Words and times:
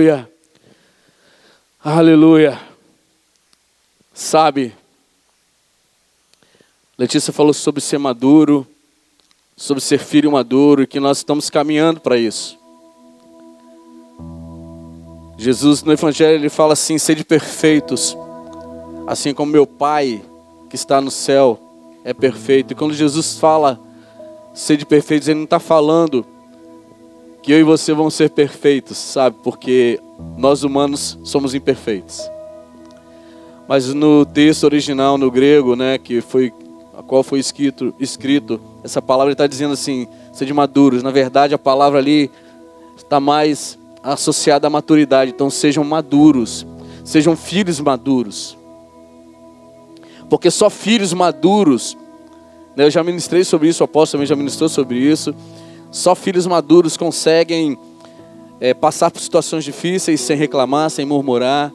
Aleluia. 0.00 0.30
Aleluia. 1.84 2.60
Sabe, 4.14 4.74
Letícia 6.96 7.34
falou 7.34 7.52
sobre 7.52 7.82
ser 7.82 7.98
maduro, 7.98 8.66
sobre 9.54 9.82
ser 9.82 9.98
filho 9.98 10.32
maduro, 10.32 10.82
e 10.82 10.86
que 10.86 10.98
nós 10.98 11.18
estamos 11.18 11.50
caminhando 11.50 12.00
para 12.00 12.16
isso. 12.16 12.58
Jesus 15.36 15.82
no 15.82 15.92
Evangelho 15.92 16.36
ele 16.36 16.48
fala 16.48 16.72
assim: 16.72 16.96
sede 16.96 17.22
perfeitos, 17.22 18.16
assim 19.06 19.34
como 19.34 19.52
meu 19.52 19.66
Pai 19.66 20.22
que 20.70 20.76
está 20.76 20.98
no 20.98 21.10
céu 21.10 21.60
é 22.04 22.14
perfeito. 22.14 22.72
E 22.72 22.74
quando 22.74 22.94
Jesus 22.94 23.38
fala 23.38 23.78
sede 24.54 24.86
perfeitos, 24.86 25.28
ele 25.28 25.40
não 25.40 25.44
está 25.44 25.60
falando 25.60 26.24
que 27.42 27.52
eu 27.52 27.60
e 27.60 27.62
você 27.62 27.92
vão 27.92 28.10
ser 28.10 28.30
perfeitos, 28.30 28.98
sabe? 28.98 29.36
Porque 29.42 30.00
nós 30.36 30.62
humanos 30.62 31.18
somos 31.24 31.54
imperfeitos. 31.54 32.20
Mas 33.66 33.92
no 33.94 34.26
texto 34.26 34.64
original, 34.64 35.16
no 35.16 35.30
grego, 35.30 35.76
né, 35.76 35.96
que 35.96 36.20
foi 36.20 36.52
a 36.96 37.02
qual 37.02 37.22
foi 37.22 37.38
escrito, 37.38 37.94
escrito 37.98 38.60
essa 38.82 39.00
palavra 39.00 39.32
está 39.32 39.46
dizendo 39.46 39.72
assim, 39.72 40.06
sede 40.32 40.52
maduros. 40.52 41.02
Na 41.02 41.10
verdade, 41.10 41.54
a 41.54 41.58
palavra 41.58 41.98
ali 41.98 42.30
está 42.96 43.20
mais 43.20 43.78
associada 44.02 44.66
à 44.66 44.70
maturidade. 44.70 45.30
Então, 45.30 45.48
sejam 45.48 45.84
maduros, 45.84 46.66
sejam 47.04 47.36
filhos 47.36 47.80
maduros. 47.80 48.56
Porque 50.28 50.50
só 50.50 50.68
filhos 50.68 51.12
maduros, 51.12 51.96
né, 52.76 52.84
eu 52.84 52.90
já 52.90 53.02
ministrei 53.02 53.44
sobre 53.44 53.68
isso, 53.68 53.82
o 53.82 53.84
apóstolo 53.84 54.18
também 54.18 54.26
já 54.26 54.36
ministrou 54.36 54.68
sobre 54.68 54.98
isso. 54.98 55.34
Só 55.90 56.14
filhos 56.14 56.46
maduros 56.46 56.96
conseguem 56.96 57.78
é, 58.60 58.74
passar 58.74 59.10
por 59.10 59.20
situações 59.20 59.64
difíceis 59.64 60.20
sem 60.20 60.36
reclamar, 60.36 60.90
sem 60.90 61.04
murmurar. 61.04 61.72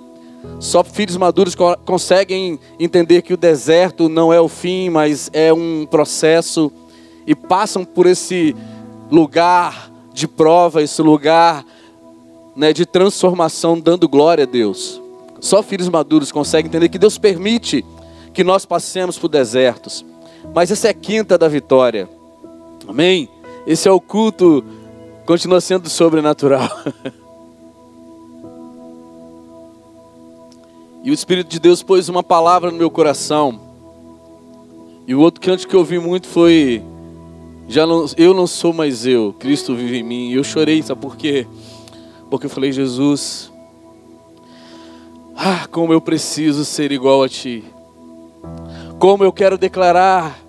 Só 0.59 0.83
filhos 0.83 1.17
maduros 1.17 1.55
co 1.55 1.75
conseguem 1.85 2.59
entender 2.79 3.21
que 3.21 3.33
o 3.33 3.37
deserto 3.37 4.07
não 4.07 4.31
é 4.31 4.39
o 4.39 4.47
fim, 4.47 4.89
mas 4.89 5.29
é 5.33 5.51
um 5.51 5.85
processo 5.89 6.71
e 7.25 7.33
passam 7.33 7.83
por 7.83 8.05
esse 8.05 8.55
lugar 9.11 9.91
de 10.13 10.27
prova, 10.27 10.81
esse 10.81 11.01
lugar 11.01 11.65
né, 12.55 12.71
de 12.71 12.85
transformação, 12.85 13.79
dando 13.79 14.07
glória 14.07 14.43
a 14.43 14.47
Deus. 14.47 15.01
Só 15.41 15.61
filhos 15.61 15.89
maduros 15.89 16.31
conseguem 16.31 16.69
entender 16.69 16.89
que 16.89 16.97
Deus 16.97 17.17
permite 17.17 17.83
que 18.33 18.43
nós 18.43 18.65
passemos 18.65 19.17
por 19.17 19.27
desertos. 19.27 20.05
Mas 20.53 20.71
essa 20.71 20.87
é 20.87 20.91
a 20.91 20.93
quinta 20.93 21.37
da 21.37 21.47
vitória. 21.47 22.07
Amém? 22.87 23.29
Esse 23.65 23.87
é 23.87 23.91
o 23.91 23.99
culto, 23.99 24.63
continua 25.25 25.61
sendo 25.61 25.89
sobrenatural. 25.89 26.69
E 31.05 31.11
o 31.11 31.13
Espírito 31.13 31.51
de 31.51 31.59
Deus 31.59 31.83
pôs 31.83 32.09
uma 32.09 32.23
palavra 32.23 32.71
no 32.71 32.77
meu 32.79 32.89
coração. 32.89 33.59
E 35.05 35.13
o 35.13 35.19
outro 35.19 35.39
canto 35.39 35.67
que 35.67 35.75
eu 35.75 35.81
ouvi 35.81 35.99
muito 35.99 36.27
foi: 36.27 36.81
já 37.67 37.85
não, 37.85 38.07
eu 38.17 38.33
não 38.33 38.47
sou 38.47 38.73
mais 38.73 39.05
eu, 39.05 39.31
Cristo 39.37 39.75
vive 39.75 39.99
em 39.99 40.03
mim. 40.03 40.29
E 40.31 40.33
eu 40.33 40.43
chorei, 40.43 40.81
sabe 40.81 40.99
por 40.99 41.15
quê? 41.15 41.45
Porque 42.27 42.47
eu 42.47 42.49
falei, 42.49 42.71
Jesus, 42.71 43.51
ah, 45.35 45.67
como 45.71 45.93
eu 45.93 46.01
preciso 46.01 46.65
ser 46.65 46.91
igual 46.91 47.21
a 47.21 47.29
Ti. 47.29 47.63
Como 48.97 49.23
eu 49.23 49.31
quero 49.31 49.59
declarar 49.59 50.39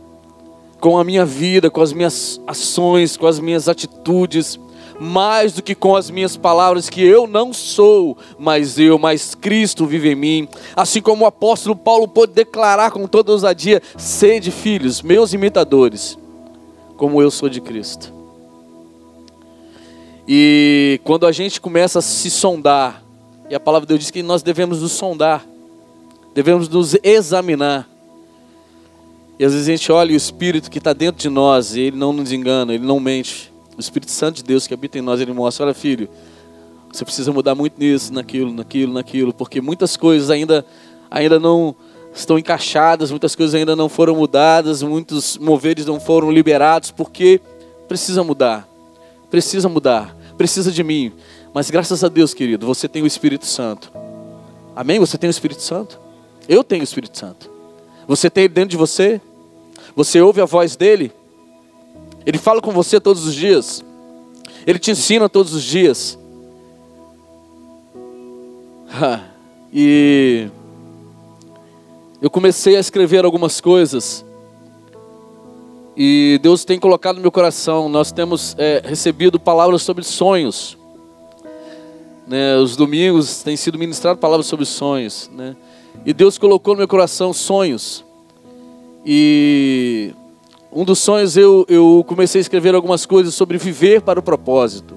com 0.80 0.98
a 0.98 1.04
minha 1.04 1.24
vida, 1.24 1.70
com 1.70 1.80
as 1.80 1.92
minhas 1.92 2.40
ações, 2.46 3.16
com 3.16 3.26
as 3.26 3.40
minhas 3.40 3.68
atitudes, 3.68 4.58
mais 4.98 5.52
do 5.52 5.62
que 5.62 5.74
com 5.74 5.94
as 5.94 6.10
minhas 6.10 6.36
palavras, 6.36 6.88
que 6.88 7.02
eu 7.02 7.26
não 7.26 7.52
sou 7.52 8.16
mas 8.38 8.78
eu, 8.78 8.98
mas 8.98 9.34
Cristo 9.34 9.86
vive 9.86 10.10
em 10.10 10.14
mim. 10.14 10.48
Assim 10.74 11.00
como 11.00 11.24
o 11.24 11.28
apóstolo 11.28 11.76
Paulo 11.76 12.08
pôde 12.08 12.32
declarar 12.32 12.90
com 12.90 13.06
toda 13.06 13.32
ousadia: 13.32 13.82
sede 13.96 14.50
filhos, 14.50 15.02
meus 15.02 15.32
imitadores, 15.32 16.18
como 16.96 17.20
eu 17.20 17.30
sou 17.30 17.48
de 17.48 17.60
Cristo. 17.60 18.14
E 20.28 21.00
quando 21.04 21.26
a 21.26 21.32
gente 21.32 21.60
começa 21.60 22.00
a 22.00 22.02
se 22.02 22.30
sondar, 22.30 23.02
e 23.48 23.54
a 23.54 23.60
palavra 23.60 23.86
de 23.86 23.90
Deus 23.90 24.00
diz 24.00 24.10
que 24.10 24.22
nós 24.22 24.42
devemos 24.42 24.82
nos 24.82 24.92
sondar, 24.92 25.46
devemos 26.34 26.68
nos 26.68 26.96
examinar. 27.02 27.88
E 29.38 29.44
às 29.44 29.52
vezes 29.52 29.68
a 29.68 29.70
gente 29.70 29.92
olha 29.92 30.12
o 30.12 30.16
Espírito 30.16 30.70
que 30.70 30.78
está 30.78 30.92
dentro 30.92 31.20
de 31.20 31.28
nós, 31.28 31.76
e 31.76 31.80
ele 31.80 31.96
não 31.96 32.12
nos 32.12 32.32
engana, 32.32 32.72
ele 32.74 32.86
não 32.86 32.98
mente. 32.98 33.52
O 33.76 33.80
Espírito 33.80 34.10
Santo 34.10 34.36
de 34.36 34.44
Deus 34.44 34.66
que 34.66 34.72
habita 34.72 34.98
em 34.98 35.02
nós, 35.02 35.20
ele 35.20 35.32
mostra: 35.32 35.66
olha, 35.66 35.74
filho, 35.74 36.08
você 36.90 37.04
precisa 37.04 37.30
mudar 37.32 37.54
muito 37.54 37.78
nisso, 37.78 38.12
naquilo, 38.12 38.52
naquilo, 38.52 38.92
naquilo, 38.92 39.34
porque 39.34 39.60
muitas 39.60 39.96
coisas 39.96 40.30
ainda, 40.30 40.64
ainda 41.10 41.38
não 41.38 41.76
estão 42.14 42.38
encaixadas, 42.38 43.10
muitas 43.10 43.36
coisas 43.36 43.54
ainda 43.54 43.76
não 43.76 43.88
foram 43.88 44.16
mudadas, 44.16 44.82
muitos 44.82 45.36
moveres 45.36 45.84
não 45.84 46.00
foram 46.00 46.32
liberados, 46.32 46.90
porque 46.90 47.38
precisa 47.86 48.24
mudar, 48.24 48.66
precisa 49.30 49.68
mudar, 49.68 50.16
precisa 50.38 50.72
de 50.72 50.82
mim. 50.82 51.12
Mas 51.52 51.70
graças 51.70 52.02
a 52.02 52.08
Deus, 52.08 52.32
querido, 52.32 52.66
você 52.66 52.88
tem 52.88 53.02
o 53.02 53.06
Espírito 53.06 53.44
Santo. 53.44 53.92
Amém? 54.74 54.98
Você 54.98 55.18
tem 55.18 55.28
o 55.28 55.30
Espírito 55.30 55.60
Santo? 55.60 56.00
Eu 56.48 56.64
tenho 56.64 56.80
o 56.80 56.84
Espírito 56.84 57.18
Santo. 57.18 57.55
Você 58.06 58.30
tem 58.30 58.44
ele 58.44 58.54
dentro 58.54 58.70
de 58.70 58.76
você? 58.76 59.20
Você 59.94 60.20
ouve 60.20 60.40
a 60.40 60.44
voz 60.44 60.76
dele? 60.76 61.12
Ele 62.24 62.38
fala 62.38 62.60
com 62.60 62.72
você 62.72 63.00
todos 63.00 63.26
os 63.26 63.34
dias. 63.34 63.84
Ele 64.66 64.78
te 64.78 64.90
ensina 64.90 65.28
todos 65.28 65.54
os 65.54 65.62
dias. 65.62 66.18
E 69.78 70.48
eu 72.22 72.30
comecei 72.30 72.76
a 72.76 72.80
escrever 72.80 73.26
algumas 73.26 73.60
coisas. 73.60 74.24
E 75.94 76.38
Deus 76.42 76.64
tem 76.64 76.78
colocado 76.78 77.16
no 77.16 77.22
meu 77.22 77.30
coração. 77.30 77.88
Nós 77.88 78.10
temos 78.10 78.54
é, 78.56 78.80
recebido 78.82 79.38
palavras 79.38 79.82
sobre 79.82 80.02
sonhos. 80.02 80.78
Né, 82.26 82.56
os 82.56 82.74
domingos 82.74 83.42
tem 83.42 83.56
sido 83.56 83.78
ministrado 83.78 84.18
palavras 84.18 84.46
sobre 84.46 84.64
sonhos. 84.64 85.30
Né? 85.32 85.54
E 86.06 86.12
Deus 86.12 86.38
colocou 86.38 86.74
no 86.74 86.78
meu 86.78 86.86
coração 86.86 87.32
sonhos. 87.32 88.04
E 89.04 90.14
um 90.70 90.84
dos 90.84 91.00
sonhos 91.00 91.36
eu, 91.36 91.66
eu 91.68 92.04
comecei 92.06 92.38
a 92.38 92.42
escrever 92.42 92.76
algumas 92.76 93.04
coisas 93.04 93.34
sobre 93.34 93.58
viver 93.58 94.00
para 94.00 94.20
o 94.20 94.22
propósito. 94.22 94.94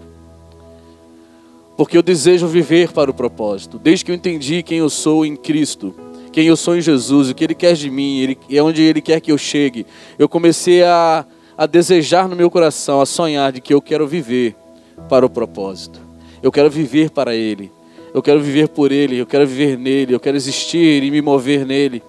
Porque 1.75 1.97
eu 1.97 2.03
desejo 2.03 2.45
viver 2.45 2.91
para 2.91 3.09
o 3.09 3.13
propósito. 3.13 3.79
Desde 3.79 4.05
que 4.05 4.11
eu 4.11 4.15
entendi 4.15 4.61
quem 4.61 4.77
eu 4.77 4.89
sou 4.89 5.25
em 5.25 5.35
Cristo, 5.35 5.95
quem 6.31 6.45
eu 6.45 6.55
sou 6.55 6.77
em 6.77 6.81
Jesus, 6.81 7.31
o 7.31 7.33
que 7.33 7.43
Ele 7.43 7.55
quer 7.55 7.73
de 7.73 7.89
mim, 7.89 8.19
ele, 8.19 8.37
e 8.47 8.61
onde 8.61 8.83
Ele 8.83 9.01
quer 9.01 9.19
que 9.19 9.31
eu 9.31 9.37
chegue, 9.37 9.87
eu 10.19 10.29
comecei 10.29 10.83
a, 10.83 11.25
a 11.57 11.65
desejar 11.65 12.29
no 12.29 12.35
meu 12.35 12.51
coração, 12.51 13.01
a 13.01 13.05
sonhar 13.07 13.51
de 13.51 13.61
que 13.61 13.73
eu 13.73 13.81
quero 13.81 14.05
viver 14.05 14.55
para 15.09 15.25
o 15.25 15.29
propósito. 15.29 15.99
Eu 16.43 16.51
quero 16.51 16.69
viver 16.69 17.09
para 17.09 17.33
Ele. 17.33 17.78
Eu 18.13 18.21
quero 18.21 18.41
viver 18.41 18.69
por 18.69 18.91
Ele, 18.91 19.17
eu 19.17 19.25
quero 19.25 19.45
viver 19.45 19.77
nele, 19.77 20.13
eu 20.13 20.19
quero 20.19 20.35
existir 20.35 21.03
e 21.03 21.11
me 21.11 21.21
mover 21.21 21.65
nele. 21.65 22.01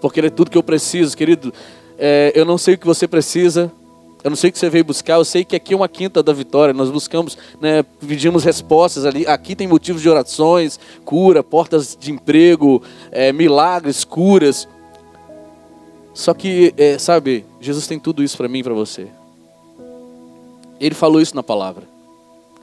Porque 0.00 0.20
Ele 0.20 0.26
é 0.26 0.30
tudo 0.30 0.50
que 0.50 0.58
eu 0.58 0.62
preciso, 0.62 1.16
querido. 1.16 1.52
É, 1.98 2.32
eu 2.34 2.44
não 2.44 2.58
sei 2.58 2.74
o 2.74 2.78
que 2.78 2.86
você 2.86 3.06
precisa, 3.06 3.70
eu 4.22 4.30
não 4.30 4.36
sei 4.36 4.50
o 4.50 4.52
que 4.52 4.58
você 4.58 4.68
veio 4.68 4.84
buscar, 4.84 5.14
eu 5.14 5.24
sei 5.24 5.44
que 5.44 5.56
aqui 5.56 5.72
é 5.72 5.76
uma 5.76 5.88
quinta 5.88 6.22
da 6.22 6.32
vitória, 6.32 6.74
nós 6.74 6.90
buscamos, 6.90 7.38
né, 7.60 7.82
pedimos 8.06 8.44
respostas 8.44 9.06
ali, 9.06 9.26
aqui 9.26 9.54
tem 9.54 9.66
motivos 9.66 10.02
de 10.02 10.08
orações, 10.08 10.78
cura, 11.04 11.42
portas 11.42 11.96
de 11.98 12.12
emprego, 12.12 12.82
é, 13.10 13.32
milagres, 13.32 14.04
curas. 14.04 14.68
Só 16.12 16.34
que, 16.34 16.74
é, 16.76 16.98
sabe, 16.98 17.46
Jesus 17.60 17.86
tem 17.86 17.98
tudo 17.98 18.22
isso 18.22 18.36
para 18.36 18.48
mim 18.48 18.58
e 18.58 18.62
para 18.62 18.74
você. 18.74 19.08
Ele 20.78 20.94
falou 20.94 21.20
isso 21.20 21.34
na 21.34 21.42
palavra. 21.42 21.84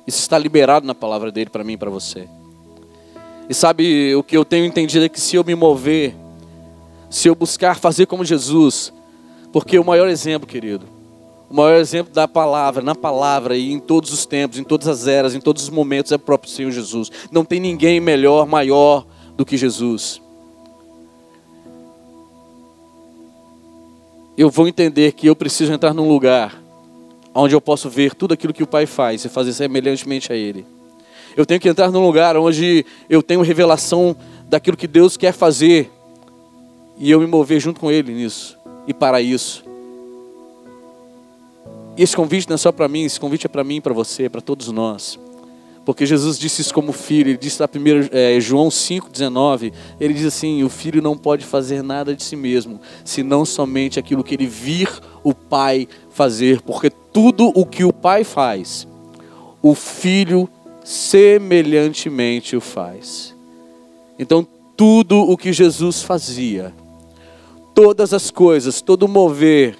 Isso 0.05 0.19
está 0.19 0.37
liberado 0.37 0.85
na 0.85 0.95
palavra 0.95 1.31
dele 1.31 1.49
para 1.49 1.63
mim 1.63 1.73
e 1.73 1.77
para 1.77 1.89
você. 1.89 2.27
E 3.49 3.53
sabe, 3.53 4.15
o 4.15 4.23
que 4.23 4.35
eu 4.35 4.43
tenho 4.43 4.65
entendido 4.65 5.05
é 5.05 5.09
que 5.09 5.19
se 5.19 5.35
eu 5.35 5.43
me 5.43 5.55
mover, 5.55 6.13
se 7.09 7.27
eu 7.27 7.35
buscar 7.35 7.79
fazer 7.79 8.05
como 8.05 8.25
Jesus, 8.25 8.91
porque 9.53 9.79
o 9.79 9.85
maior 9.85 10.09
exemplo, 10.09 10.47
querido, 10.47 10.85
o 11.49 11.55
maior 11.55 11.79
exemplo 11.79 12.13
da 12.13 12.27
palavra, 12.27 12.83
na 12.83 12.93
palavra 12.93 13.55
e 13.55 13.71
em 13.71 13.79
todos 13.79 14.11
os 14.11 14.25
tempos, 14.25 14.59
em 14.59 14.63
todas 14.63 14.87
as 14.87 15.07
eras, 15.07 15.33
em 15.33 15.39
todos 15.39 15.63
os 15.63 15.69
momentos 15.69 16.11
é 16.11 16.15
o 16.15 16.19
próprio 16.19 16.51
Senhor 16.51 16.71
Jesus. 16.71 17.09
Não 17.31 17.45
tem 17.45 17.59
ninguém 17.59 18.01
melhor, 18.01 18.45
maior 18.45 19.05
do 19.37 19.45
que 19.45 19.55
Jesus. 19.55 20.21
Eu 24.37 24.49
vou 24.49 24.67
entender 24.67 25.13
que 25.13 25.27
eu 25.27 25.35
preciso 25.35 25.71
entrar 25.71 25.93
num 25.93 26.07
lugar 26.07 26.61
onde 27.33 27.55
eu 27.55 27.61
posso 27.61 27.89
ver 27.89 28.13
tudo 28.13 28.33
aquilo 28.33 28.53
que 28.53 28.63
o 28.63 28.67
Pai 28.67 28.85
faz 28.85 29.23
e 29.23 29.29
fazer 29.29 29.53
semelhantemente 29.53 30.33
a 30.33 30.35
Ele. 30.35 30.65
Eu 31.37 31.45
tenho 31.45 31.59
que 31.61 31.69
entrar 31.69 31.91
num 31.91 32.03
lugar 32.03 32.35
onde 32.35 32.83
eu 33.07 33.21
tenho 33.21 33.41
revelação 33.43 34.15
daquilo 34.49 34.75
que 34.75 34.87
Deus 34.87 35.15
quer 35.15 35.31
fazer 35.31 35.91
e 36.97 37.11
eu 37.11 37.19
me 37.19 37.27
mover 37.27 37.59
junto 37.59 37.79
com 37.79 37.91
Ele 37.91 38.11
nisso 38.11 38.57
e 38.87 38.93
para 38.93 39.21
isso. 39.21 39.63
E 41.95 42.01
esse 42.01 42.15
convite 42.15 42.49
não 42.49 42.55
é 42.55 42.57
só 42.57 42.71
para 42.71 42.87
mim, 42.87 43.03
esse 43.03 43.19
convite 43.19 43.45
é 43.45 43.49
para 43.49 43.63
mim, 43.63 43.79
para 43.79 43.93
você, 43.93 44.27
para 44.27 44.41
todos 44.41 44.71
nós. 44.71 45.19
Porque 45.85 46.07
Jesus 46.07 46.39
disse 46.39 46.61
isso 46.61 46.73
como 46.73 46.91
filho, 46.91 47.29
ele 47.29 47.37
disse 47.37 47.61
lá 47.61 47.67
primeiro, 47.67 48.09
é, 48.11 48.39
João 48.39 48.69
5,19, 48.69 49.71
ele 49.99 50.13
diz 50.15 50.25
assim: 50.25 50.63
o 50.63 50.69
filho 50.69 51.01
não 51.01 51.15
pode 51.15 51.45
fazer 51.45 51.83
nada 51.83 52.15
de 52.15 52.23
si 52.23 52.35
mesmo, 52.35 52.81
senão 53.05 53.45
somente 53.45 53.99
aquilo 53.99 54.23
que 54.23 54.33
ele 54.35 54.47
vir 54.47 54.89
o 55.23 55.35
Pai 55.35 55.87
fazer, 56.09 56.61
porque 56.61 56.89
tudo 56.89 57.51
o 57.55 57.65
que 57.65 57.85
o 57.85 57.93
Pai 57.93 58.23
faz, 58.23 58.87
o 59.61 59.73
filho 59.73 60.49
semelhantemente 60.87 62.55
o 62.55 62.61
faz. 62.61 63.35
Então, 64.17 64.47
tudo 64.77 65.19
o 65.19 65.35
que 65.35 65.51
Jesus 65.51 66.01
fazia, 66.01 66.73
todas 67.75 68.13
as 68.13 68.31
coisas, 68.31 68.79
todo 68.79 69.05
mover 69.05 69.77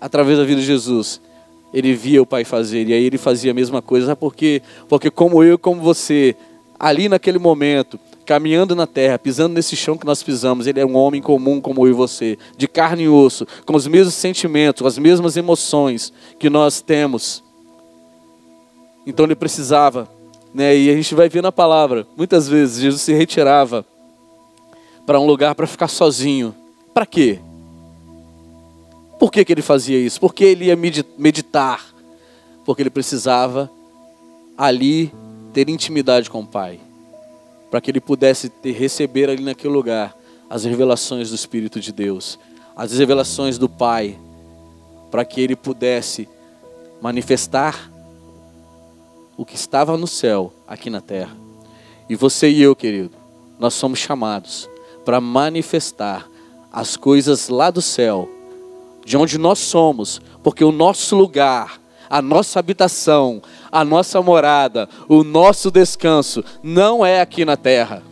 através 0.00 0.36
da 0.36 0.44
vida 0.44 0.60
de 0.60 0.66
Jesus, 0.66 1.20
ele 1.72 1.94
via 1.94 2.20
o 2.20 2.26
Pai 2.26 2.44
fazer, 2.44 2.88
e 2.88 2.92
aí 2.92 3.04
ele 3.04 3.16
fazia 3.16 3.52
a 3.52 3.54
mesma 3.54 3.80
coisa. 3.80 4.06
Sabe 4.06 4.18
por 4.18 4.34
quê? 4.34 4.60
Porque 4.88 5.08
como 5.08 5.40
eu, 5.40 5.56
como 5.56 5.80
você, 5.80 6.34
ali 6.80 7.08
naquele 7.08 7.38
momento, 7.38 7.96
caminhando 8.26 8.74
na 8.74 8.88
terra, 8.88 9.16
pisando 9.16 9.54
nesse 9.54 9.76
chão 9.76 9.96
que 9.96 10.04
nós 10.04 10.20
pisamos, 10.20 10.66
ele 10.66 10.80
é 10.80 10.84
um 10.84 10.96
homem 10.96 11.22
comum 11.22 11.60
como 11.60 11.86
eu 11.86 11.90
e 11.90 11.94
você, 11.94 12.36
de 12.56 12.66
carne 12.66 13.04
e 13.04 13.08
osso, 13.08 13.46
com 13.64 13.76
os 13.76 13.86
mesmos 13.86 14.14
sentimentos, 14.14 14.84
as 14.84 14.98
mesmas 14.98 15.36
emoções 15.36 16.12
que 16.40 16.50
nós 16.50 16.80
temos. 16.80 17.40
Então 19.06 19.26
ele 19.26 19.36
precisava, 19.36 20.08
né? 20.54 20.76
E 20.76 20.88
a 20.88 20.94
gente 20.94 21.14
vai 21.16 21.28
ver 21.28 21.42
na 21.42 21.50
palavra, 21.50 22.06
muitas 22.16 22.48
vezes 22.48 22.80
Jesus 22.80 23.02
se 23.02 23.12
retirava 23.12 23.84
para 25.04 25.18
um 25.18 25.26
lugar 25.26 25.56
para 25.56 25.66
ficar 25.66 25.88
sozinho. 25.88 26.54
Para 26.94 27.04
quê? 27.04 27.40
Por 29.18 29.32
que, 29.32 29.44
que 29.44 29.52
ele 29.52 29.62
fazia 29.62 29.98
isso? 29.98 30.20
Porque 30.20 30.44
ele 30.44 30.66
ia 30.66 30.76
meditar. 31.18 31.84
Porque 32.64 32.82
ele 32.82 32.90
precisava 32.90 33.70
ali 34.56 35.12
ter 35.52 35.68
intimidade 35.68 36.30
com 36.30 36.40
o 36.40 36.46
Pai. 36.46 36.78
Para 37.70 37.80
que 37.80 37.90
ele 37.90 38.00
pudesse 38.00 38.48
ter, 38.48 38.72
receber 38.72 39.28
ali 39.28 39.42
naquele 39.42 39.74
lugar 39.74 40.16
as 40.48 40.64
revelações 40.64 41.30
do 41.30 41.34
Espírito 41.34 41.80
de 41.80 41.90
Deus, 41.90 42.38
as 42.76 42.96
revelações 42.96 43.58
do 43.58 43.68
Pai, 43.68 44.16
para 45.10 45.24
que 45.24 45.40
ele 45.40 45.56
pudesse 45.56 46.28
manifestar 47.00 47.90
o 49.36 49.44
que 49.44 49.54
estava 49.54 49.96
no 49.96 50.06
céu 50.06 50.52
aqui 50.66 50.90
na 50.90 51.00
terra. 51.00 51.36
E 52.08 52.14
você 52.14 52.48
e 52.48 52.62
eu, 52.62 52.76
querido, 52.76 53.10
nós 53.58 53.74
somos 53.74 53.98
chamados 53.98 54.68
para 55.04 55.20
manifestar 55.20 56.28
as 56.72 56.96
coisas 56.96 57.48
lá 57.48 57.70
do 57.70 57.80
céu 57.80 58.28
de 59.04 59.16
onde 59.16 59.38
nós 59.38 59.58
somos, 59.58 60.20
porque 60.42 60.64
o 60.64 60.72
nosso 60.72 61.14
lugar, 61.14 61.78
a 62.08 62.22
nossa 62.22 62.58
habitação, 62.58 63.42
a 63.70 63.84
nossa 63.84 64.20
morada, 64.22 64.88
o 65.08 65.22
nosso 65.22 65.70
descanso 65.70 66.42
não 66.62 67.04
é 67.04 67.20
aqui 67.20 67.44
na 67.44 67.56
terra. 67.56 68.02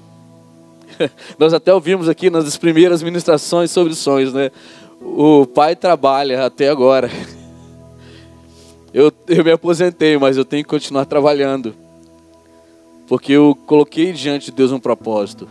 Nós 1.39 1.55
até 1.55 1.73
ouvimos 1.73 2.09
aqui 2.09 2.29
nas 2.29 2.57
primeiras 2.57 3.03
ministrações 3.03 3.71
sobre 3.71 3.95
sonhos, 3.95 4.35
né? 4.35 4.51
O 5.01 5.47
pai 5.47 5.75
trabalha 5.75 6.45
até 6.45 6.69
agora. 6.69 7.11
Eu, 8.93 9.13
eu 9.29 9.45
me 9.45 9.53
aposentei, 9.53 10.17
mas 10.19 10.37
eu 10.37 10.45
tenho 10.45 10.63
que 10.63 10.71
continuar 10.71 11.05
trabalhando. 11.05 11.75
Porque 13.07 13.33
eu 13.33 13.57
coloquei 13.67 14.13
diante 14.13 14.47
de 14.47 14.53
Deus 14.53 14.73
um 14.73 14.81
propósito. 14.81 15.49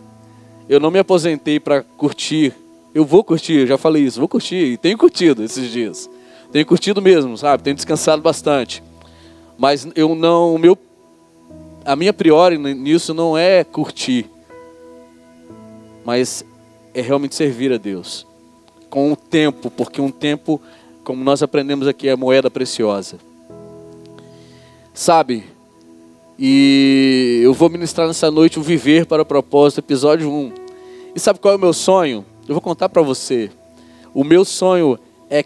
Eu 0.69 0.79
não 0.79 0.91
me 0.91 0.99
aposentei 0.99 1.59
para 1.59 1.81
curtir 1.83 2.53
eu 2.93 3.05
vou 3.05 3.23
curtir, 3.23 3.65
já 3.65 3.77
falei 3.77 4.03
isso, 4.03 4.19
vou 4.19 4.27
curtir 4.27 4.73
e 4.73 4.77
tenho 4.77 4.97
curtido 4.97 5.43
esses 5.43 5.71
dias. 5.71 6.09
Tenho 6.51 6.65
curtido 6.65 7.01
mesmo, 7.01 7.37
sabe? 7.37 7.63
Tenho 7.63 7.75
descansado 7.75 8.21
bastante. 8.21 8.83
Mas 9.57 9.87
eu 9.95 10.13
não, 10.13 10.53
o 10.53 10.59
meu 10.59 10.77
a 11.83 11.95
minha 11.95 12.13
priori 12.13 12.57
nisso 12.57 13.13
não 13.13 13.35
é 13.35 13.63
curtir, 13.63 14.29
mas 16.05 16.45
é 16.93 17.01
realmente 17.01 17.33
servir 17.33 17.71
a 17.73 17.77
Deus 17.77 18.27
com 18.87 19.11
o 19.11 19.15
tempo, 19.15 19.71
porque 19.71 20.01
um 20.01 20.11
tempo, 20.11 20.61
como 21.03 21.23
nós 21.23 21.41
aprendemos 21.41 21.87
aqui, 21.87 22.09
é 22.09 22.15
moeda 22.15 22.51
preciosa. 22.51 23.17
Sabe? 24.93 25.45
E 26.37 27.39
eu 27.43 27.53
vou 27.53 27.69
ministrar 27.69 28.07
nessa 28.07 28.29
noite 28.29 28.59
o 28.59 28.63
Viver 28.63 29.05
para 29.05 29.21
o 29.21 29.25
Propósito, 29.25 29.79
episódio 29.79 30.29
1. 30.29 30.51
E 31.15 31.19
sabe 31.19 31.39
qual 31.39 31.53
é 31.53 31.57
o 31.57 31.59
meu 31.59 31.71
sonho? 31.71 32.25
Eu 32.47 32.53
vou 32.55 32.61
contar 32.61 32.89
para 32.89 33.01
você. 33.01 33.49
O 34.13 34.23
meu 34.23 34.43
sonho 34.43 34.99
é, 35.29 35.45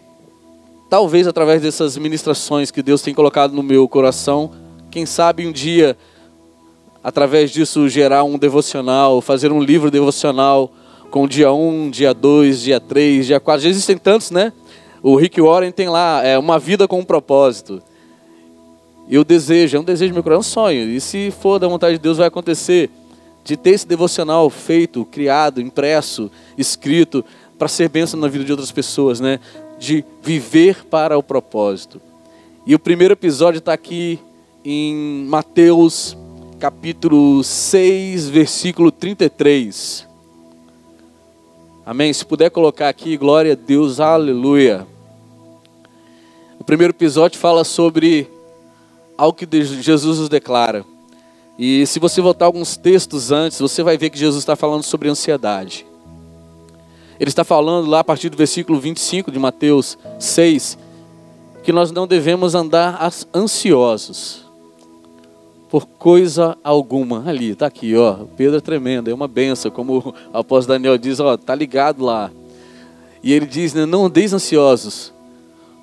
talvez 0.90 1.28
através 1.28 1.62
dessas 1.62 1.96
ministrações 1.96 2.70
que 2.70 2.82
Deus 2.82 3.02
tem 3.02 3.14
colocado 3.14 3.52
no 3.52 3.62
meu 3.62 3.86
coração, 3.88 4.50
quem 4.90 5.06
sabe 5.06 5.46
um 5.46 5.52
dia, 5.52 5.96
através 7.04 7.50
disso, 7.52 7.88
gerar 7.88 8.24
um 8.24 8.36
devocional, 8.36 9.20
fazer 9.20 9.52
um 9.52 9.62
livro 9.62 9.90
devocional 9.90 10.72
com 11.10 11.28
dia 11.28 11.52
1, 11.52 11.90
dia 11.90 12.12
2, 12.12 12.62
dia 12.62 12.80
3, 12.80 13.26
dia 13.26 13.38
4. 13.38 13.62
Já 13.62 13.68
existem 13.68 13.96
tantos, 13.96 14.32
né? 14.32 14.52
O 15.02 15.14
Rick 15.14 15.40
Warren 15.40 15.70
tem 15.70 15.88
lá, 15.88 16.20
é 16.24 16.36
uma 16.36 16.58
vida 16.58 16.88
com 16.88 16.98
um 16.98 17.04
propósito. 17.04 17.80
Eu 19.08 19.24
desejo, 19.24 19.76
é 19.76 19.80
um 19.80 19.84
desejo 19.84 20.12
do 20.12 20.14
meu 20.14 20.22
coração, 20.22 20.38
é 20.38 20.40
um 20.40 20.42
sonho. 20.42 20.90
E 20.90 21.00
se 21.00 21.30
for 21.30 21.58
da 21.58 21.68
vontade 21.68 21.96
de 21.96 22.02
Deus, 22.02 22.18
vai 22.18 22.26
acontecer 22.26 22.90
de 23.44 23.56
ter 23.56 23.70
esse 23.70 23.86
devocional 23.86 24.50
feito, 24.50 25.04
criado, 25.04 25.60
impresso, 25.60 26.30
escrito, 26.58 27.24
para 27.56 27.68
ser 27.68 27.88
bênção 27.88 28.18
na 28.18 28.26
vida 28.26 28.44
de 28.44 28.50
outras 28.50 28.72
pessoas, 28.72 29.20
né? 29.20 29.38
De 29.78 30.04
viver 30.22 30.84
para 30.84 31.16
o 31.16 31.22
propósito. 31.22 32.00
E 32.66 32.74
o 32.74 32.78
primeiro 32.78 33.12
episódio 33.12 33.58
está 33.58 33.72
aqui 33.72 34.18
em 34.64 35.24
Mateus 35.28 36.16
capítulo 36.58 37.44
6, 37.44 38.28
versículo 38.28 38.90
33. 38.90 40.06
Amém? 41.84 42.12
Se 42.12 42.24
puder 42.24 42.50
colocar 42.50 42.88
aqui, 42.88 43.16
glória 43.16 43.52
a 43.52 43.54
Deus, 43.54 44.00
aleluia. 44.00 44.86
O 46.58 46.64
primeiro 46.64 46.92
episódio 46.92 47.38
fala 47.38 47.62
sobre 47.62 48.26
algo 49.16 49.36
que 49.36 49.64
Jesus 49.64 50.18
nos 50.18 50.28
declara. 50.28 50.84
E 51.58 51.86
se 51.86 51.98
você 51.98 52.20
voltar 52.20 52.44
alguns 52.44 52.76
textos 52.76 53.32
antes, 53.32 53.58
você 53.58 53.82
vai 53.82 53.96
ver 53.96 54.10
que 54.10 54.18
Jesus 54.18 54.42
está 54.42 54.54
falando 54.54 54.82
sobre 54.82 55.08
ansiedade. 55.08 55.86
Ele 57.18 57.30
está 57.30 57.44
falando 57.44 57.88
lá 57.88 58.00
a 58.00 58.04
partir 58.04 58.28
do 58.28 58.36
versículo 58.36 58.78
25 58.78 59.30
de 59.30 59.38
Mateus 59.38 59.96
6, 60.18 60.76
que 61.62 61.72
nós 61.72 61.90
não 61.90 62.06
devemos 62.06 62.54
andar 62.54 63.10
ansiosos 63.34 64.44
por 65.70 65.86
coisa 65.86 66.56
alguma. 66.62 67.26
Ali, 67.26 67.50
está 67.50 67.66
aqui, 67.66 67.96
ó. 67.96 68.18
Pedro 68.36 68.58
é 68.58 68.60
tremendo, 68.60 69.10
é 69.10 69.14
uma 69.14 69.26
benção, 69.26 69.70
como 69.70 70.14
o 70.32 70.38
apóstolo 70.38 70.78
Daniel 70.78 70.98
diz, 70.98 71.18
ó, 71.18 71.38
tá 71.38 71.54
ligado 71.54 72.04
lá. 72.04 72.30
E 73.22 73.32
ele 73.32 73.46
diz, 73.46 73.72
né, 73.72 73.86
não 73.86 74.06
andeis 74.06 74.34
ansiosos 74.34 75.12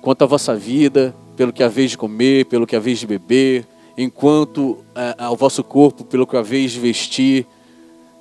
quanto 0.00 0.22
à 0.22 0.26
vossa 0.26 0.54
vida, 0.54 1.14
pelo 1.36 1.52
que 1.52 1.62
haveis 1.62 1.92
de 1.92 1.98
comer, 1.98 2.46
pelo 2.46 2.66
que 2.66 2.76
haveis 2.76 2.98
de 2.98 3.06
beber, 3.06 3.66
enquanto 3.96 4.78
é, 4.94 5.14
ao 5.18 5.36
vosso 5.36 5.62
corpo 5.62 6.04
pelo 6.04 6.26
que 6.26 6.36
haveis 6.36 6.72
de 6.72 6.80
vestir. 6.80 7.46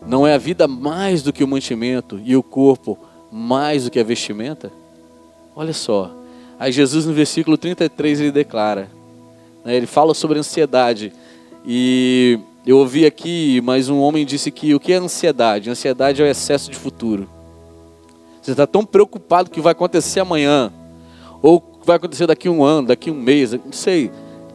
Não 0.05 0.27
é 0.27 0.33
a 0.33 0.37
vida 0.37 0.67
mais 0.67 1.21
do 1.21 1.31
que 1.31 1.43
o 1.43 1.47
mantimento 1.47 2.19
e 2.23 2.35
o 2.35 2.43
corpo 2.43 2.97
mais 3.31 3.85
do 3.85 3.91
que 3.91 3.99
a 3.99 4.03
vestimenta? 4.03 4.71
Olha 5.55 5.73
só. 5.73 6.11
Aí 6.59 6.71
Jesus 6.71 7.05
no 7.05 7.13
versículo 7.13 7.57
33 7.57 8.19
ele 8.21 8.31
declara, 8.31 8.89
né, 9.63 9.75
ele 9.75 9.87
fala 9.87 10.13
sobre 10.13 10.39
ansiedade. 10.39 11.11
E 11.65 12.39
eu 12.65 12.77
ouvi 12.77 13.05
aqui, 13.05 13.61
mas 13.63 13.89
um 13.89 13.99
homem 13.99 14.25
disse 14.25 14.51
que 14.51 14.73
o 14.73 14.79
que 14.79 14.93
é 14.93 14.97
ansiedade? 14.97 15.69
Ansiedade 15.69 16.21
é 16.21 16.25
o 16.25 16.27
excesso 16.27 16.69
de 16.69 16.77
futuro. 16.77 17.29
Você 18.41 18.51
está 18.51 18.67
tão 18.67 18.85
preocupado 18.85 19.49
com 19.49 19.53
o 19.53 19.55
que 19.55 19.61
vai 19.61 19.71
acontecer 19.71 20.19
amanhã, 20.19 20.71
ou 21.41 21.61
vai 21.85 21.97
acontecer 21.97 22.27
daqui 22.27 22.49
um 22.49 22.63
ano, 22.63 22.87
daqui 22.87 23.11
um 23.11 23.15
mês, 23.15 23.53
não 23.53 23.71
sei, 23.71 24.11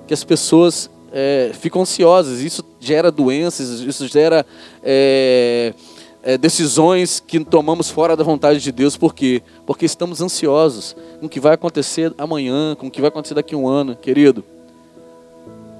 que 0.07 0.15
as 0.15 0.25
pessoas 0.25 0.91
é, 1.13 1.51
ficam 1.55 1.83
ansiosas. 1.83 2.41
Isso 2.41 2.65
gera 2.81 3.11
doenças, 3.11 3.81
isso 3.81 4.07
gera 4.09 4.45
é, 4.83 5.75
é, 6.23 6.39
decisões 6.39 7.23
que 7.25 7.45
tomamos 7.45 7.91
fora 7.91 8.17
da 8.17 8.25
vontade 8.25 8.61
de 8.61 8.73
Deus. 8.73 8.97
Por 8.97 9.15
quê? 9.15 9.43
Porque 9.67 9.85
estamos 9.85 10.21
ansiosos 10.21 10.97
com 11.21 11.27
o 11.27 11.29
que 11.29 11.41
vai 11.41 11.55
acontecer 11.55 12.13
amanhã, 12.19 12.75
com 12.75 12.87
o 12.87 12.91
que 12.91 13.01
vai 13.01 13.09
acontecer 13.09 13.35
daqui 13.35 13.55
um 13.55 13.69
ano. 13.69 13.97
Querido, 13.97 14.45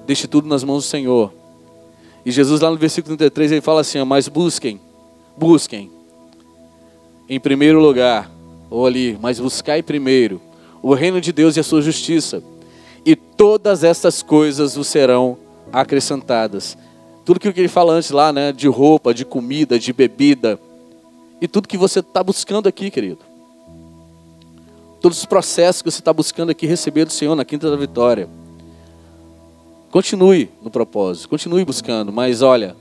deixe 0.07 0.27
tudo 0.27 0.49
nas 0.49 0.65
mãos 0.65 0.85
do 0.85 0.89
Senhor. 0.89 1.33
E 2.25 2.31
Jesus, 2.31 2.61
lá 2.61 2.71
no 2.71 2.77
versículo 2.77 3.17
33, 3.17 3.53
ele 3.53 3.61
fala 3.61 3.81
assim: 3.81 4.03
Mas 4.05 4.29
busquem, 4.29 4.81
busquem, 5.37 5.91
em 7.29 7.41
primeiro 7.41 7.81
lugar, 7.81 8.31
ou 8.69 8.87
ali, 8.87 9.19
mas 9.21 9.41
buscai 9.41 9.83
primeiro 9.83 10.48
o 10.83 10.95
reino 10.95 11.21
de 11.21 11.33
Deus 11.33 11.57
e 11.57 11.61
a 11.61 11.65
sua 11.65 11.83
justiça 11.83 12.43
e 13.05 13.17
todas 13.17 13.85
essas 13.85 14.23
coisas 14.23 14.75
vos 14.75 14.87
serão 14.87 15.39
acrescentadas. 15.73 16.77
Tudo 17.25 17.41
que 17.41 17.49
ele 17.49 17.69
fala 17.69 17.93
antes 17.93 18.11
lá, 18.11 18.33
né, 18.33 18.53
de 18.53 18.69
roupa, 18.69 19.15
de 19.15 19.25
comida, 19.25 19.79
de 19.79 19.93
bebida, 19.93 20.59
e 21.41 21.47
tudo 21.47 21.69
que 21.69 21.79
você 21.79 22.01
está 22.01 22.23
buscando 22.23 22.69
aqui, 22.69 22.91
querido. 22.91 23.21
Todos 25.01 25.19
os 25.19 25.25
processos 25.25 25.81
que 25.81 25.91
você 25.91 26.01
está 26.01 26.13
buscando 26.13 26.51
aqui 26.51 26.67
receber 26.67 27.05
do 27.05 27.13
Senhor 27.13 27.35
na 27.35 27.45
Quinta 27.45 27.71
da 27.71 27.77
Vitória. 27.77 28.29
Continue 29.91 30.51
no 30.61 30.71
propósito, 30.71 31.29
continue 31.29 31.65
buscando, 31.65 32.13
mas 32.13 32.43
olha, 32.43 32.77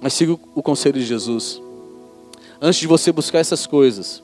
mas 0.00 0.14
siga 0.14 0.32
o 0.54 0.62
conselho 0.62 0.98
de 0.98 1.04
Jesus. 1.04 1.60
Antes 2.60 2.80
de 2.80 2.86
você 2.86 3.12
buscar 3.12 3.40
essas 3.40 3.66
coisas, 3.66 4.22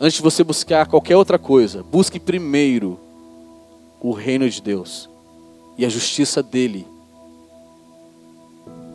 antes 0.00 0.16
de 0.16 0.22
você 0.22 0.44
buscar 0.44 0.86
qualquer 0.86 1.16
outra 1.16 1.38
coisa, 1.38 1.82
busque 1.82 2.20
primeiro 2.20 2.98
o 4.00 4.12
reino 4.12 4.48
de 4.48 4.62
Deus 4.62 5.08
e 5.76 5.84
a 5.84 5.88
justiça 5.88 6.42
dele. 6.42 6.86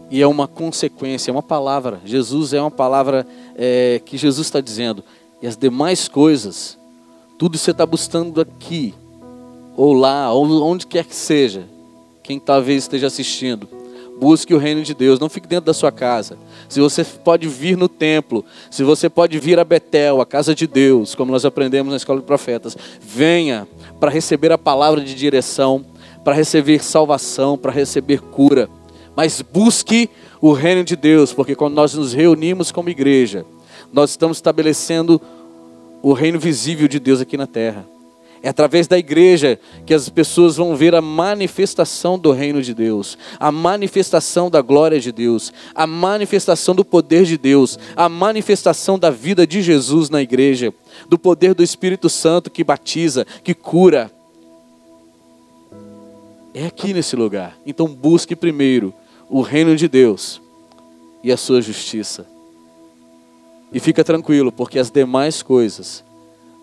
E 0.10 0.22
é 0.22 0.28
uma 0.28 0.48
consequência, 0.48 1.32
é 1.32 1.34
uma 1.34 1.42
palavra. 1.42 2.00
Jesus 2.06 2.54
é 2.54 2.62
uma 2.62 2.72
palavra 2.72 3.26
é, 3.56 4.02
que 4.06 4.18
Jesus 4.18 4.48
está 4.48 4.62
dizendo. 4.62 5.04
E 5.42 5.48
as 5.48 5.58
demais 5.58 6.08
coisas, 6.08 6.78
tudo 7.38 7.58
você 7.58 7.72
está 7.72 7.86
buscando 7.86 8.40
aqui, 8.40 8.94
ou 9.76 9.94
lá, 9.94 10.32
ou 10.32 10.64
onde 10.64 10.86
quer 10.86 11.04
que 11.06 11.16
seja, 11.16 11.68
quem 12.22 12.40
talvez 12.40 12.84
esteja 12.84 13.08
assistindo, 13.08 13.68
busque 14.20 14.54
o 14.54 14.58
reino 14.58 14.84
de 14.84 14.94
Deus, 14.94 15.20
não 15.20 15.30
fique 15.30 15.48
dentro 15.48 15.66
da 15.66 15.74
sua 15.74 15.92
casa. 15.92 16.38
Se 16.74 16.80
você 16.80 17.04
pode 17.04 17.48
vir 17.48 17.78
no 17.78 17.88
templo, 17.88 18.44
se 18.72 18.84
você 18.84 19.08
pode 19.08 19.38
vir 19.38 19.60
a 19.60 19.64
Betel, 19.64 20.20
a 20.20 20.26
casa 20.26 20.56
de 20.56 20.66
Deus, 20.66 21.14
como 21.14 21.32
nós 21.32 21.46
aprendemos 21.46 21.92
na 21.92 21.98
escola 21.98 22.20
de 22.20 22.26
profetas, 22.26 22.76
venha 23.00 23.68
para 24.00 24.10
receber 24.10 24.52
a 24.52 24.58
palavra 24.58 25.00
de 25.00 25.14
direção, 25.14 25.86
para 26.24 26.34
receber 26.34 26.84
salvação, 26.84 27.60
para 27.60 27.72
receber 27.72 28.22
cura. 28.22 28.68
Mas 29.16 29.40
busque 29.40 30.10
o 30.42 30.52
reino 30.52 30.84
de 30.84 30.96
Deus, 30.96 31.32
porque 31.32 31.54
quando 31.54 31.76
nós 31.76 31.94
nos 31.94 32.12
reunimos 32.12 32.72
como 32.72 32.90
igreja, 32.90 33.46
nós 33.92 34.10
estamos 34.10 34.38
estabelecendo 34.38 35.22
o 36.02 36.12
reino 36.12 36.40
visível 36.40 36.88
de 36.88 37.00
Deus 37.00 37.22
aqui 37.22 37.38
na 37.38 37.46
terra. 37.46 37.86
É 38.46 38.50
através 38.50 38.88
da 38.90 38.98
igreja 38.98 39.58
que 39.86 39.94
as 39.94 40.10
pessoas 40.10 40.58
vão 40.58 40.76
ver 40.76 40.94
a 40.94 41.02
manifestação 41.02 42.20
do 42.20 42.34
reino 42.34 42.62
de 42.62 42.74
Deus, 42.74 43.18
a 43.40 43.50
manifestação 43.50 44.50
da 44.50 44.62
glória 44.62 45.00
de 45.00 45.14
Deus, 45.14 45.54
a 45.74 45.88
manifestação 45.88 46.76
do 46.76 46.84
poder 46.84 47.24
de 47.24 47.38
Deus, 47.38 47.80
a 47.96 48.10
manifestação 48.10 49.00
da 49.00 49.10
vida 49.10 49.48
de 49.48 49.62
Jesus 49.62 50.10
na 50.10 50.22
igreja, 50.22 50.74
do 51.08 51.18
poder 51.18 51.54
do 51.54 51.64
Espírito 51.64 52.10
Santo 52.10 52.52
que 52.52 52.66
batiza, 52.66 53.26
que 53.46 53.54
cura. 53.54 54.12
É 56.54 56.66
aqui 56.66 56.94
nesse 56.94 57.16
lugar. 57.16 57.58
Então 57.66 57.88
busque 57.88 58.36
primeiro 58.36 58.94
o 59.30 59.40
reino 59.40 59.74
de 59.74 59.88
Deus 59.88 60.42
e 61.24 61.32
a 61.32 61.38
sua 61.38 61.62
justiça. 61.62 62.28
E 63.72 63.80
fica 63.80 64.04
tranquilo, 64.04 64.52
porque 64.52 64.78
as 64.78 64.92
demais 64.92 65.42
coisas 65.42 66.04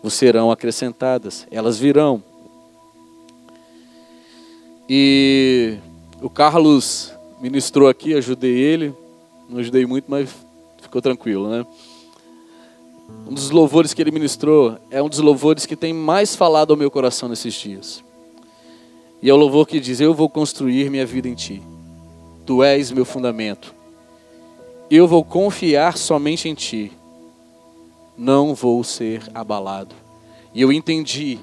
vos 0.03 0.15
serão 0.15 0.51
acrescentadas, 0.51 1.47
elas 1.51 1.79
virão. 1.79 2.23
E 4.89 5.77
o 6.21 6.29
Carlos 6.29 7.13
ministrou 7.41 7.89
aqui, 7.89 8.15
ajudei 8.15 8.59
ele, 8.59 8.95
não 9.49 9.59
ajudei 9.59 9.87
muito, 9.87 10.07
mas 10.09 10.29
ficou 10.81 11.01
tranquilo, 11.01 11.49
né? 11.49 11.65
Um 13.29 13.35
dos 13.35 13.51
louvores 13.51 13.95
que 13.95 14.03
ele 14.03 14.11
ministrou 14.11 14.79
é 14.91 15.03
um 15.03 15.09
dos 15.09 15.19
louvores 15.19 15.67
que 15.67 15.77
tem 15.77 15.93
mais 15.93 16.35
falado 16.35 16.73
ao 16.73 16.77
meu 16.77 16.91
coração 16.91 17.29
nesses 17.29 17.55
dias. 17.55 18.03
E 19.23 19.29
é 19.29 19.35
o 19.35 19.37
louvor 19.37 19.67
que 19.67 19.79
diz: 19.81 20.01
Eu 20.01 20.15
vou 20.15 20.29
construir 20.29 20.91
minha 20.91 21.07
vida 21.07 21.29
em 21.29 21.35
ti. 21.35 21.63
Tu 22.47 22.63
és 22.63 22.91
meu 22.91 23.05
fundamento. 23.05 23.75
Eu 24.91 25.07
vou 25.07 25.23
confiar 25.23 25.97
somente 25.97 26.49
em 26.49 26.55
ti. 26.55 26.93
Não 28.21 28.55
vou 28.55 28.85
ser 28.85 29.23
abalado. 29.35 29.95
E 30.55 30.61
eu 30.61 30.71
entendi. 30.71 31.39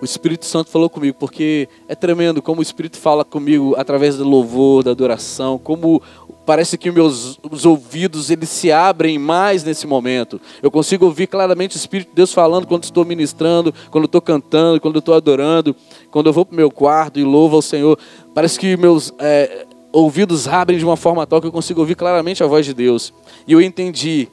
O 0.00 0.06
Espírito 0.06 0.46
Santo 0.46 0.70
falou 0.70 0.88
comigo, 0.88 1.18
porque 1.20 1.68
é 1.86 1.94
tremendo 1.94 2.40
como 2.40 2.60
o 2.60 2.62
Espírito 2.62 2.96
fala 2.96 3.26
comigo 3.26 3.74
através 3.76 4.16
do 4.16 4.26
louvor, 4.26 4.82
da 4.82 4.92
adoração, 4.92 5.58
como 5.58 6.00
parece 6.46 6.78
que 6.78 6.90
meus 6.90 7.38
os 7.50 7.66
ouvidos 7.66 8.30
eles 8.30 8.48
se 8.48 8.72
abrem 8.72 9.18
mais 9.18 9.62
nesse 9.62 9.86
momento. 9.86 10.40
Eu 10.62 10.70
consigo 10.70 11.04
ouvir 11.04 11.26
claramente 11.26 11.76
o 11.76 11.78
Espírito 11.78 12.08
de 12.08 12.14
Deus 12.14 12.32
falando 12.32 12.66
quando 12.66 12.84
estou 12.84 13.04
ministrando, 13.04 13.74
quando 13.90 14.06
estou 14.06 14.22
cantando, 14.22 14.80
quando 14.80 14.98
estou 14.98 15.12
adorando, 15.12 15.76
quando 16.10 16.28
eu 16.28 16.32
vou 16.32 16.46
para 16.46 16.54
o 16.54 16.56
meu 16.56 16.70
quarto 16.70 17.20
e 17.20 17.22
louvo 17.22 17.56
ao 17.56 17.62
Senhor. 17.62 17.98
Parece 18.34 18.58
que 18.58 18.78
meus 18.78 19.12
é, 19.18 19.66
ouvidos 19.92 20.48
abrem 20.48 20.78
de 20.78 20.84
uma 20.86 20.96
forma 20.96 21.26
tal 21.26 21.38
que 21.38 21.46
eu 21.46 21.52
consigo 21.52 21.80
ouvir 21.80 21.96
claramente 21.96 22.42
a 22.42 22.46
voz 22.46 22.64
de 22.64 22.72
Deus. 22.72 23.12
E 23.46 23.52
eu 23.52 23.60
entendi, 23.60 24.26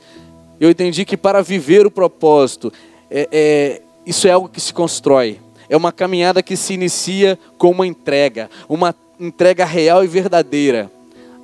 eu 0.60 0.70
entendi 0.70 1.06
que 1.06 1.16
para 1.16 1.42
viver 1.42 1.86
o 1.86 1.92
propósito, 1.92 2.72
é, 3.10 3.28
é, 3.32 3.82
isso 4.06 4.28
é 4.28 4.32
algo 4.32 4.50
que 4.50 4.60
se 4.60 4.74
constrói. 4.74 5.40
É 5.70 5.76
uma 5.76 5.92
caminhada 5.92 6.42
que 6.42 6.56
se 6.56 6.74
inicia 6.74 7.38
com 7.58 7.72
uma 7.72 7.86
entrega, 7.86 8.50
uma 8.68 8.96
entrega 9.20 9.66
real 9.66 10.04
e 10.04 10.08
verdadeira. 10.08 10.90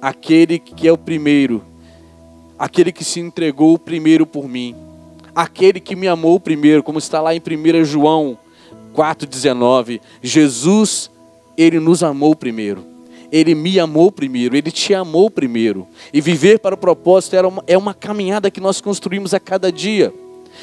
Aquele 0.01 0.59
que 0.59 0.87
é 0.87 0.91
o 0.91 0.97
primeiro, 0.97 1.63
aquele 2.57 2.91
que 2.91 3.03
se 3.03 3.19
entregou 3.19 3.77
primeiro 3.77 4.25
por 4.25 4.47
mim, 4.47 4.75
aquele 5.35 5.79
que 5.79 5.95
me 5.95 6.07
amou 6.07 6.39
primeiro, 6.39 6.83
como 6.83 6.99
está 6.99 7.21
lá 7.21 7.33
em 7.35 7.39
1 7.39 7.85
João 7.85 8.37
4,19. 8.93 10.01
Jesus, 10.21 11.09
ele 11.57 11.79
nos 11.79 12.03
amou 12.03 12.35
primeiro. 12.35 12.92
Ele 13.33 13.55
me 13.55 13.79
amou 13.79 14.11
primeiro, 14.11 14.55
Ele 14.55 14.69
te 14.69 14.93
amou 14.93 15.27
primeiro. 15.27 15.87
E 16.13 16.21
viver 16.21 16.59
para 16.59 16.75
o 16.75 16.77
propósito 16.77 17.35
uma, 17.47 17.63
é 17.65 17.75
uma 17.75 17.91
caminhada 17.91 18.51
que 18.51 18.61
nós 18.61 18.79
construímos 18.79 19.33
a 19.33 19.39
cada 19.39 19.71
dia. 19.71 20.13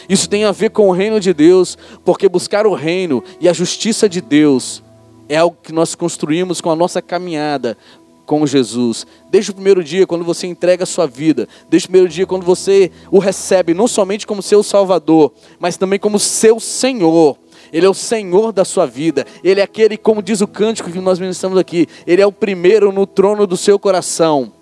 Isso 0.08 0.28
tem 0.28 0.44
a 0.44 0.52
ver 0.52 0.70
com 0.70 0.88
o 0.88 0.92
reino 0.92 1.18
de 1.18 1.34
Deus, 1.34 1.76
porque 2.04 2.28
buscar 2.28 2.68
o 2.68 2.72
reino 2.72 3.24
e 3.40 3.48
a 3.48 3.52
justiça 3.52 4.08
de 4.08 4.20
Deus 4.20 4.84
é 5.28 5.36
algo 5.36 5.56
que 5.60 5.72
nós 5.72 5.96
construímos 5.96 6.60
com 6.60 6.70
a 6.70 6.76
nossa 6.76 7.02
caminhada 7.02 7.76
com 8.24 8.46
Jesus. 8.46 9.04
Desde 9.28 9.50
o 9.50 9.54
primeiro 9.54 9.82
dia, 9.82 10.06
quando 10.06 10.24
você 10.24 10.46
entrega 10.46 10.84
a 10.84 10.86
sua 10.86 11.08
vida, 11.08 11.48
desde 11.68 11.86
o 11.86 11.90
primeiro 11.90 12.08
dia, 12.08 12.24
quando 12.24 12.46
você 12.46 12.92
o 13.10 13.18
recebe, 13.18 13.74
não 13.74 13.88
somente 13.88 14.24
como 14.24 14.40
seu 14.40 14.62
Salvador, 14.62 15.32
mas 15.58 15.76
também 15.76 15.98
como 15.98 16.20
seu 16.20 16.60
Senhor. 16.60 17.36
Ele 17.72 17.86
é 17.86 17.88
o 17.88 17.94
Senhor 17.94 18.52
da 18.52 18.64
sua 18.64 18.86
vida. 18.86 19.26
Ele 19.42 19.60
é 19.60 19.62
aquele, 19.62 19.96
como 19.96 20.22
diz 20.22 20.40
o 20.40 20.48
cântico 20.48 20.90
que 20.90 21.00
nós 21.00 21.18
ministramos 21.18 21.58
aqui, 21.58 21.86
Ele 22.06 22.22
é 22.22 22.26
o 22.26 22.32
primeiro 22.32 22.92
no 22.92 23.06
trono 23.06 23.46
do 23.46 23.56
seu 23.56 23.78
coração. 23.78 24.52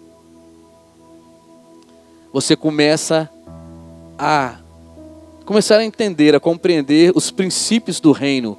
Você 2.33 2.55
começa 2.55 3.29
a 4.19 4.57
começar 5.45 5.79
a 5.79 5.85
entender, 5.85 6.35
a 6.35 6.41
compreender 6.41 7.12
os 7.15 7.31
princípios 7.31 8.00
do 8.00 8.12
reino 8.12 8.59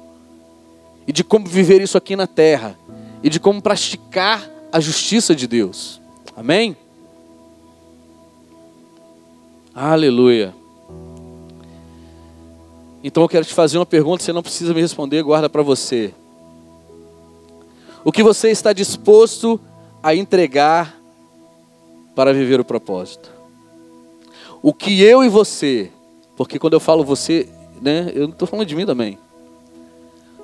e 1.06 1.12
de 1.12 1.22
como 1.22 1.46
viver 1.46 1.80
isso 1.80 1.96
aqui 1.96 2.16
na 2.16 2.26
terra 2.26 2.76
e 3.22 3.28
de 3.28 3.38
como 3.38 3.62
praticar 3.62 4.50
a 4.72 4.80
justiça 4.80 5.34
de 5.34 5.46
Deus. 5.46 6.00
Amém? 6.36 6.76
Aleluia. 9.74 10.59
Então 13.02 13.22
eu 13.22 13.28
quero 13.28 13.44
te 13.44 13.54
fazer 13.54 13.78
uma 13.78 13.86
pergunta, 13.86 14.22
você 14.22 14.32
não 14.32 14.42
precisa 14.42 14.74
me 14.74 14.80
responder, 14.80 15.22
guarda 15.22 15.48
para 15.48 15.62
você. 15.62 16.12
O 18.04 18.12
que 18.12 18.22
você 18.22 18.50
está 18.50 18.72
disposto 18.72 19.60
a 20.02 20.14
entregar 20.14 20.96
para 22.14 22.32
viver 22.32 22.60
o 22.60 22.64
propósito? 22.64 23.30
O 24.62 24.74
que 24.74 25.02
eu 25.02 25.24
e 25.24 25.28
você, 25.28 25.90
porque 26.36 26.58
quando 26.58 26.74
eu 26.74 26.80
falo 26.80 27.02
você, 27.02 27.48
né, 27.80 28.12
eu 28.14 28.24
não 28.24 28.30
estou 28.30 28.46
falando 28.46 28.66
de 28.66 28.76
mim 28.76 28.84
também. 28.84 29.18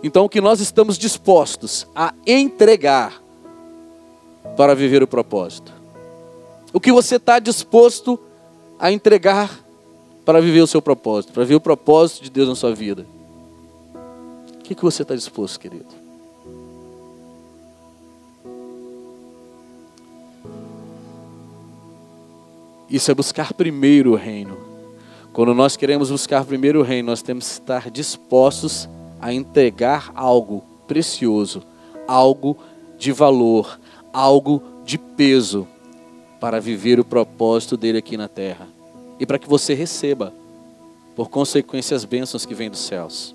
Então 0.02 0.24
o 0.24 0.28
que 0.28 0.40
nós 0.40 0.60
estamos 0.60 0.96
dispostos 0.96 1.86
a 1.94 2.14
entregar 2.26 3.22
para 4.56 4.74
viver 4.74 5.02
o 5.02 5.06
propósito? 5.06 5.72
O 6.72 6.80
que 6.80 6.92
você 6.92 7.16
está 7.16 7.38
disposto 7.38 8.18
a 8.78 8.90
entregar 8.90 9.65
para 10.26 10.40
viver 10.40 10.60
o 10.60 10.66
seu 10.66 10.82
propósito, 10.82 11.32
para 11.32 11.44
viver 11.44 11.54
o 11.54 11.60
propósito 11.60 12.24
de 12.24 12.30
Deus 12.30 12.48
na 12.48 12.56
sua 12.56 12.74
vida. 12.74 13.06
O 14.58 14.58
que, 14.64 14.74
que 14.74 14.82
você 14.82 15.02
está 15.02 15.14
disposto, 15.14 15.60
querido? 15.60 15.86
Isso 22.90 23.08
é 23.08 23.14
buscar 23.14 23.52
primeiro 23.52 24.12
o 24.12 24.16
reino. 24.16 24.58
Quando 25.32 25.54
nós 25.54 25.76
queremos 25.76 26.10
buscar 26.10 26.44
primeiro 26.44 26.80
o 26.80 26.82
reino, 26.82 27.06
nós 27.06 27.22
temos 27.22 27.46
que 27.46 27.52
estar 27.60 27.88
dispostos 27.88 28.88
a 29.20 29.32
entregar 29.32 30.10
algo 30.12 30.64
precioso, 30.88 31.62
algo 32.08 32.58
de 32.98 33.12
valor, 33.12 33.78
algo 34.12 34.60
de 34.84 34.98
peso 34.98 35.68
para 36.40 36.60
viver 36.60 36.98
o 36.98 37.04
propósito 37.04 37.76
dele 37.76 37.98
aqui 37.98 38.16
na 38.16 38.26
terra 38.26 38.75
e 39.18 39.26
para 39.26 39.38
que 39.38 39.48
você 39.48 39.74
receba, 39.74 40.32
por 41.14 41.30
consequência, 41.30 41.96
as 41.96 42.04
bênçãos 42.04 42.44
que 42.44 42.54
vêm 42.54 42.70
dos 42.70 42.80
céus. 42.80 43.34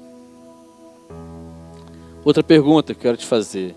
Outra 2.24 2.44
pergunta 2.44 2.94
que 2.94 3.02
quero 3.02 3.18
te 3.18 3.26
fazer: 3.26 3.76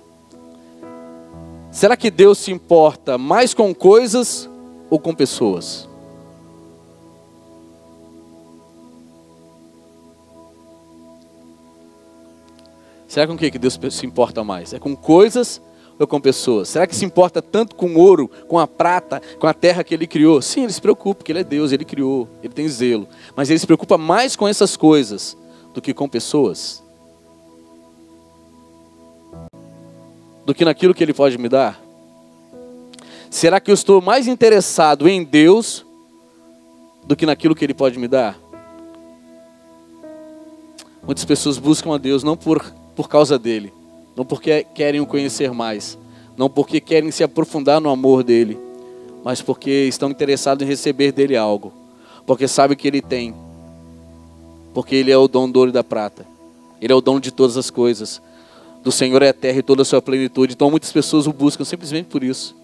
será 1.72 1.96
que 1.96 2.10
Deus 2.10 2.38
se 2.38 2.52
importa 2.52 3.16
mais 3.16 3.54
com 3.54 3.74
coisas 3.74 4.48
ou 4.90 4.98
com 4.98 5.14
pessoas? 5.14 5.88
Será 13.08 13.28
com 13.28 13.34
o 13.34 13.38
que 13.38 13.50
que 13.50 13.58
Deus 13.58 13.78
se 13.90 14.04
importa 14.04 14.42
mais? 14.42 14.72
É 14.72 14.78
com 14.80 14.96
coisas 14.96 15.58
ou 15.58 15.73
com 16.08 16.20
pessoas? 16.20 16.68
Será 16.68 16.86
que 16.86 16.96
se 16.96 17.04
importa 17.04 17.40
tanto 17.40 17.76
com 17.76 17.94
ouro, 17.94 18.28
com 18.48 18.58
a 18.58 18.66
prata, 18.66 19.22
com 19.38 19.46
a 19.46 19.54
terra 19.54 19.84
que 19.84 19.94
ele 19.94 20.06
criou? 20.06 20.42
Sim, 20.42 20.64
ele 20.64 20.72
se 20.72 20.80
preocupa, 20.80 21.16
porque 21.16 21.32
ele 21.32 21.40
é 21.40 21.44
Deus, 21.44 21.72
ele 21.72 21.84
criou, 21.84 22.28
ele 22.42 22.52
tem 22.52 22.68
zelo. 22.68 23.08
Mas 23.36 23.48
ele 23.48 23.58
se 23.58 23.66
preocupa 23.66 23.96
mais 23.96 24.34
com 24.34 24.48
essas 24.48 24.76
coisas 24.76 25.36
do 25.72 25.80
que 25.80 25.94
com 25.94 26.08
pessoas. 26.08 26.82
Do 30.44 30.54
que 30.54 30.64
naquilo 30.64 30.92
que 30.92 31.02
ele 31.02 31.14
pode 31.14 31.38
me 31.38 31.48
dar? 31.48 31.80
Será 33.30 33.58
que 33.58 33.70
eu 33.70 33.74
estou 33.74 34.00
mais 34.00 34.28
interessado 34.28 35.08
em 35.08 35.24
Deus 35.24 35.84
do 37.06 37.16
que 37.16 37.26
naquilo 37.26 37.54
que 37.54 37.64
ele 37.64 37.74
pode 37.74 37.98
me 37.98 38.06
dar? 38.06 38.38
Muitas 41.02 41.24
pessoas 41.24 41.58
buscam 41.58 41.94
a 41.94 41.98
Deus 41.98 42.22
não 42.22 42.36
por, 42.36 42.64
por 42.94 43.08
causa 43.08 43.38
dele, 43.38 43.72
não 44.16 44.24
porque 44.24 44.64
querem 44.74 45.00
o 45.00 45.06
conhecer 45.06 45.52
mais, 45.52 45.98
não 46.36 46.48
porque 46.48 46.80
querem 46.80 47.10
se 47.10 47.24
aprofundar 47.24 47.80
no 47.80 47.90
amor 47.90 48.22
dele, 48.22 48.58
mas 49.24 49.40
porque 49.40 49.70
estão 49.88 50.10
interessados 50.10 50.64
em 50.64 50.68
receber 50.68 51.12
dele 51.12 51.36
algo, 51.36 51.72
porque 52.26 52.46
sabem 52.46 52.76
que 52.76 52.86
ele 52.86 53.00
tem, 53.00 53.34
porque 54.72 54.94
ele 54.94 55.10
é 55.10 55.16
o 55.16 55.28
dono 55.28 55.52
do 55.52 55.58
ouro 55.58 55.70
e 55.70 55.72
da 55.72 55.84
prata, 55.84 56.26
ele 56.80 56.92
é 56.92 56.96
o 56.96 57.00
dono 57.00 57.20
de 57.20 57.30
todas 57.30 57.56
as 57.56 57.70
coisas, 57.70 58.20
do 58.82 58.92
Senhor 58.92 59.22
é 59.22 59.30
a 59.30 59.34
terra 59.34 59.58
e 59.58 59.62
toda 59.62 59.80
a 59.80 59.84
sua 59.84 60.02
plenitude. 60.02 60.52
Então 60.52 60.70
muitas 60.70 60.92
pessoas 60.92 61.26
o 61.26 61.32
buscam 61.32 61.64
simplesmente 61.64 62.06
por 62.06 62.22
isso, 62.22 62.54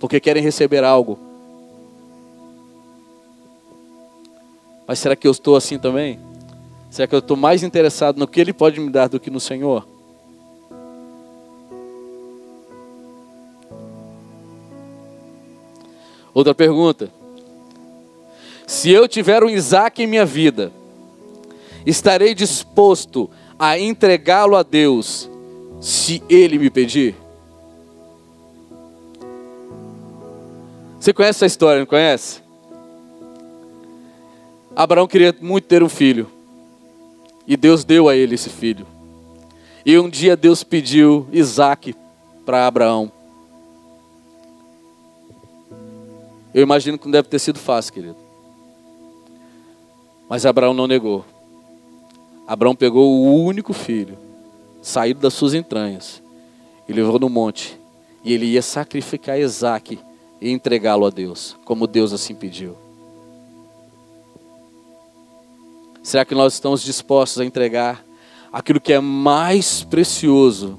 porque 0.00 0.18
querem 0.18 0.42
receber 0.42 0.82
algo. 0.82 1.18
Mas 4.86 4.98
será 4.98 5.14
que 5.14 5.26
eu 5.26 5.30
estou 5.30 5.54
assim 5.54 5.78
também? 5.78 6.18
Será 6.90 7.06
que 7.06 7.14
eu 7.14 7.20
estou 7.20 7.36
mais 7.36 7.62
interessado 7.62 8.18
no 8.18 8.26
que 8.26 8.40
Ele 8.40 8.52
pode 8.52 8.80
me 8.80 8.90
dar 8.90 9.08
do 9.08 9.20
que 9.20 9.30
no 9.30 9.40
Senhor? 9.40 9.86
Outra 16.34 16.54
pergunta. 16.54 17.10
Se 18.66 18.90
eu 18.90 19.06
tiver 19.06 19.42
um 19.42 19.50
Isaac 19.50 20.02
em 20.02 20.06
minha 20.06 20.24
vida, 20.24 20.72
estarei 21.84 22.34
disposto 22.34 23.28
a 23.58 23.78
entregá-lo 23.78 24.56
a 24.56 24.62
Deus 24.62 25.28
se 25.80 26.22
ele 26.28 26.58
me 26.58 26.70
pedir? 26.70 27.14
Você 30.98 31.12
conhece 31.12 31.38
essa 31.38 31.46
história, 31.46 31.80
não 31.80 31.86
conhece? 31.86 32.40
Abraão 34.74 35.06
queria 35.06 35.34
muito 35.40 35.64
ter 35.64 35.82
um 35.82 35.88
filho. 35.88 36.28
E 37.46 37.56
Deus 37.56 37.84
deu 37.84 38.08
a 38.08 38.14
ele 38.14 38.36
esse 38.36 38.48
filho. 38.48 38.86
E 39.84 39.98
um 39.98 40.08
dia 40.08 40.36
Deus 40.36 40.62
pediu 40.62 41.26
Isaac 41.32 41.94
para 42.46 42.66
Abraão. 42.66 43.10
Eu 46.54 46.62
imagino 46.62 46.98
que 46.98 47.06
não 47.06 47.12
deve 47.12 47.28
ter 47.28 47.38
sido 47.38 47.58
fácil, 47.58 47.92
querido. 47.92 48.16
Mas 50.28 50.44
Abraão 50.44 50.74
não 50.74 50.86
negou. 50.86 51.24
Abraão 52.46 52.74
pegou 52.74 53.10
o 53.10 53.44
único 53.44 53.72
filho, 53.72 54.18
saído 54.82 55.20
das 55.20 55.34
suas 55.34 55.54
entranhas, 55.54 56.22
e 56.88 56.92
levou 56.92 57.18
no 57.18 57.28
monte. 57.28 57.78
E 58.24 58.32
ele 58.32 58.46
ia 58.46 58.62
sacrificar 58.62 59.38
Isaac 59.38 59.98
e 60.40 60.50
entregá-lo 60.50 61.06
a 61.06 61.10
Deus, 61.10 61.56
como 61.64 61.86
Deus 61.86 62.12
assim 62.12 62.34
pediu. 62.34 62.76
Será 66.02 66.24
que 66.24 66.34
nós 66.34 66.54
estamos 66.54 66.82
dispostos 66.82 67.40
a 67.40 67.44
entregar 67.44 68.04
aquilo 68.52 68.80
que 68.80 68.92
é 68.92 69.00
mais 69.00 69.84
precioso? 69.84 70.78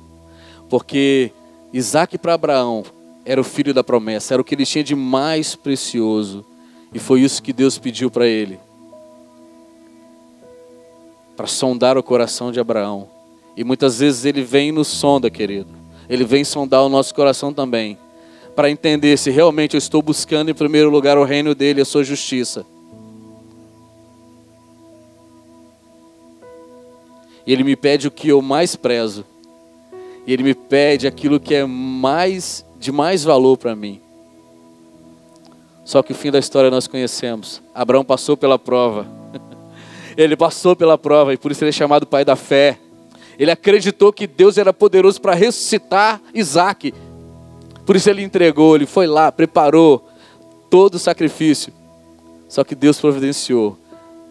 Porque 0.70 1.32
Isaac 1.72 2.18
para 2.18 2.34
Abraão 2.34 2.84
era 3.26 3.40
o 3.40 3.44
filho 3.44 3.74
da 3.74 3.84
promessa, 3.84 4.34
era 4.34 4.42
o 4.42 4.46
que 4.46 4.56
ele 4.56 4.66
tinha 4.66 4.84
de 4.84 4.96
mais 4.96 5.56
precioso. 5.56 6.46
E 6.94 7.00
foi 7.00 7.22
isso 7.22 7.42
que 7.42 7.54
Deus 7.54 7.78
pediu 7.78 8.12
para 8.12 8.28
ele. 8.28 8.60
Para 11.36 11.48
sondar 11.48 11.98
o 11.98 12.04
coração 12.04 12.52
de 12.52 12.60
Abraão. 12.60 13.08
E 13.56 13.64
muitas 13.64 14.00
vezes 14.00 14.26
ele 14.26 14.44
vem 14.44 14.72
no 14.72 14.84
sonda, 14.84 15.30
querido. 15.30 15.70
Ele 16.10 16.24
vem 16.24 16.44
sondar 16.44 16.84
o 16.84 16.90
nosso 16.90 17.14
coração 17.16 17.54
também. 17.54 17.98
Para 18.56 18.70
entender 18.70 19.18
se 19.18 19.32
realmente 19.32 19.76
eu 19.76 19.80
estou 19.80 20.02
buscando 20.02 20.52
em 20.52 20.54
primeiro 20.54 20.90
lugar 20.90 21.18
o 21.18 21.24
reino 21.24 21.56
dele 21.56 21.80
e 21.80 21.84
a 21.84 21.86
sua 21.86 22.04
justiça. 22.04 22.66
E 27.46 27.52
Ele 27.52 27.64
me 27.64 27.76
pede 27.76 28.08
o 28.08 28.12
que 28.12 28.28
eu 28.28 28.42
mais 28.42 28.76
prezo. 28.76 29.26
E 30.26 30.32
Ele 30.32 30.44
me 30.44 30.54
pede 30.54 31.08
aquilo 31.08 31.40
que 31.40 31.56
é 31.56 31.66
mais 31.66 32.66
de 32.84 32.92
mais 32.92 33.24
valor 33.24 33.58
para 33.58 33.76
mim. 33.76 34.02
Só 35.86 36.04
que 36.04 36.12
o 36.12 36.16
fim 36.16 36.30
da 36.30 36.40
história 36.40 36.70
nós 36.70 36.86
conhecemos. 36.86 37.62
Abraão 37.74 38.04
passou 38.04 38.36
pela 38.38 38.60
prova. 38.60 39.08
Ele 40.16 40.36
passou 40.36 40.76
pela 40.76 40.98
prova 40.98 41.34
e 41.34 41.38
por 41.38 41.52
isso 41.52 41.64
ele 41.64 41.70
é 41.70 41.72
chamado 41.72 42.06
pai 42.06 42.24
da 42.24 42.36
fé. 42.36 42.78
Ele 43.40 43.50
acreditou 43.50 44.14
que 44.14 44.28
Deus 44.28 44.60
era 44.60 44.72
poderoso 44.72 45.20
para 45.20 45.34
ressuscitar 45.34 46.22
Isaac. 46.36 46.94
Por 47.84 47.96
isso 47.96 48.12
ele 48.12 48.22
entregou, 48.22 48.76
ele 48.76 48.86
foi 48.86 49.08
lá, 49.08 49.32
preparou 49.32 50.08
todo 50.70 50.96
o 50.96 51.00
sacrifício. 51.00 51.74
Só 52.48 52.64
que 52.64 52.76
Deus 52.76 53.02
providenciou 53.02 53.76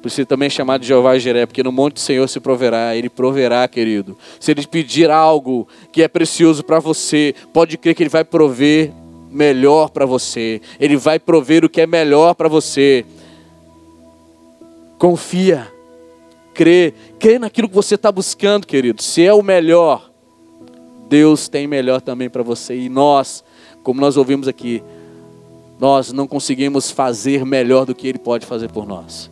por 0.03 0.09
isso 0.09 0.27
também 0.27 0.47
é 0.47 0.51
chamado 0.51 0.81
de 0.81 0.89
Jeová 0.89 1.17
Jiré, 1.17 1.47
porque 1.47 1.63
no 1.63 1.71
monte 1.71 1.95
do 1.95 2.01
Senhor 2.01 2.29
se 2.29 2.41
proverá, 2.41 2.97
Ele 2.97 3.09
proverá, 3.09 3.69
querido. 3.69 4.19
Se 4.41 4.51
Ele 4.51 4.67
pedir 4.67 5.09
algo 5.09 5.69
que 5.93 6.03
é 6.03 6.09
precioso 6.09 6.65
para 6.65 6.81
você, 6.81 7.33
pode 7.53 7.79
crer 7.79 7.95
que 7.95 8.03
Ele 8.03 8.11
vai 8.11 8.25
prover 8.25 8.91
melhor 9.31 9.91
para 9.91 10.05
você. 10.05 10.61
Ele 10.81 10.97
vai 10.97 11.21
prover 11.21 11.65
o 11.65 11.69
que 11.69 11.81
é 11.81 11.87
melhor 11.87 12.35
para 12.35 12.49
você. 12.49 13.07
Confia, 14.99 15.69
crê, 16.53 16.93
crê 17.21 17.39
naquilo 17.39 17.69
que 17.69 17.75
você 17.75 17.95
está 17.95 18.11
buscando, 18.11 18.67
querido. 18.67 19.01
Se 19.01 19.25
é 19.25 19.33
o 19.33 19.41
melhor, 19.41 20.11
Deus 21.09 21.47
tem 21.47 21.69
melhor 21.69 22.01
também 22.01 22.29
para 22.29 22.43
você. 22.43 22.77
E 22.77 22.89
nós, 22.89 23.45
como 23.85 24.01
nós 24.01 24.17
ouvimos 24.17 24.49
aqui, 24.49 24.83
nós 25.79 26.13
não 26.13 26.27
conseguimos 26.27 26.91
fazer 26.91 27.45
melhor 27.47 27.87
do 27.87 27.95
que 27.95 28.09
Ele 28.09 28.19
pode 28.19 28.45
fazer 28.45 28.69
por 28.69 28.85
nós 28.85 29.32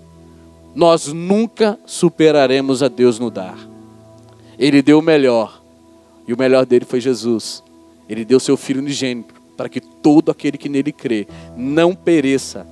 nós 0.75 1.09
nunca 1.09 1.79
superaremos 1.85 2.83
a 2.83 2.89
Deus 2.89 3.19
no 3.19 3.31
dar. 3.31 3.59
Ele 4.59 4.83
deu 4.83 4.99
o 4.99 5.03
melhor, 5.03 5.63
e 6.27 6.33
o 6.33 6.39
melhor 6.39 6.67
dele 6.67 6.85
foi 6.85 7.01
Jesus. 7.01 7.63
Ele 8.09 8.25
deu 8.25 8.39
seu 8.39 8.57
Filho 8.57 8.81
unigênito, 8.81 9.35
para 9.57 9.69
que 9.69 9.81
todo 9.81 10.31
aquele 10.31 10.57
que 10.57 10.69
nele 10.69 10.93
crê 10.93 11.27
não 11.57 11.95
pereça, 11.95 12.67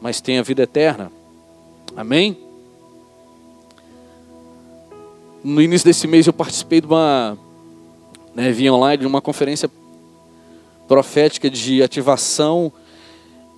mas 0.00 0.20
tenha 0.20 0.42
vida 0.42 0.62
eterna. 0.62 1.10
Amém? 1.96 2.36
No 5.44 5.60
início 5.60 5.86
desse 5.86 6.06
mês 6.06 6.26
eu 6.26 6.32
participei 6.32 6.80
de 6.80 6.86
uma, 6.86 7.36
né, 8.34 8.50
via 8.52 8.72
online, 8.72 8.98
de 8.98 9.06
uma 9.06 9.20
conferência 9.20 9.70
profética 10.86 11.50
de 11.50 11.82
ativação 11.82 12.72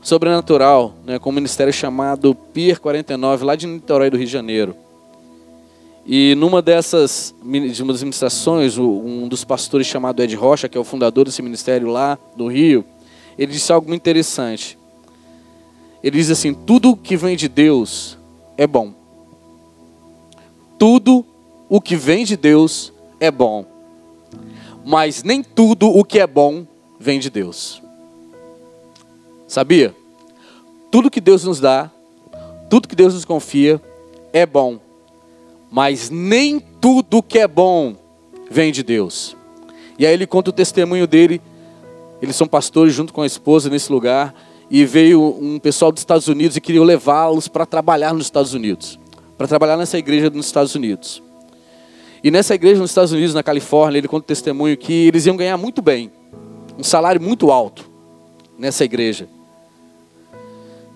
sobrenatural, 0.05 0.95
né, 1.07 1.19
com 1.19 1.31
um 1.31 1.33
ministério 1.33 1.73
chamado 1.73 2.35
PIR 2.35 2.79
49, 2.79 3.45
lá 3.45 3.57
de 3.57 3.67
Niterói 3.67 4.11
do 4.11 4.19
Rio 4.19 4.27
de 4.27 4.33
Janeiro. 4.33 4.77
E 6.07 6.35
numa 6.35 6.61
dessas 6.61 7.35
ministrações, 7.43 8.77
um 8.77 9.27
dos 9.27 9.43
pastores 9.43 9.87
chamado 9.87 10.23
Ed 10.23 10.37
Rocha, 10.37 10.69
que 10.69 10.77
é 10.77 10.81
o 10.81 10.85
fundador 10.85 11.25
desse 11.25 11.40
ministério 11.40 11.88
lá 11.88 12.19
do 12.37 12.47
Rio, 12.47 12.85
ele 13.38 13.53
disse 13.53 13.73
algo 13.73 13.93
interessante. 13.95 14.79
Ele 16.03 16.19
diz 16.19 16.31
assim: 16.31 16.53
tudo 16.53 16.95
que 16.95 17.17
vem 17.17 17.35
de 17.35 17.49
Deus 17.49 18.19
é 18.59 18.67
bom. 18.67 18.93
Tudo 20.79 21.25
o 21.67 21.81
que 21.81 21.97
vem 21.97 22.27
de 22.27 22.37
Deus 22.37 22.93
é 23.19 23.31
bom. 23.31 23.64
Mas 24.85 25.23
nem 25.23 25.43
tudo 25.43 25.88
o 25.88 26.05
que 26.05 26.21
é 26.21 26.27
bom 26.27 26.67
vem 27.01 27.19
de 27.19 27.31
Deus. 27.31 27.84
Sabia? 29.55 29.95
Tudo 30.90 31.09
que 31.09 31.21
Deus 31.21 31.45
nos 31.45 31.61
dá, 31.61 31.88
tudo 32.69 32.88
que 32.88 32.97
Deus 32.97 33.14
nos 33.14 33.25
confia 33.25 33.81
é 34.33 34.45
bom. 34.45 34.81
Mas 35.71 36.11
nem 36.11 36.59
tudo 36.59 37.23
que 37.23 37.38
é 37.38 37.47
bom 37.47 37.95
vem 38.51 38.73
de 38.73 38.83
Deus. 38.83 39.37
E 39.97 40.05
aí 40.05 40.12
ele 40.12 40.27
conta 40.27 40.51
o 40.51 40.53
testemunho 40.53 41.07
dele. 41.07 41.40
Eles 42.21 42.35
são 42.35 42.49
pastores 42.49 42.93
junto 42.95 43.12
com 43.12 43.23
a 43.23 43.27
esposa 43.27 43.71
nesse 43.71 43.93
lugar. 43.93 44.35
E 44.69 44.85
veio 44.85 45.23
um 45.23 45.61
pessoal 45.61 45.93
dos 45.93 46.01
Estados 46.01 46.27
Unidos 46.27 46.57
e 46.57 46.61
queria 46.61 46.83
levá-los 46.83 47.47
para 47.47 47.64
trabalhar 47.64 48.12
nos 48.12 48.27
Estados 48.27 48.55
Unidos. 48.55 48.99
Para 49.38 49.47
trabalhar 49.47 49.77
nessa 49.77 49.97
igreja 49.97 50.31
nos 50.31 50.47
Estados 50.47 50.75
Unidos. 50.75 51.23
E 52.25 52.29
nessa 52.29 52.57
igreja 52.57 52.81
nos 52.81 52.90
Estados 52.90 53.12
Unidos, 53.12 53.33
na 53.33 53.43
Califórnia, 53.45 53.99
ele 53.99 54.09
conta 54.09 54.25
o 54.25 54.27
testemunho 54.27 54.77
que 54.77 55.07
eles 55.07 55.25
iam 55.27 55.37
ganhar 55.37 55.57
muito 55.57 55.81
bem. 55.81 56.11
Um 56.77 56.83
salário 56.83 57.23
muito 57.23 57.53
alto 57.53 57.88
nessa 58.59 58.85
igreja. 58.85 59.29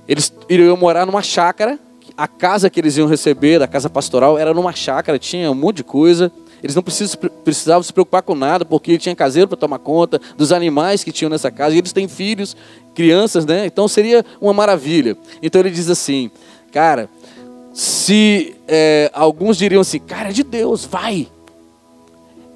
Eles 0.09 0.33
iriam 0.49 0.77
morar 0.77 1.05
numa 1.05 1.23
chácara. 1.23 1.79
A 2.17 2.27
casa 2.27 2.69
que 2.71 2.81
eles 2.81 2.97
iam 2.97 3.07
receber, 3.07 3.59
da 3.59 3.69
casa 3.69 3.89
pastoral, 3.89 4.39
era 4.39 4.53
numa 4.53 4.73
chácara, 4.73 5.19
tinha 5.19 5.51
um 5.51 5.55
monte 5.55 5.77
de 5.77 5.85
coisa. 5.85 6.33
Eles 6.61 6.75
não 6.75 6.83
precisavam 6.83 7.83
se 7.83 7.93
preocupar 7.93 8.23
com 8.23 8.35
nada, 8.35 8.65
porque 8.65 8.99
tinha 8.99 9.15
caseiro 9.15 9.47
para 9.47 9.57
tomar 9.57 9.79
conta 9.79 10.21
dos 10.37 10.51
animais 10.51 11.05
que 11.05 11.13
tinham 11.13 11.31
nessa 11.31 11.51
casa. 11.51 11.77
E 11.77 11.79
eles 11.79 11.93
têm 11.93 12.09
filhos, 12.09 12.57
crianças, 12.95 13.47
né? 13.47 13.67
Então 13.67 13.87
seria 13.87 14.25
uma 14.41 14.53
maravilha. 14.53 15.17
Então 15.41 15.61
ele 15.61 15.71
diz 15.71 15.89
assim, 15.89 16.31
cara, 16.73 17.09
se 17.73 18.57
é, 18.67 19.09
alguns 19.15 19.57
diriam 19.57 19.83
assim, 19.83 20.01
cara, 20.01 20.31
é 20.31 20.33
de 20.33 20.43
Deus, 20.43 20.85
vai. 20.85 21.29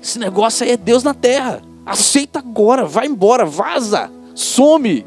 Esse 0.03 0.19
negócio 0.19 0.65
aí 0.65 0.73
é 0.73 0.77
Deus 0.77 1.05
na 1.05 1.15
terra. 1.15 1.62
Aceita 1.87 2.41
agora, 2.41 2.85
vai 2.85 3.07
embora, 3.07 3.45
vaza, 3.45 4.11
some. 4.35 5.07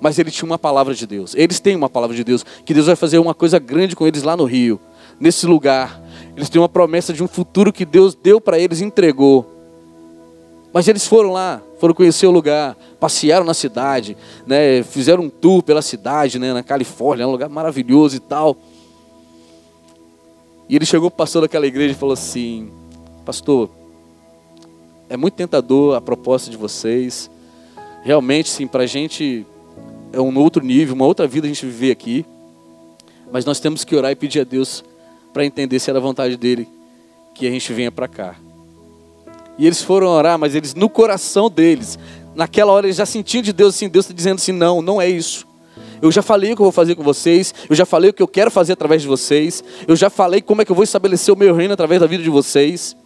Mas 0.00 0.18
ele 0.18 0.30
tinha 0.30 0.46
uma 0.46 0.58
palavra 0.58 0.94
de 0.94 1.06
Deus. 1.06 1.34
Eles 1.34 1.60
têm 1.60 1.74
uma 1.74 1.88
palavra 1.88 2.14
de 2.14 2.22
Deus, 2.22 2.44
que 2.64 2.72
Deus 2.72 2.86
vai 2.86 2.96
fazer 2.96 3.18
uma 3.18 3.34
coisa 3.34 3.58
grande 3.58 3.96
com 3.96 4.06
eles 4.06 4.22
lá 4.22 4.36
no 4.36 4.44
Rio, 4.44 4.80
nesse 5.18 5.46
lugar. 5.46 6.00
Eles 6.36 6.48
têm 6.48 6.60
uma 6.60 6.68
promessa 6.68 7.12
de 7.12 7.22
um 7.22 7.28
futuro 7.28 7.72
que 7.72 7.84
Deus 7.84 8.14
deu 8.14 8.40
para 8.40 8.58
eles, 8.58 8.80
entregou. 8.80 9.54
Mas 10.72 10.86
eles 10.86 11.06
foram 11.06 11.32
lá, 11.32 11.62
foram 11.78 11.94
conhecer 11.94 12.26
o 12.26 12.30
lugar, 12.30 12.76
passearam 13.00 13.44
na 13.44 13.54
cidade, 13.54 14.16
né, 14.46 14.82
fizeram 14.82 15.24
um 15.24 15.30
tour 15.30 15.62
pela 15.62 15.80
cidade, 15.80 16.38
né, 16.38 16.52
na 16.52 16.62
Califórnia, 16.62 17.26
um 17.26 17.32
lugar 17.32 17.48
maravilhoso 17.48 18.16
e 18.16 18.20
tal. 18.20 18.56
E 20.68 20.76
ele 20.76 20.84
chegou 20.84 21.10
pastor 21.10 21.42
daquela 21.42 21.66
igreja 21.66 21.92
e 21.92 21.96
falou 21.96 22.12
assim: 22.12 22.70
Pastor, 23.24 23.70
é 25.08 25.16
muito 25.16 25.34
tentador 25.34 25.96
a 25.96 26.00
proposta 26.00 26.50
de 26.50 26.56
vocês. 26.56 27.30
Realmente, 28.02 28.50
sim, 28.50 28.66
para 28.66 28.82
a 28.82 28.86
gente 28.86 29.46
é 30.12 30.20
um 30.20 30.36
outro 30.38 30.64
nível, 30.64 30.94
uma 30.94 31.06
outra 31.06 31.26
vida 31.26 31.46
a 31.46 31.48
gente 31.48 31.64
viver 31.66 31.90
aqui. 31.90 32.24
Mas 33.30 33.44
nós 33.44 33.60
temos 33.60 33.84
que 33.84 33.94
orar 33.94 34.10
e 34.10 34.16
pedir 34.16 34.40
a 34.40 34.44
Deus 34.44 34.84
para 35.32 35.44
entender 35.44 35.78
se 35.78 35.90
era 35.90 35.98
a 35.98 36.02
vontade 36.02 36.36
dele 36.36 36.68
que 37.34 37.46
a 37.46 37.50
gente 37.50 37.72
venha 37.72 37.92
para 37.92 38.08
cá. 38.08 38.36
E 39.58 39.66
eles 39.66 39.82
foram 39.82 40.08
orar, 40.08 40.38
mas 40.38 40.54
eles 40.54 40.74
no 40.74 40.88
coração 40.88 41.50
deles, 41.50 41.98
naquela 42.34 42.72
hora 42.72 42.86
eles 42.86 42.96
já 42.96 43.06
sentiam 43.06 43.42
de 43.42 43.52
Deus 43.52 43.74
assim, 43.74 43.88
Deus 43.88 44.04
está 44.04 44.14
dizendo 44.14 44.36
assim, 44.36 44.52
não, 44.52 44.80
não 44.80 45.00
é 45.00 45.08
isso. 45.08 45.46
Eu 46.00 46.12
já 46.12 46.22
falei 46.22 46.52
o 46.52 46.56
que 46.56 46.62
eu 46.62 46.64
vou 46.64 46.72
fazer 46.72 46.94
com 46.94 47.02
vocês, 47.02 47.52
eu 47.68 47.74
já 47.74 47.84
falei 47.84 48.10
o 48.10 48.12
que 48.12 48.22
eu 48.22 48.28
quero 48.28 48.50
fazer 48.50 48.72
através 48.72 49.02
de 49.02 49.08
vocês, 49.08 49.64
eu 49.86 49.96
já 49.96 50.08
falei 50.08 50.40
como 50.40 50.62
é 50.62 50.64
que 50.64 50.70
eu 50.70 50.76
vou 50.76 50.84
estabelecer 50.84 51.34
o 51.34 51.36
meu 51.36 51.54
reino 51.54 51.74
através 51.74 52.00
da 52.00 52.06
vida 52.06 52.22
de 52.22 52.30
vocês. 52.30 52.96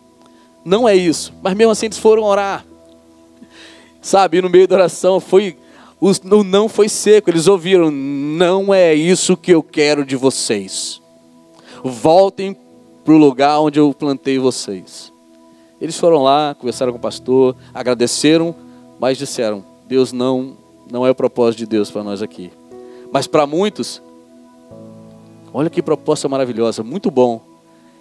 Não 0.64 0.88
é 0.88 0.94
isso. 0.94 1.32
Mas 1.42 1.54
mesmo 1.54 1.72
assim 1.72 1.86
eles 1.86 1.98
foram 1.98 2.22
orar. 2.22 2.64
Sabe, 4.00 4.42
no 4.42 4.50
meio 4.50 4.68
da 4.68 4.74
oração 4.74 5.20
foi 5.20 5.56
o 6.04 6.42
não 6.42 6.68
foi 6.68 6.88
seco, 6.88 7.30
eles 7.30 7.46
ouviram: 7.46 7.88
não 7.88 8.74
é 8.74 8.92
isso 8.92 9.36
que 9.36 9.52
eu 9.52 9.62
quero 9.62 10.04
de 10.04 10.16
vocês. 10.16 11.00
Voltem 11.84 12.56
para 13.04 13.14
o 13.14 13.18
lugar 13.18 13.60
onde 13.60 13.78
eu 13.78 13.94
plantei 13.94 14.36
vocês. 14.36 15.12
Eles 15.80 15.96
foram 15.96 16.22
lá, 16.22 16.56
conversaram 16.58 16.90
com 16.90 16.98
o 16.98 17.00
pastor, 17.00 17.54
agradeceram, 17.72 18.52
mas 18.98 19.16
disseram: 19.16 19.64
Deus 19.86 20.12
não, 20.12 20.56
não 20.90 21.06
é 21.06 21.10
o 21.10 21.14
propósito 21.14 21.60
de 21.60 21.66
Deus 21.66 21.88
para 21.88 22.02
nós 22.02 22.20
aqui. 22.20 22.50
Mas 23.12 23.28
para 23.28 23.46
muitos, 23.46 24.02
olha 25.54 25.70
que 25.70 25.80
proposta 25.80 26.28
maravilhosa, 26.28 26.82
muito 26.82 27.12
bom. 27.12 27.40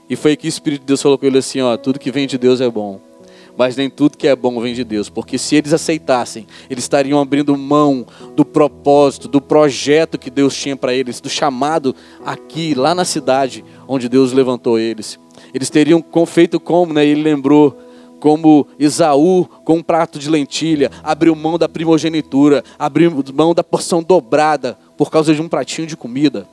E 0.09 0.15
foi 0.15 0.35
que 0.35 0.47
o 0.47 0.49
Espírito 0.49 0.81
de 0.81 0.87
Deus 0.87 1.01
falou 1.03 1.19
com 1.19 1.25
ele 1.27 1.37
assim: 1.37 1.61
ó, 1.61 1.77
tudo 1.77 1.99
que 1.99 2.11
vem 2.11 2.25
de 2.25 2.39
Deus 2.39 2.61
é 2.61 2.69
bom 2.69 3.10
mas 3.57 3.75
nem 3.75 3.89
tudo 3.89 4.17
que 4.17 4.27
é 4.27 4.35
bom 4.35 4.59
vem 4.59 4.73
de 4.73 4.83
Deus, 4.83 5.09
porque 5.09 5.37
se 5.37 5.55
eles 5.55 5.73
aceitassem, 5.73 6.47
eles 6.69 6.83
estariam 6.83 7.19
abrindo 7.19 7.55
mão 7.57 8.05
do 8.35 8.43
propósito, 8.43 9.27
do 9.27 9.41
projeto 9.41 10.17
que 10.17 10.29
Deus 10.29 10.55
tinha 10.55 10.75
para 10.75 10.93
eles, 10.93 11.19
do 11.19 11.29
chamado 11.29 11.95
aqui, 12.25 12.73
lá 12.73 12.95
na 12.95 13.05
cidade 13.05 13.63
onde 13.87 14.09
Deus 14.09 14.31
levantou 14.31 14.79
eles. 14.79 15.19
Eles 15.53 15.69
teriam 15.69 16.03
feito 16.25 16.59
como, 16.59 16.93
né? 16.93 17.05
Ele 17.05 17.21
lembrou 17.21 17.77
como 18.19 18.67
Esaú 18.79 19.45
com 19.65 19.77
um 19.77 19.83
prato 19.83 20.19
de 20.19 20.29
lentilha, 20.29 20.91
abriu 21.03 21.35
mão 21.35 21.57
da 21.57 21.67
primogenitura, 21.67 22.63
abriu 22.77 23.11
mão 23.33 23.53
da 23.53 23.63
porção 23.63 24.03
dobrada 24.03 24.77
por 24.95 25.09
causa 25.09 25.33
de 25.33 25.41
um 25.41 25.49
pratinho 25.49 25.87
de 25.87 25.97
comida. 25.97 26.47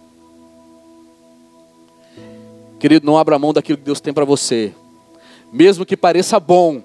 Querido, 2.79 3.05
não 3.05 3.19
abra 3.19 3.39
mão 3.39 3.53
daquilo 3.53 3.77
que 3.77 3.85
Deus 3.85 4.01
tem 4.01 4.15
para 4.15 4.25
você. 4.25 4.73
Mesmo 5.53 5.85
que 5.85 5.97
pareça 5.97 6.41
bom, 6.41 6.83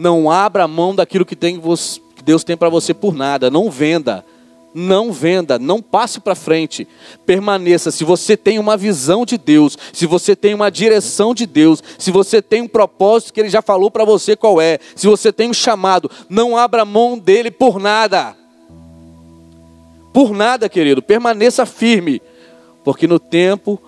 não 0.00 0.30
abra 0.30 0.66
mão 0.66 0.94
daquilo 0.94 1.26
que, 1.26 1.36
tem, 1.36 1.60
que 1.60 2.22
Deus 2.24 2.42
tem 2.42 2.56
para 2.56 2.70
você 2.70 2.94
por 2.94 3.14
nada. 3.14 3.50
Não 3.50 3.70
venda. 3.70 4.24
Não 4.72 5.12
venda, 5.12 5.58
não 5.58 5.82
passe 5.82 6.20
para 6.20 6.34
frente. 6.34 6.86
Permaneça. 7.26 7.90
Se 7.90 8.04
você 8.04 8.36
tem 8.36 8.58
uma 8.58 8.76
visão 8.76 9.26
de 9.26 9.36
Deus, 9.36 9.76
se 9.92 10.06
você 10.06 10.34
tem 10.36 10.54
uma 10.54 10.70
direção 10.70 11.34
de 11.34 11.44
Deus, 11.44 11.82
se 11.98 12.10
você 12.10 12.40
tem 12.40 12.62
um 12.62 12.68
propósito 12.68 13.32
que 13.32 13.40
Ele 13.40 13.50
já 13.50 13.60
falou 13.60 13.90
para 13.90 14.04
você 14.04 14.36
qual 14.36 14.60
é, 14.60 14.78
se 14.94 15.08
você 15.08 15.32
tem 15.32 15.50
um 15.50 15.54
chamado, 15.54 16.10
não 16.28 16.56
abra 16.56 16.84
mão 16.84 17.18
dele 17.18 17.50
por 17.50 17.80
nada. 17.80 18.36
Por 20.12 20.32
nada, 20.32 20.68
querido. 20.68 21.02
Permaneça 21.02 21.66
firme, 21.66 22.22
porque 22.84 23.08
no 23.08 23.18
tempo 23.18 23.78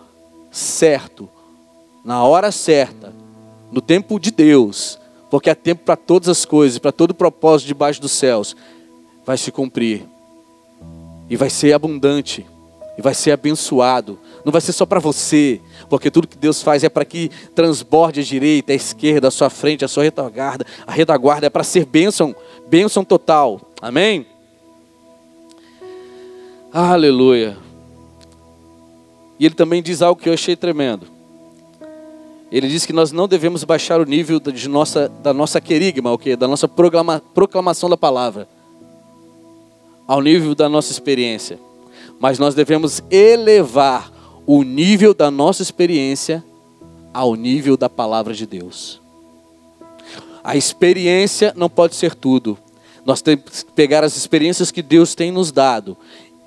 certo, 0.51 1.29
na 2.05 2.25
hora 2.25 2.51
certa, 2.51 3.14
no 3.70 3.81
tempo 3.81 4.18
de 4.18 4.33
Deus, 4.33 4.98
porque 5.33 5.49
há 5.49 5.55
tempo 5.55 5.83
para 5.83 5.97
todas 5.97 6.29
as 6.29 6.45
coisas, 6.45 6.79
para 6.79 6.92
todo 6.92 7.14
propósito 7.14 7.68
debaixo 7.68 7.99
dos 8.03 8.12
céus, 8.12 8.55
vai 9.25 9.38
se 9.38 9.51
cumprir. 9.51 10.05
E 11.27 11.38
vai 11.38 11.49
ser 11.49 11.73
abundante, 11.73 12.45
e 12.99 13.01
vai 13.01 13.14
ser 13.14 13.31
abençoado. 13.31 14.18
Não 14.45 14.53
vai 14.53 14.61
ser 14.61 14.75
só 14.75 14.85
para 14.85 15.01
você, 15.01 15.59
porque 15.88 16.11
tudo 16.11 16.29
que 16.29 16.37
Deus 16.37 16.61
faz 16.61 16.85
é 16.85 16.90
para 16.90 17.07
que 17.07 17.31
transborde 17.55 18.21
a 18.21 18.23
direita, 18.23 18.73
a 18.73 18.77
esquerda, 18.77 19.29
a 19.29 19.31
sua 19.31 19.49
frente, 19.49 19.87
a 19.87 19.88
sua 19.88 20.03
retaguarda. 20.03 20.66
A 20.87 20.92
retaguarda 20.92 21.47
é 21.47 21.51
para 21.51 21.64
ser 21.64 21.87
bênção, 21.87 22.37
bênção 22.68 23.03
total. 23.03 23.59
Amém? 23.81 24.27
Aleluia. 26.71 27.57
E 29.40 29.47
ele 29.47 29.55
também 29.55 29.83
diz 29.83 30.03
algo 30.03 30.21
que 30.21 30.29
eu 30.29 30.35
achei 30.35 30.57
tremendo. 30.57 31.22
Ele 32.53 32.69
diz 32.69 32.85
que 32.85 32.93
nós 32.93 33.12
não 33.12 33.27
devemos 33.27 33.65
baixar 33.65 33.99
o 33.99 34.05
nível 34.05 34.38
de 34.38 34.69
nossa, 34.69 35.09
da 35.09 35.33
nossa 35.33 35.59
querigma, 35.59 36.12
okay? 36.12 36.37
da 36.37 36.47
nossa 36.47 36.69
proclama, 36.69 37.23
proclamação 37.33 37.88
da 37.88 37.97
palavra, 37.97 38.47
ao 40.07 40.21
nível 40.21 40.55
da 40.55 40.69
nossa 40.69 40.93
experiência. 40.93 41.59
Mas 42.21 42.38
nós 42.38 42.55
devemos 42.55 43.03
elevar 43.11 44.12
o 44.47 44.62
nível 44.62 45.15
da 45.15 45.31
nossa 45.31 45.62
experiência 45.62 46.45
ao 47.15 47.35
nível 47.35 47.75
da 47.75 47.88
palavra 47.88 48.35
de 48.35 48.45
Deus. 48.45 49.01
A 50.45 50.55
experiência 50.55 51.55
não 51.57 51.71
pode 51.71 51.95
ser 51.95 52.15
tudo. 52.15 52.59
Nós 53.03 53.23
temos 53.23 53.62
que 53.62 53.73
pegar 53.73 54.05
as 54.05 54.15
experiências 54.15 54.71
que 54.71 54.83
Deus 54.83 55.15
tem 55.15 55.33
nos 55.33 55.51
dado 55.51 55.97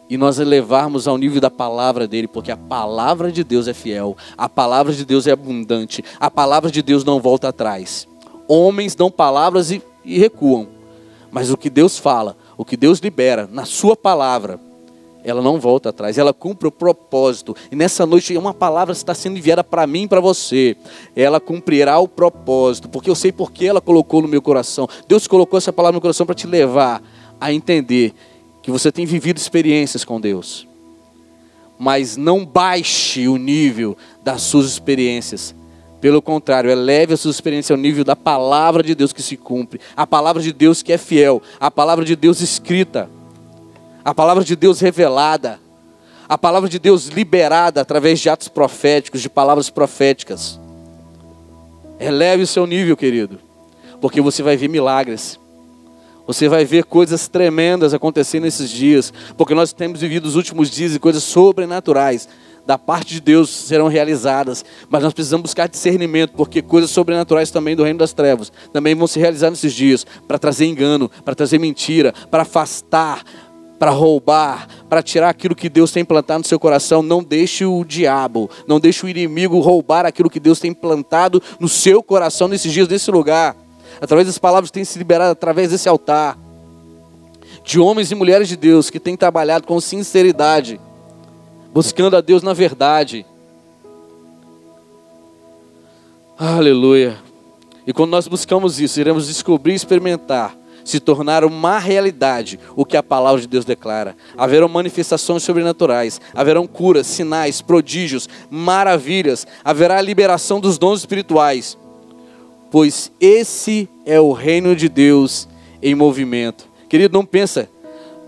e 0.10 0.18
nós 0.18 0.40
elevarmos 0.40 1.08
ao 1.08 1.18
nível 1.18 1.42
da 1.42 1.50
palavra 1.50 2.08
dele, 2.08 2.28
porque 2.28 2.52
a 2.52 2.58
palavra 2.58 3.32
de 3.32 3.44
Deus 3.44 3.68
é 3.68 3.74
fiel, 3.74 4.16
a 4.38 4.48
palavra 4.48 4.94
de 4.94 5.04
Deus 5.06 5.28
é 5.28 5.32
abundante, 5.32 6.04
a 6.20 6.30
palavra 6.30 6.70
de 6.70 6.82
Deus 6.82 7.04
não 7.04 7.20
volta 7.20 7.50
atrás. 7.50 8.08
Homens 8.48 8.94
dão 8.94 9.10
palavras 9.10 9.72
e, 9.72 9.82
e 10.04 10.20
recuam, 10.20 10.68
mas 11.32 11.52
o 11.52 11.58
que 11.58 11.70
Deus 11.70 11.98
fala, 11.98 12.38
o 12.58 12.64
que 12.64 12.78
Deus 12.78 13.00
libera 13.00 13.50
na 13.52 13.66
Sua 13.66 13.96
palavra, 13.96 14.60
ela 15.24 15.42
não 15.42 15.60
volta 15.60 15.90
atrás, 15.90 16.20
ela 16.20 16.32
cumpre 16.32 16.68
o 16.68 16.72
propósito. 16.72 17.56
E 17.72 17.76
nessa 17.76 18.06
noite 18.06 18.38
uma 18.38 18.54
palavra 18.54 18.94
está 18.94 19.16
sendo 19.16 19.38
enviada 19.38 19.64
para 19.64 19.88
mim 19.88 20.04
e 20.04 20.08
para 20.08 20.22
você. 20.22 20.78
Ela 21.16 21.40
cumprirá 21.40 21.98
o 21.98 22.08
propósito, 22.08 22.88
porque 22.88 23.10
eu 23.10 23.16
sei 23.16 23.32
porque 23.32 23.66
ela 23.66 23.82
colocou 23.82 24.22
no 24.22 24.28
meu 24.28 24.42
coração. 24.42 24.88
Deus 25.08 25.26
colocou 25.26 25.58
essa 25.58 25.74
palavra 25.74 25.94
no 25.94 25.96
meu 25.96 26.02
coração 26.02 26.28
para 26.28 26.36
te 26.36 26.46
levar 26.46 27.02
a 27.42 27.52
entender 27.52 28.14
que 28.66 28.72
você 28.72 28.92
tem 28.92 29.06
vivido 29.06 29.38
experiências 29.38 30.04
com 30.04 30.20
Deus. 30.20 30.68
Mas 31.78 32.18
não 32.18 32.44
baixe 32.44 33.28
o 33.28 33.38
nível 33.38 33.96
das 34.24 34.42
suas 34.42 34.66
experiências. 34.66 35.54
Pelo 36.02 36.20
contrário, 36.20 36.72
eleve 36.72 37.14
a 37.14 37.18
sua 37.18 37.30
experiência 37.30 37.76
ao 37.76 37.78
nível 37.78 38.04
da 38.04 38.16
palavra 38.16 38.82
de 38.82 38.96
Deus 38.96 39.14
que 39.14 39.22
se 39.22 39.38
cumpre, 39.38 39.80
a 39.96 40.08
palavra 40.08 40.42
de 40.42 40.52
Deus 40.52 40.82
que 40.82 40.92
é 40.92 40.98
fiel, 40.98 41.44
a 41.60 41.70
palavra 41.70 42.04
de 42.04 42.16
Deus 42.16 42.42
escrita, 42.42 43.08
a 44.04 44.16
palavra 44.16 44.44
de 44.44 44.56
Deus 44.56 44.80
revelada, 44.80 45.60
a 46.28 46.36
palavra 46.36 46.68
de 46.68 46.80
Deus 46.80 47.06
liberada 47.06 47.82
através 47.82 48.20
de 48.20 48.30
atos 48.30 48.48
proféticos, 48.48 49.22
de 49.22 49.30
palavras 49.30 49.70
proféticas. 49.70 50.60
Eleve 52.00 52.42
o 52.42 52.48
seu 52.48 52.66
nível, 52.66 52.98
querido, 52.98 53.38
porque 54.02 54.22
você 54.22 54.42
vai 54.42 54.58
ver 54.58 54.70
milagres. 54.70 55.40
Você 56.28 56.50
vai 56.50 56.66
ver 56.66 56.86
coisas 56.86 57.28
tremendas 57.28 57.94
acontecendo 57.94 58.44
nesses 58.44 58.70
dias, 58.70 59.14
porque 59.38 59.54
nós 59.54 59.72
temos 59.72 60.02
vivido 60.02 60.26
os 60.26 60.36
últimos 60.36 60.70
dias 60.70 60.96
e 60.96 61.00
coisas 61.00 61.24
sobrenaturais 61.24 62.28
da 62.66 62.78
parte 62.78 63.14
de 63.14 63.22
Deus 63.22 63.50
serão 63.50 63.88
realizadas, 63.88 64.66
mas 64.90 65.04
nós 65.04 65.14
precisamos 65.14 65.44
buscar 65.44 65.68
discernimento, 65.68 66.34
porque 66.36 66.62
coisas 66.62 66.90
sobrenaturais 66.90 67.52
também 67.52 67.76
do 67.76 67.84
reino 67.84 68.00
das 68.00 68.12
trevas 68.12 68.52
também 68.74 68.96
vão 68.96 69.06
se 69.06 69.20
realizar 69.20 69.52
nesses 69.52 69.72
dias 69.72 70.06
para 70.28 70.40
trazer 70.40 70.66
engano, 70.66 71.10
para 71.24 71.36
trazer 71.36 71.60
mentira, 71.60 72.14
para 72.32 72.42
afastar 72.42 73.24
para 73.78 73.92
roubar, 73.92 74.68
para 74.90 75.04
tirar 75.04 75.30
aquilo 75.30 75.54
que 75.54 75.68
Deus 75.68 75.92
tem 75.92 76.06
plantado 76.06 76.40
no 76.40 76.48
seu 76.48 76.58
coração, 76.58 77.04
não 77.04 77.22
deixe 77.22 77.66
o 77.66 77.84
diabo, 77.84 78.50
não 78.66 78.80
deixe 78.80 79.06
o 79.06 79.10
inimigo 79.10 79.60
roubar 79.60 80.06
aquilo 80.06 80.30
que 80.30 80.40
Deus 80.40 80.62
tem 80.62 80.74
plantado 80.74 81.44
no 81.60 81.68
seu 81.68 82.02
coração 82.02 82.48
nesses 82.48 82.72
dias, 82.72 82.88
nesse 82.88 83.12
lugar. 83.12 83.54
Através 84.02 84.28
das 84.28 84.38
palavras 84.38 84.70
que 84.70 84.74
têm 84.74 84.86
se 84.86 84.98
liberado 84.98 85.32
através 85.32 85.72
desse 85.72 85.88
altar. 85.88 86.38
De 87.64 87.80
homens 87.80 88.12
e 88.12 88.16
mulheres 88.16 88.48
de 88.48 88.56
Deus 88.56 88.90
que 88.90 89.00
têm 89.00 89.18
trabalhado 89.18 89.66
com 89.66 89.80
sinceridade, 89.80 90.80
buscando 91.74 92.16
a 92.16 92.22
Deus 92.22 92.44
na 92.44 92.54
verdade. 92.54 93.26
Aleluia. 96.38 97.18
E 97.88 97.94
quando 97.94 98.12
nós 98.12 98.28
buscamos 98.28 98.80
isso, 98.80 99.00
iremos 99.00 99.28
descobrir 99.28 99.74
e 99.74 99.76
experimentar 99.76 100.56
se 100.86 101.00
tornar 101.00 101.44
uma 101.44 101.80
realidade 101.80 102.60
o 102.76 102.86
que 102.86 102.96
a 102.96 103.04
palavra 103.04 103.42
de 103.42 103.48
Deus 103.48 103.66
declara. 103.66 104.16
Haverão 104.38 104.70
manifestações 104.70 105.44
sobrenaturais, 105.44 106.22
haverão 106.34 106.68
curas, 106.68 107.08
sinais, 107.08 107.60
prodígios, 107.60 108.30
maravilhas, 108.50 109.48
haverá 109.64 109.98
a 109.98 110.02
liberação 110.02 110.62
dos 110.62 110.78
dons 110.78 111.00
espirituais. 111.00 111.76
Pois 112.72 113.12
esse 113.20 113.88
é 114.06 114.20
o 114.20 114.32
reino 114.32 114.76
de 114.76 114.90
Deus 114.90 115.48
em 115.82 115.96
movimento. 115.96 116.68
Querido, 116.90 117.18
não 117.18 117.26
pensa, 117.26 117.70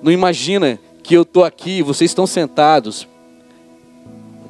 não 0.02 0.12
imagina 0.12 0.80
que 1.04 1.16
eu 1.16 1.24
estou 1.24 1.44
aqui, 1.44 1.82
vocês 1.82 2.12
estão 2.12 2.28
sentados 2.28 3.08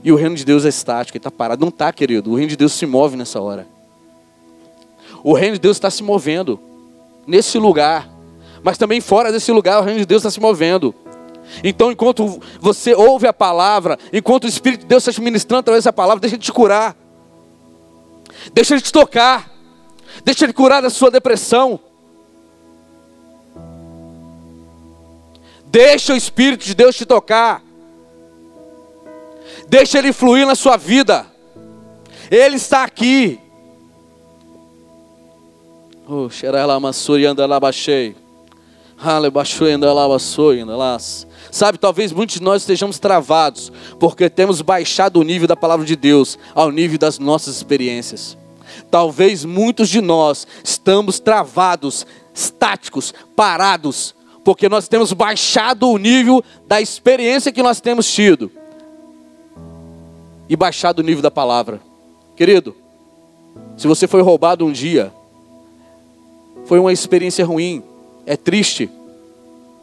e 0.04 0.12
o 0.12 0.16
reino 0.16 0.36
de 0.36 0.46
Deus 0.46 0.64
é 0.66 0.70
estático, 0.70 1.18
está 1.18 1.30
parado. 1.30 1.62
Não 1.62 1.70
está, 1.70 1.92
querido. 1.92 2.32
O 2.32 2.36
reino 2.36 2.50
de 2.50 2.56
Deus 2.56 2.74
se 2.74 2.86
move 2.86 3.18
nessa 3.18 3.42
hora. 3.42 3.68
O 5.24 5.34
reino 5.34 5.56
de 5.56 5.60
Deus 5.60 5.78
está 5.78 5.90
se 5.90 6.02
movendo 6.02 6.60
nesse 7.26 7.58
lugar, 7.58 8.10
mas 8.64 8.78
também 8.78 9.02
fora 9.02 9.32
desse 9.32 9.52
lugar 9.52 9.82
o 9.82 9.84
reino 9.84 10.00
de 10.00 10.06
Deus 10.06 10.22
está 10.22 10.32
se 10.32 10.40
movendo. 10.40 10.96
Então, 11.64 11.92
enquanto 11.92 12.40
você 12.60 12.94
ouve 12.94 13.28
a 13.28 13.34
palavra, 13.34 13.98
enquanto 14.14 14.46
o 14.46 14.48
Espírito 14.48 14.82
de 14.82 14.88
Deus 14.88 15.04
está 15.04 15.12
te 15.12 15.22
ministrando 15.22 15.60
através 15.60 15.84
dessa 15.84 15.94
palavra, 15.94 16.22
deixa 16.22 16.36
ele 16.36 16.44
te 16.44 16.54
curar, 16.54 16.96
deixa 18.54 18.74
ele 18.74 18.82
te 18.82 18.92
tocar, 18.92 19.52
deixa 20.24 20.46
ele 20.46 20.54
curar 20.54 20.82
da 20.82 20.90
sua 20.90 21.12
depressão. 21.12 21.80
Deixa 25.66 26.14
o 26.14 26.18
Espírito 26.18 26.66
de 26.66 26.74
Deus 26.74 26.96
te 26.96 27.06
tocar, 27.06 27.62
deixa 29.68 30.00
ele 30.00 30.14
fluir 30.14 30.48
na 30.48 30.56
sua 30.56 30.78
vida, 30.78 31.26
ele 32.32 32.56
está 32.56 32.84
aqui. 32.84 33.40
Oh, 36.08 36.30
Sabe, 41.52 41.78
talvez 41.78 42.12
muitos 42.12 42.38
de 42.38 42.42
nós 42.42 42.64
estejamos 42.64 42.98
travados, 42.98 43.72
porque 44.00 44.30
temos 44.30 44.62
baixado 44.62 45.20
o 45.20 45.24
nível 45.24 45.48
da 45.48 45.56
palavra 45.56 45.86
de 45.86 45.96
Deus 45.96 46.40
ao 46.56 46.72
nível 46.72 46.98
das 46.98 47.20
nossas 47.20 47.58
experiências. 47.58 48.38
Talvez 48.90 49.46
muitos 49.46 49.90
de 49.90 50.02
nós 50.02 50.48
estamos 50.64 51.20
travados, 51.20 52.06
estáticos, 52.34 53.14
parados, 53.36 54.16
porque 54.44 54.70
nós 54.70 54.88
temos 54.88 55.12
baixado 55.14 55.90
o 55.90 55.98
nível 55.98 56.44
da 56.68 56.82
experiência 56.82 57.52
que 57.52 57.64
nós 57.64 57.82
temos 57.82 58.12
tido 58.12 58.52
e 60.50 60.56
baixado 60.56 61.00
o 61.00 61.04
nível 61.04 61.22
da 61.22 61.32
palavra. 61.32 61.82
Querido, 62.36 62.76
se 63.76 63.88
você 63.88 64.08
foi 64.08 64.22
roubado 64.22 64.66
um 64.66 64.72
dia, 64.72 65.12
foi 66.66 66.80
uma 66.80 66.94
experiência 66.94 67.46
ruim, 67.46 67.84
é 68.26 68.36
triste, 68.36 68.90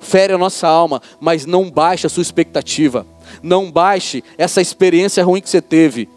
fere 0.00 0.32
a 0.32 0.38
nossa 0.38 0.68
alma, 0.68 1.02
mas 1.20 1.46
não 1.46 1.70
baixe 1.70 2.06
a 2.06 2.10
sua 2.10 2.22
expectativa, 2.22 3.06
não 3.42 3.70
baixe 3.70 4.22
essa 4.36 4.60
experiência 4.60 5.24
ruim 5.24 5.40
que 5.40 5.48
você 5.48 5.60
teve. 5.62 6.08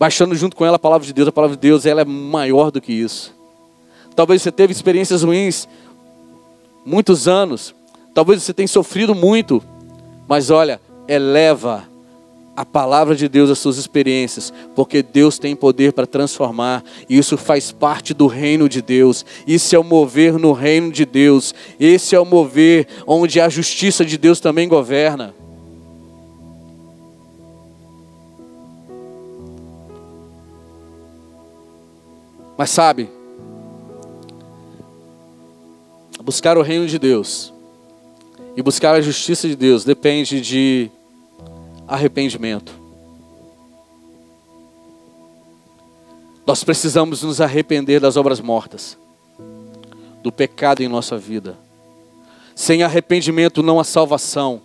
Baixando 0.00 0.34
junto 0.34 0.56
com 0.56 0.64
ela 0.64 0.76
a 0.76 0.78
palavra 0.78 1.06
de 1.06 1.12
Deus, 1.12 1.28
a 1.28 1.32
palavra 1.32 1.54
de 1.54 1.60
Deus 1.60 1.84
ela 1.84 2.00
é 2.00 2.06
maior 2.06 2.70
do 2.70 2.80
que 2.80 2.90
isso. 2.90 3.34
Talvez 4.16 4.40
você 4.40 4.50
teve 4.50 4.72
experiências 4.72 5.22
ruins 5.22 5.68
muitos 6.86 7.28
anos, 7.28 7.74
talvez 8.14 8.42
você 8.42 8.54
tenha 8.54 8.66
sofrido 8.66 9.14
muito, 9.14 9.62
mas 10.26 10.48
olha, 10.48 10.80
eleva 11.06 11.84
a 12.56 12.64
palavra 12.64 13.14
de 13.14 13.28
Deus, 13.28 13.50
as 13.50 13.58
suas 13.58 13.76
experiências, 13.76 14.50
porque 14.74 15.02
Deus 15.02 15.38
tem 15.38 15.54
poder 15.54 15.92
para 15.92 16.06
transformar, 16.06 16.82
e 17.06 17.18
isso 17.18 17.36
faz 17.36 17.70
parte 17.70 18.14
do 18.14 18.26
reino 18.26 18.70
de 18.70 18.80
Deus. 18.80 19.22
Isso 19.46 19.76
é 19.76 19.78
o 19.78 19.84
mover 19.84 20.38
no 20.38 20.52
reino 20.52 20.90
de 20.90 21.04
Deus. 21.04 21.54
Esse 21.78 22.14
é 22.14 22.20
o 22.20 22.24
mover 22.24 22.86
onde 23.06 23.38
a 23.38 23.50
justiça 23.50 24.02
de 24.02 24.16
Deus 24.16 24.40
também 24.40 24.66
governa. 24.66 25.34
Mas 32.60 32.68
sabe, 32.68 33.08
buscar 36.22 36.58
o 36.58 36.62
reino 36.62 36.86
de 36.86 36.98
Deus 36.98 37.54
e 38.54 38.60
buscar 38.60 38.94
a 38.94 39.00
justiça 39.00 39.48
de 39.48 39.56
Deus 39.56 39.82
depende 39.82 40.42
de 40.42 40.90
arrependimento. 41.88 42.74
Nós 46.46 46.62
precisamos 46.62 47.22
nos 47.22 47.40
arrepender 47.40 47.98
das 47.98 48.18
obras 48.18 48.40
mortas, 48.42 48.98
do 50.22 50.30
pecado 50.30 50.82
em 50.82 50.88
nossa 50.88 51.16
vida. 51.16 51.56
Sem 52.54 52.82
arrependimento 52.82 53.62
não 53.62 53.80
há 53.80 53.84
salvação. 53.84 54.60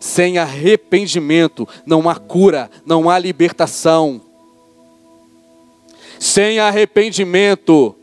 Sem 0.00 0.38
arrependimento 0.38 1.68
não 1.84 2.08
há 2.08 2.14
cura, 2.14 2.70
não 2.86 3.10
há 3.10 3.18
libertação. 3.18 4.27
Sem 6.18 6.58
arrependimento 6.58 7.94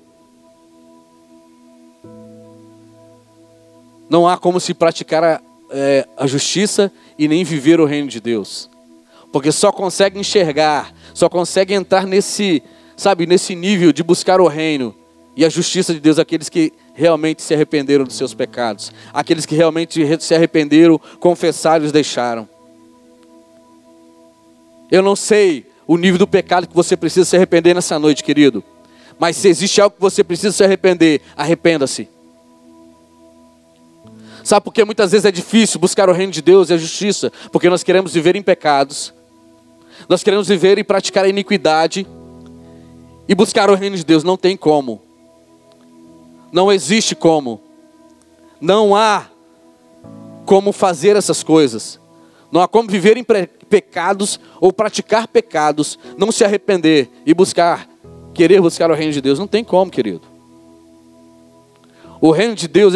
não 4.09 4.27
há 4.27 4.37
como 4.37 4.59
se 4.59 4.73
praticar 4.73 5.23
a, 5.23 5.41
é, 5.71 6.07
a 6.15 6.27
justiça 6.27 6.91
e 7.17 7.27
nem 7.27 7.43
viver 7.43 7.79
o 7.79 7.85
reino 7.85 8.07
de 8.07 8.19
Deus. 8.19 8.69
Porque 9.31 9.51
só 9.51 9.71
consegue 9.71 10.19
enxergar, 10.19 10.93
só 11.13 11.27
consegue 11.27 11.73
entrar 11.73 12.05
nesse, 12.05 12.63
sabe, 12.95 13.25
nesse 13.25 13.55
nível 13.55 13.91
de 13.91 14.03
buscar 14.03 14.39
o 14.39 14.47
reino 14.47 14.95
e 15.35 15.43
a 15.43 15.49
justiça 15.49 15.93
de 15.93 15.99
Deus 15.99 16.17
aqueles 16.17 16.47
que 16.47 16.71
realmente 16.93 17.41
se 17.41 17.53
arrependeram 17.53 18.05
dos 18.05 18.15
seus 18.15 18.33
pecados, 18.33 18.91
aqueles 19.13 19.45
que 19.45 19.55
realmente 19.55 19.99
se 20.19 20.33
arrependeram, 20.33 20.99
confessaram 21.19 21.83
e 21.83 21.87
os 21.87 21.91
deixaram. 21.91 22.47
Eu 24.89 25.01
não 25.01 25.15
sei 25.15 25.65
o 25.87 25.97
nível 25.97 26.17
do 26.17 26.27
pecado 26.27 26.67
que 26.67 26.75
você 26.75 26.97
precisa 26.97 27.25
se 27.25 27.35
arrepender 27.35 27.75
nessa 27.75 27.99
noite, 27.99 28.23
querido. 28.23 28.63
Mas 29.19 29.37
se 29.37 29.47
existe 29.47 29.79
algo 29.79 29.95
que 29.95 30.01
você 30.01 30.23
precisa 30.23 30.51
se 30.51 30.63
arrepender, 30.63 31.21
arrependa-se. 31.35 32.09
Sabe 34.43 34.63
por 34.63 34.73
que 34.73 34.83
muitas 34.83 35.11
vezes 35.11 35.25
é 35.25 35.31
difícil 35.31 35.79
buscar 35.79 36.09
o 36.09 36.13
reino 36.13 36.31
de 36.31 36.41
Deus 36.41 36.69
e 36.69 36.73
a 36.73 36.77
justiça? 36.77 37.31
Porque 37.51 37.69
nós 37.69 37.81
queremos 37.81 38.13
viver 38.13 38.35
em 38.35 38.43
pecados, 38.43 39.13
nós 40.07 40.21
queremos 40.21 40.47
viver 40.47 40.77
e 40.77 40.83
praticar 40.83 41.25
a 41.25 41.29
iniquidade, 41.29 42.05
e 43.27 43.33
buscar 43.33 43.69
o 43.69 43.75
reino 43.75 43.97
de 43.97 44.03
Deus 44.03 44.23
não 44.23 44.37
tem 44.37 44.55
como, 44.55 45.01
não 46.51 46.71
existe 46.71 47.15
como, 47.15 47.59
não 48.61 48.95
há 48.95 49.25
como 50.45 50.71
fazer 50.71 51.15
essas 51.15 51.41
coisas, 51.41 51.99
não 52.55 52.61
há 52.61 52.69
como 52.69 52.89
viver 52.89 53.17
em 53.17 53.25
pecados 53.69 54.39
ou 54.61 54.71
praticar 54.71 55.27
pecados, 55.27 55.99
não 56.17 56.31
se 56.31 56.41
arrepender 56.41 57.09
e 57.25 57.33
buscar, 57.33 57.85
querer 58.33 58.61
buscar 58.61 58.89
o 58.89 58.93
reino 58.93 59.11
de 59.11 59.19
Deus, 59.19 59.37
não 59.37 59.45
tem 59.45 59.61
como, 59.61 59.91
querido. 59.91 60.21
O 62.21 62.31
reino 62.31 62.55
de 62.55 62.69
Deus, 62.69 62.93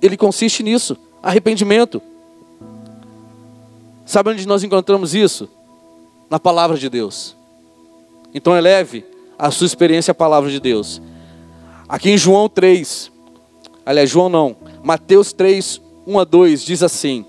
ele, 0.00 0.16
consiste 0.16 0.62
nisso, 0.62 0.96
arrependimento. 1.22 2.00
Sabe 4.06 4.30
onde 4.30 4.48
nós 4.48 4.64
encontramos 4.64 5.14
isso? 5.14 5.46
Na 6.30 6.40
palavra 6.40 6.78
de 6.78 6.88
Deus. 6.88 7.36
Então 8.32 8.56
eleve 8.56 9.04
a 9.38 9.50
sua 9.50 9.66
experiência 9.66 10.12
à 10.12 10.14
palavra 10.14 10.50
de 10.50 10.58
Deus. 10.58 11.02
Aqui 11.86 12.08
em 12.08 12.16
João 12.16 12.48
3, 12.48 13.12
aliás, 13.84 14.08
João 14.08 14.30
não, 14.30 14.56
Mateus 14.82 15.34
3, 15.34 15.82
1 16.06 16.18
a 16.18 16.24
2, 16.24 16.64
diz 16.64 16.82
assim: 16.82 17.26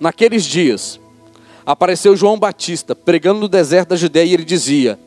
Naqueles 0.00 0.44
dias, 0.44 0.98
apareceu 1.64 2.16
João 2.16 2.38
Batista 2.38 2.96
pregando 2.96 3.40
no 3.40 3.48
deserto 3.48 3.90
da 3.90 3.96
Judéia 3.96 4.30
e 4.30 4.34
ele 4.34 4.44
dizia: 4.44 4.98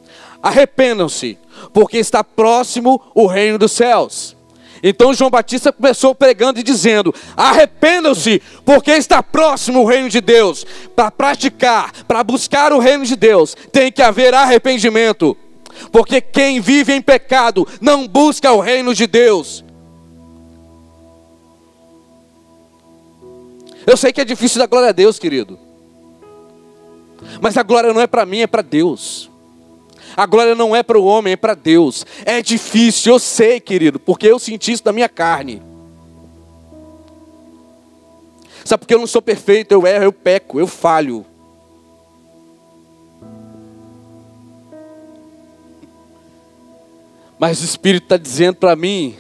Arrependam-se, 0.41 1.38
porque 1.73 1.97
está 1.97 2.23
próximo 2.23 3.01
o 3.15 3.25
reino 3.25 3.58
dos 3.58 3.71
céus. 3.71 4.38
Então 4.84 5.13
João 5.13 5.32
Batista 5.32 5.71
começou 5.71 6.13
pregando 6.13 6.60
e 6.60 6.63
dizendo: 6.63 7.15
arrependam-se, 7.38 8.41
porque 8.65 8.91
está 8.91 9.23
próximo 9.23 9.82
o 9.82 9.86
reino 9.86 10.10
de 10.10 10.19
Deus. 10.19 10.65
Para 10.93 11.10
praticar, 11.10 11.91
para 12.06 12.21
buscar 12.21 12.73
o 12.73 12.79
reino 12.79 13.06
de 13.06 13.15
Deus, 13.15 13.56
tem 13.71 13.89
que 13.89 14.01
haver 14.01 14.34
arrependimento. 14.34 15.38
Porque 15.91 16.19
quem 16.19 16.60
vive 16.60 16.93
em 16.93 17.01
pecado 17.01 17.67
não 17.79 18.08
busca 18.08 18.51
o 18.51 18.60
reino 18.60 18.93
de 18.93 19.08
Deus. 19.08 19.63
Eu 23.86 23.98
sei 23.98 24.13
que 24.13 24.22
é 24.22 24.26
difícil 24.26 24.60
dar 24.60 24.67
glória 24.67 24.89
a 24.89 24.93
Deus, 24.93 25.19
querido. 25.19 25.60
Mas 27.41 27.58
a 27.58 27.63
glória 27.63 27.93
não 27.93 28.02
é 28.02 28.08
para 28.08 28.26
mim, 28.26 28.39
é 28.39 28.48
para 28.48 28.62
Deus. 28.62 29.30
A 30.15 30.26
glória 30.26 30.54
não 30.56 30.76
é 30.76 30.84
para 30.84 31.00
o 31.00 31.06
homem, 31.06 31.34
é 31.34 31.38
para 31.38 31.56
Deus. 31.56 32.06
É 32.26 32.41
difícil, 32.41 33.13
eu 33.13 33.19
sei, 33.19 33.60
querido, 33.60 34.00
porque 34.00 34.28
eu 34.28 34.39
senti 34.39 34.72
isso 34.72 34.84
da 34.84 34.91
minha 34.91 35.10
carne. 35.10 35.62
Sabe 38.63 38.82
porque 38.82 38.93
eu 38.93 39.00
não 39.00 39.08
sou 39.08 39.22
perfeito, 39.22 39.72
eu 39.72 39.86
erro, 39.86 40.06
eu 40.06 40.13
peco, 40.13 40.60
eu 40.60 40.67
falho. 40.67 41.26
Mas 47.38 47.62
o 47.62 47.65
Espírito 47.65 48.04
está 48.04 48.15
dizendo 48.15 48.56
para 48.56 48.76
mim, 48.76 49.17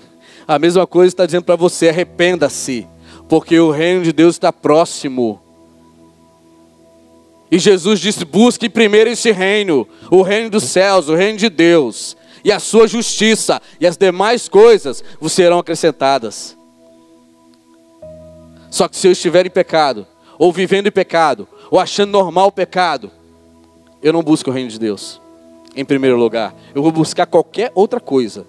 a 0.47 0.57
mesma 0.57 0.87
coisa 0.87 1.09
está 1.09 1.25
dizendo 1.25 1.43
para 1.43 1.57
você: 1.57 1.89
arrependa-se, 1.89 2.87
porque 3.33 3.59
o 3.59 3.71
reino 3.71 4.03
de 4.03 4.13
Deus 4.13 4.35
está 4.35 4.53
próximo. 4.53 5.41
E 7.49 7.57
Jesus 7.57 7.99
disse: 7.99 8.23
busque 8.23 8.69
primeiro 8.69 9.09
esse 9.09 9.31
reino, 9.31 9.87
o 10.11 10.21
reino 10.21 10.51
dos 10.51 10.65
céus, 10.65 11.09
o 11.09 11.15
reino 11.15 11.39
de 11.39 11.49
Deus, 11.49 12.15
e 12.43 12.51
a 12.51 12.59
sua 12.59 12.87
justiça, 12.87 13.59
e 13.79 13.87
as 13.87 13.97
demais 13.97 14.47
coisas 14.47 15.03
vos 15.19 15.33
serão 15.33 15.57
acrescentadas. 15.57 16.55
Só 18.69 18.87
que 18.87 18.95
se 18.95 19.07
eu 19.07 19.11
estiver 19.11 19.47
em 19.47 19.49
pecado, 19.49 20.05
ou 20.37 20.53
vivendo 20.53 20.85
em 20.85 20.91
pecado, 20.91 21.47
ou 21.71 21.79
achando 21.79 22.11
normal 22.11 22.49
o 22.49 22.51
pecado, 22.51 23.09
eu 24.03 24.13
não 24.13 24.21
busco 24.21 24.51
o 24.51 24.53
reino 24.53 24.69
de 24.69 24.77
Deus, 24.77 25.19
em 25.75 25.83
primeiro 25.83 26.17
lugar. 26.17 26.53
Eu 26.75 26.83
vou 26.83 26.91
buscar 26.91 27.25
qualquer 27.25 27.71
outra 27.73 27.99
coisa, 27.99 28.45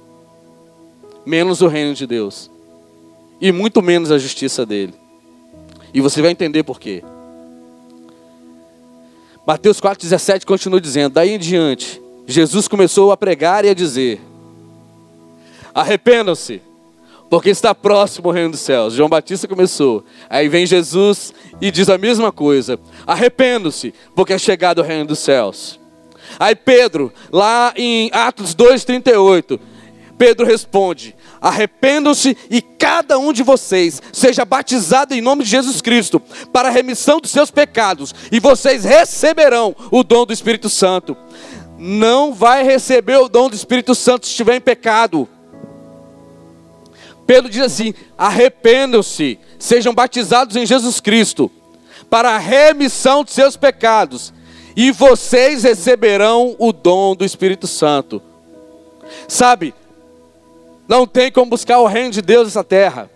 menos 1.25 1.63
o 1.63 1.69
reino 1.69 1.95
de 1.95 2.07
Deus, 2.07 2.51
e 3.45 3.53
muito 3.53 3.83
menos 3.83 4.11
a 4.11 4.17
justiça 4.17 4.65
dele. 4.65 4.95
E 5.93 6.01
você 6.01 6.23
vai 6.23 6.31
entender 6.31 6.63
por 6.63 6.81
quê. 6.81 7.05
Mateus 9.47 9.83
4,17 9.83 10.47
continua 10.47 10.81
dizendo: 10.81 11.13
Daí 11.13 11.29
em 11.29 11.39
diante, 11.39 12.01
Jesus 12.27 12.67
começou 12.67 13.13
a 13.13 13.19
pregar 13.19 13.67
e 13.67 13.69
a 13.69 13.75
dizer: 13.75 14.19
Arrependam-se, 15.75 16.63
porque 17.29 17.51
está 17.51 17.75
próximo 17.75 18.31
o 18.31 18.33
reino 18.33 18.53
dos 18.53 18.61
céus. 18.61 18.95
João 18.95 19.11
Batista 19.11 19.47
começou. 19.47 20.07
Aí 20.31 20.49
vem 20.49 20.65
Jesus 20.65 21.35
e 21.61 21.71
diz 21.71 21.91
a 21.91 21.99
mesma 21.99 22.33
coisa: 22.33 22.81
Arrependam-se, 23.07 23.93
porque 24.17 24.33
é 24.33 24.39
chegado 24.39 24.79
o 24.79 24.83
reino 24.83 25.05
dos 25.05 25.19
céus. 25.19 25.79
Aí 26.39 26.55
Pedro, 26.55 27.13
lá 27.31 27.75
em 27.77 28.09
Atos 28.11 28.55
2,38, 28.55 29.61
Pedro 30.17 30.47
responde: 30.47 31.15
Arrependam-se 31.45 32.35
e 32.49 32.63
cada 32.63 33.19
um 33.19 33.31
de 33.31 33.43
vocês 33.43 34.01
seja 34.15 34.47
batizado 34.47 35.13
em 35.13 35.21
nome 35.21 35.45
de 35.45 35.51
Jesus 35.51 35.83
Cristo 35.83 36.19
para 36.51 36.69
a 36.69 36.73
remissão 36.73 37.21
dos 37.21 37.33
seus 37.33 37.51
pecados, 37.51 38.15
e 38.33 38.41
vocês 38.41 38.83
receberão 38.83 39.77
o 39.91 40.03
dom 40.03 40.25
do 40.25 40.33
Espírito 40.33 40.71
Santo. 40.71 41.15
Não 41.77 42.33
vai 42.33 42.65
receber 42.65 43.19
o 43.19 43.29
dom 43.29 43.51
do 43.51 43.55
Espírito 43.55 43.95
Santo 43.95 44.25
se 44.25 44.31
estiver 44.31 44.57
em 44.57 44.61
pecado. 44.61 45.29
Pedro 47.27 47.51
diz 47.51 47.61
assim: 47.61 47.93
arrependam-se, 48.17 49.39
sejam 49.59 49.93
batizados 49.93 50.57
em 50.57 50.65
Jesus 50.65 50.99
Cristo 50.99 51.53
para 52.09 52.31
a 52.31 52.39
remissão 52.39 53.23
de 53.23 53.33
seus 53.33 53.55
pecados, 53.55 54.33
e 54.75 54.91
vocês 54.91 55.63
receberão 55.63 56.57
o 56.59 56.73
dom 56.73 57.15
do 57.15 57.23
Espírito 57.23 57.67
Santo. 57.67 58.23
Sabe, 59.29 59.75
não 60.89 61.07
tem 61.07 61.31
como 61.31 61.51
buscar 61.51 61.79
o 61.81 61.87
reino 61.87 62.11
de 62.11 62.23
Deus 62.23 62.45
nessa 62.45 62.65
terra 62.65 63.11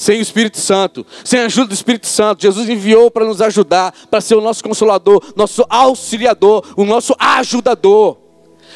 sem 0.00 0.18
o 0.18 0.22
Espírito 0.22 0.58
Santo, 0.58 1.04
sem 1.22 1.40
a 1.40 1.44
ajuda 1.44 1.68
do 1.68 1.74
Espírito 1.74 2.06
Santo. 2.06 2.40
Jesus 2.40 2.70
enviou 2.70 3.10
para 3.10 3.26
nos 3.26 3.42
ajudar, 3.42 3.92
para 4.10 4.22
ser 4.22 4.34
o 4.34 4.40
nosso 4.40 4.64
consolador, 4.64 5.22
nosso 5.36 5.62
auxiliador, 5.68 6.64
o 6.74 6.86
nosso 6.86 7.14
ajudador. 7.18 8.16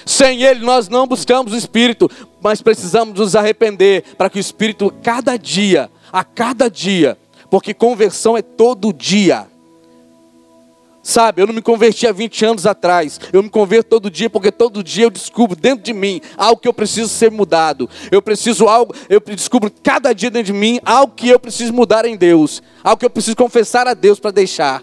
Sem 0.05 0.43
Ele 0.43 0.61
nós 0.61 0.87
não 0.87 1.07
buscamos 1.07 1.55
o 1.55 1.57
Espírito, 1.57 2.11
mas 2.43 2.61
precisamos 2.61 3.19
nos 3.19 3.35
arrepender 3.35 4.05
para 4.19 4.29
que 4.29 4.39
o 4.39 4.41
Espírito, 4.41 4.93
cada 5.03 5.39
dia, 5.39 5.91
a 6.13 6.23
cada 6.23 6.69
dia, 6.69 7.17
porque 7.49 7.73
conversão 7.73 8.37
é 8.37 8.43
todo 8.43 8.93
dia. 8.93 9.47
Sabe, 11.07 11.43
eu 11.43 11.47
não 11.47 11.53
me 11.53 11.61
converti 11.61 12.07
há 12.07 12.13
20 12.13 12.47
anos 12.47 12.67
atrás. 12.67 13.21
Eu 13.31 13.43
me 13.43 13.51
converto 13.51 13.91
todo 13.91 14.11
dia 14.11 14.31
porque 14.31 14.51
todo 14.51 14.83
dia 14.83 15.05
eu 15.05 15.11
descubro 15.11 15.55
dentro 15.55 15.85
de 15.85 15.93
mim 15.93 16.19
algo 16.35 16.59
que 16.59 16.67
eu 16.67 16.73
preciso 16.73 17.11
ser 17.11 17.31
mudado. 17.31 17.91
Eu 18.11 18.23
preciso 18.23 18.67
algo, 18.67 18.95
eu 19.11 19.21
descubro 19.21 19.71
cada 19.83 20.15
dia 20.15 20.31
dentro 20.31 20.55
de 20.55 20.59
mim 20.59 20.81
algo 20.83 21.13
que 21.15 21.29
eu 21.29 21.39
preciso 21.39 21.75
mudar 21.75 22.07
em 22.07 22.17
Deus, 22.17 22.63
algo 22.83 22.99
que 22.99 23.05
eu 23.05 23.11
preciso 23.11 23.37
confessar 23.37 23.87
a 23.87 23.93
Deus 23.93 24.19
para 24.19 24.31
deixar. 24.31 24.83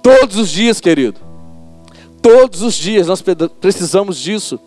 Todos 0.00 0.36
os 0.36 0.48
dias, 0.48 0.80
querido. 0.80 1.20
Todos 2.22 2.62
os 2.62 2.74
dias 2.74 3.08
nós 3.08 3.20
precisamos 3.60 4.18
disso. 4.18 4.60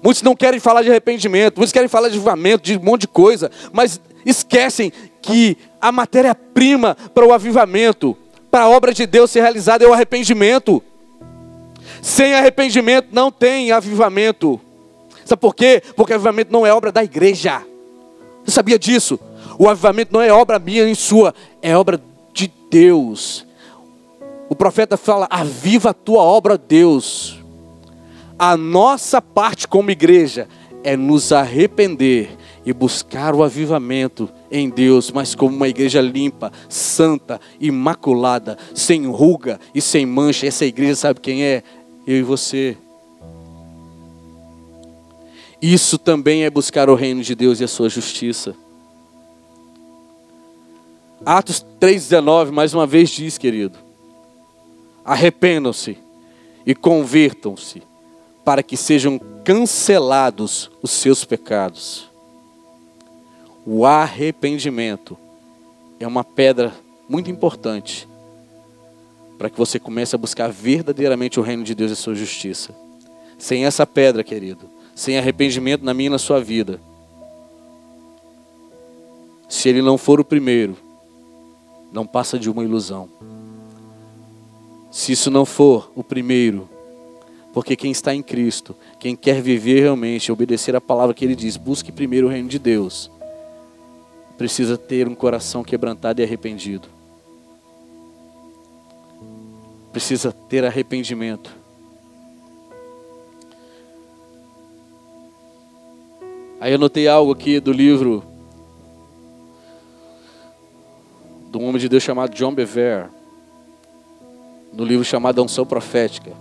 Muitos 0.00 0.22
não 0.22 0.36
querem 0.36 0.60
falar 0.60 0.82
de 0.82 0.90
arrependimento, 0.90 1.56
muitos 1.56 1.72
querem 1.72 1.88
falar 1.88 2.08
de 2.08 2.14
avivamento, 2.14 2.62
de 2.62 2.76
um 2.76 2.82
monte 2.82 3.02
de 3.02 3.08
coisa, 3.08 3.50
mas 3.72 4.00
esquecem 4.24 4.92
que 5.20 5.56
a 5.82 5.90
matéria-prima 5.90 6.96
para 7.12 7.26
o 7.26 7.32
avivamento, 7.32 8.16
para 8.48 8.64
a 8.64 8.68
obra 8.68 8.94
de 8.94 9.04
Deus 9.04 9.32
ser 9.32 9.40
realizada 9.40 9.84
é 9.84 9.88
o 9.88 9.92
arrependimento. 9.92 10.80
Sem 12.00 12.34
arrependimento 12.34 13.08
não 13.10 13.32
tem 13.32 13.72
avivamento. 13.72 14.60
Sabe 15.24 15.40
por 15.40 15.56
quê? 15.56 15.82
Porque 15.96 16.12
avivamento 16.12 16.52
não 16.52 16.64
é 16.64 16.72
obra 16.72 16.92
da 16.92 17.02
igreja. 17.02 17.62
Você 18.44 18.52
sabia 18.52 18.78
disso? 18.78 19.18
O 19.58 19.68
avivamento 19.68 20.12
não 20.12 20.20
é 20.20 20.32
obra 20.32 20.60
minha 20.60 20.84
nem 20.84 20.94
sua, 20.94 21.34
é 21.60 21.76
obra 21.76 22.00
de 22.32 22.52
Deus. 22.70 23.44
O 24.48 24.54
profeta 24.54 24.96
fala: 24.96 25.26
aviva 25.30 25.90
a 25.90 25.94
tua 25.94 26.22
obra, 26.22 26.56
Deus. 26.56 27.40
A 28.38 28.56
nossa 28.56 29.20
parte 29.20 29.66
como 29.66 29.90
igreja 29.90 30.48
é 30.84 30.96
nos 30.96 31.32
arrepender 31.32 32.36
e 32.64 32.72
buscar 32.72 33.34
o 33.34 33.42
avivamento 33.42 34.28
em 34.50 34.68
Deus, 34.68 35.10
mas 35.10 35.34
como 35.34 35.56
uma 35.56 35.68
igreja 35.68 36.00
limpa, 36.00 36.52
santa, 36.68 37.40
imaculada, 37.60 38.56
sem 38.74 39.06
ruga 39.06 39.58
e 39.74 39.80
sem 39.80 40.06
mancha. 40.06 40.46
Essa 40.46 40.64
igreja 40.64 40.94
sabe 40.94 41.20
quem 41.20 41.42
é? 41.42 41.62
Eu 42.06 42.16
e 42.16 42.22
você. 42.22 42.76
Isso 45.60 45.98
também 45.98 46.44
é 46.44 46.50
buscar 46.50 46.90
o 46.90 46.94
reino 46.94 47.22
de 47.22 47.34
Deus 47.34 47.60
e 47.60 47.64
a 47.64 47.68
sua 47.68 47.88
justiça. 47.88 48.54
Atos 51.24 51.64
3,19, 51.80 52.50
mais 52.50 52.74
uma 52.74 52.86
vez 52.86 53.10
diz, 53.10 53.38
querido: 53.38 53.78
arrependam-se 55.04 55.96
e 56.66 56.74
convertam-se, 56.74 57.82
para 58.44 58.62
que 58.62 58.76
sejam 58.76 59.20
cancelados 59.44 60.70
os 60.82 60.90
seus 60.90 61.24
pecados. 61.24 62.11
O 63.64 63.86
arrependimento 63.86 65.16
é 66.00 66.06
uma 66.06 66.24
pedra 66.24 66.74
muito 67.08 67.30
importante 67.30 68.08
para 69.38 69.48
que 69.48 69.56
você 69.56 69.78
comece 69.78 70.14
a 70.14 70.18
buscar 70.18 70.50
verdadeiramente 70.50 71.38
o 71.38 71.42
reino 71.42 71.62
de 71.62 71.74
Deus 71.74 71.90
e 71.90 71.94
a 71.94 71.96
sua 71.96 72.14
justiça. 72.14 72.74
Sem 73.38 73.64
essa 73.64 73.86
pedra, 73.86 74.24
querido, 74.24 74.68
sem 74.96 75.16
arrependimento 75.16 75.84
na 75.84 75.94
minha 75.94 76.08
e 76.08 76.10
na 76.10 76.18
sua 76.18 76.40
vida, 76.40 76.80
se 79.48 79.68
ele 79.68 79.82
não 79.82 79.96
for 79.96 80.18
o 80.18 80.24
primeiro, 80.24 80.76
não 81.92 82.06
passa 82.06 82.38
de 82.38 82.50
uma 82.50 82.64
ilusão. 82.64 83.08
Se 84.90 85.12
isso 85.12 85.30
não 85.30 85.44
for 85.44 85.90
o 85.94 86.02
primeiro, 86.02 86.68
porque 87.52 87.76
quem 87.76 87.92
está 87.92 88.12
em 88.12 88.22
Cristo, 88.22 88.74
quem 88.98 89.14
quer 89.14 89.40
viver 89.40 89.82
realmente, 89.82 90.32
obedecer 90.32 90.74
a 90.74 90.80
palavra 90.80 91.14
que 91.14 91.24
ele 91.24 91.36
diz, 91.36 91.56
busque 91.56 91.92
primeiro 91.92 92.26
o 92.26 92.30
reino 92.30 92.48
de 92.48 92.58
Deus 92.58 93.10
precisa 94.36 94.76
ter 94.76 95.08
um 95.08 95.14
coração 95.14 95.62
quebrantado 95.62 96.20
e 96.20 96.24
arrependido. 96.24 96.88
Precisa 99.92 100.32
ter 100.32 100.64
arrependimento. 100.64 101.54
Aí 106.60 106.72
eu 106.72 106.78
notei 106.78 107.08
algo 107.08 107.32
aqui 107.32 107.60
do 107.60 107.72
livro 107.72 108.22
de 111.50 111.58
um 111.58 111.64
homem 111.64 111.80
de 111.80 111.88
Deus 111.88 112.02
chamado 112.02 112.34
John 112.34 112.54
Bever, 112.54 113.10
no 114.72 114.84
livro 114.84 115.04
chamado 115.04 115.42
Unção 115.42 115.66
Profética. 115.66 116.32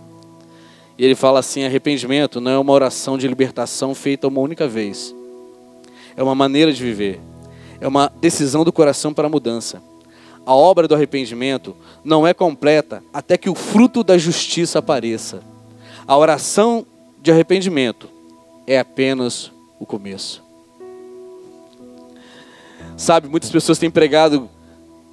E 0.97 1.03
ele 1.03 1.15
fala 1.15 1.39
assim: 1.39 1.65
arrependimento 1.65 2.39
não 2.39 2.51
é 2.51 2.57
uma 2.57 2.71
oração 2.71 3.17
de 3.17 3.27
libertação 3.27 3.93
feita 3.93 4.27
uma 4.27 4.39
única 4.39 4.67
vez, 4.67 5.13
é 6.15 6.23
uma 6.23 6.35
maneira 6.35 6.71
de 6.71 6.81
viver 6.81 7.19
é 7.81 7.87
uma 7.87 8.11
decisão 8.21 8.63
do 8.63 8.71
coração 8.71 9.11
para 9.13 9.25
a 9.25 9.29
mudança. 9.29 9.81
A 10.45 10.55
obra 10.55 10.87
do 10.87 10.95
arrependimento 10.95 11.75
não 12.03 12.25
é 12.25 12.33
completa 12.33 13.03
até 13.11 13.37
que 13.37 13.49
o 13.49 13.55
fruto 13.55 14.03
da 14.03 14.17
justiça 14.17 14.79
apareça. 14.79 15.41
A 16.07 16.15
oração 16.15 16.85
de 17.21 17.31
arrependimento 17.31 18.07
é 18.67 18.79
apenas 18.79 19.51
o 19.79 19.85
começo. 19.85 20.43
Sabe, 22.95 23.27
muitas 23.27 23.49
pessoas 23.49 23.79
têm 23.79 23.89
pregado 23.89 24.47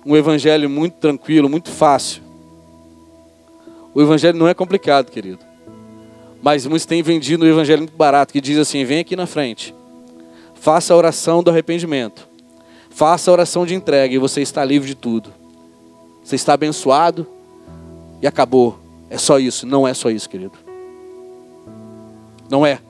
um 0.04 0.14
evangelho 0.14 0.68
muito 0.68 0.94
tranquilo, 0.94 1.48
muito 1.48 1.70
fácil. 1.70 2.22
O 3.94 4.02
evangelho 4.02 4.38
não 4.38 4.46
é 4.46 4.52
complicado, 4.52 5.10
querido. 5.10 5.40
Mas 6.42 6.66
muitos 6.66 6.86
têm 6.86 7.02
vendido 7.02 7.44
um 7.44 7.48
evangelho 7.48 7.80
muito 7.80 7.96
barato, 7.96 8.32
que 8.32 8.40
diz 8.40 8.58
assim: 8.58 8.84
vem 8.84 9.00
aqui 9.00 9.16
na 9.16 9.26
frente, 9.26 9.74
faça 10.54 10.92
a 10.92 10.96
oração 10.96 11.42
do 11.42 11.50
arrependimento, 11.50 12.27
faça 12.98 13.30
a 13.30 13.32
oração 13.32 13.64
de 13.64 13.76
entrega 13.76 14.12
e 14.12 14.18
você 14.18 14.40
está 14.42 14.64
livre 14.64 14.88
de 14.88 14.96
tudo. 14.96 15.32
Você 16.24 16.34
está 16.34 16.54
abençoado 16.54 17.28
e 18.20 18.26
acabou. 18.26 18.76
É 19.08 19.16
só 19.16 19.38
isso. 19.38 19.64
Não 19.64 19.86
é 19.86 19.94
só 19.94 20.10
isso, 20.10 20.28
querido. 20.28 20.58
Não 22.50 22.66
é. 22.66 22.80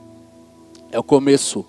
É 0.91 0.97
o 0.97 1.03
começo. 1.03 1.63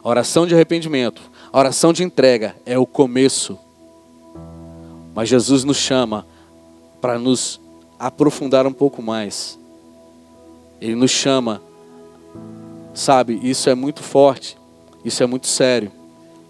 A 0.00 0.08
oração 0.08 0.46
de 0.46 0.54
arrependimento, 0.54 1.20
a 1.52 1.58
oração 1.58 1.92
de 1.92 2.04
entrega 2.04 2.54
é 2.64 2.78
o 2.78 2.86
começo. 2.86 3.58
Mas 5.12 5.28
Jesus 5.28 5.64
nos 5.64 5.76
chama 5.76 6.24
para 7.00 7.18
nos 7.18 7.60
aprofundar 7.98 8.64
um 8.64 8.72
pouco 8.72 9.02
mais. 9.02 9.58
Ele 10.80 10.94
nos 10.94 11.10
chama, 11.10 11.60
sabe? 12.94 13.40
Isso 13.42 13.68
é 13.68 13.74
muito 13.74 14.04
forte, 14.04 14.56
isso 15.04 15.20
é 15.20 15.26
muito 15.26 15.48
sério. 15.48 15.90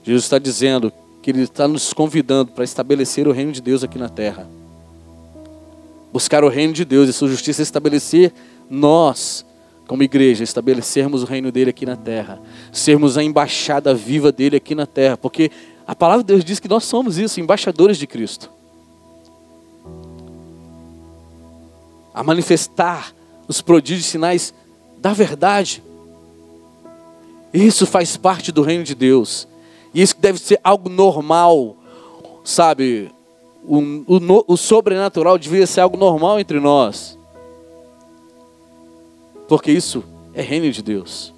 Jesus 0.02 0.24
está 0.24 0.38
dizendo 0.38 0.92
que 1.26 1.32
Ele 1.32 1.42
está 1.42 1.66
nos 1.66 1.92
convidando 1.92 2.52
para 2.52 2.62
estabelecer 2.62 3.26
o 3.26 3.32
reino 3.32 3.50
de 3.50 3.60
Deus 3.60 3.82
aqui 3.82 3.98
na 3.98 4.08
terra. 4.08 4.48
Buscar 6.12 6.44
o 6.44 6.48
reino 6.48 6.72
de 6.72 6.84
Deus 6.84 7.08
e 7.08 7.12
sua 7.12 7.26
justiça, 7.26 7.62
estabelecer 7.62 8.32
nós, 8.70 9.44
como 9.88 10.04
igreja, 10.04 10.44
estabelecermos 10.44 11.24
o 11.24 11.26
reino 11.26 11.50
dele 11.50 11.70
aqui 11.70 11.84
na 11.84 11.96
terra, 11.96 12.40
sermos 12.70 13.18
a 13.18 13.24
embaixada 13.24 13.92
viva 13.92 14.30
dele 14.30 14.58
aqui 14.58 14.72
na 14.72 14.86
terra, 14.86 15.16
porque 15.16 15.50
a 15.84 15.96
palavra 15.96 16.22
de 16.22 16.28
Deus 16.32 16.44
diz 16.44 16.60
que 16.60 16.68
nós 16.68 16.84
somos 16.84 17.18
isso, 17.18 17.40
embaixadores 17.40 17.98
de 17.98 18.06
Cristo. 18.06 18.48
A 22.14 22.22
manifestar 22.22 23.12
os 23.48 23.60
prodígios 23.60 24.06
e 24.06 24.10
sinais 24.10 24.54
da 24.98 25.12
verdade. 25.12 25.82
Isso 27.52 27.84
faz 27.84 28.16
parte 28.16 28.52
do 28.52 28.62
reino 28.62 28.84
de 28.84 28.94
Deus. 28.94 29.48
Isso 29.96 30.14
deve 30.18 30.38
ser 30.38 30.60
algo 30.62 30.90
normal, 30.90 31.74
sabe? 32.44 33.10
O, 33.64 33.78
o, 33.78 34.44
o 34.46 34.54
sobrenatural 34.54 35.38
devia 35.38 35.66
ser 35.66 35.80
algo 35.80 35.96
normal 35.96 36.38
entre 36.38 36.60
nós. 36.60 37.18
Porque 39.48 39.72
isso 39.72 40.04
é 40.34 40.42
reino 40.42 40.70
de 40.70 40.82
Deus. 40.82 41.32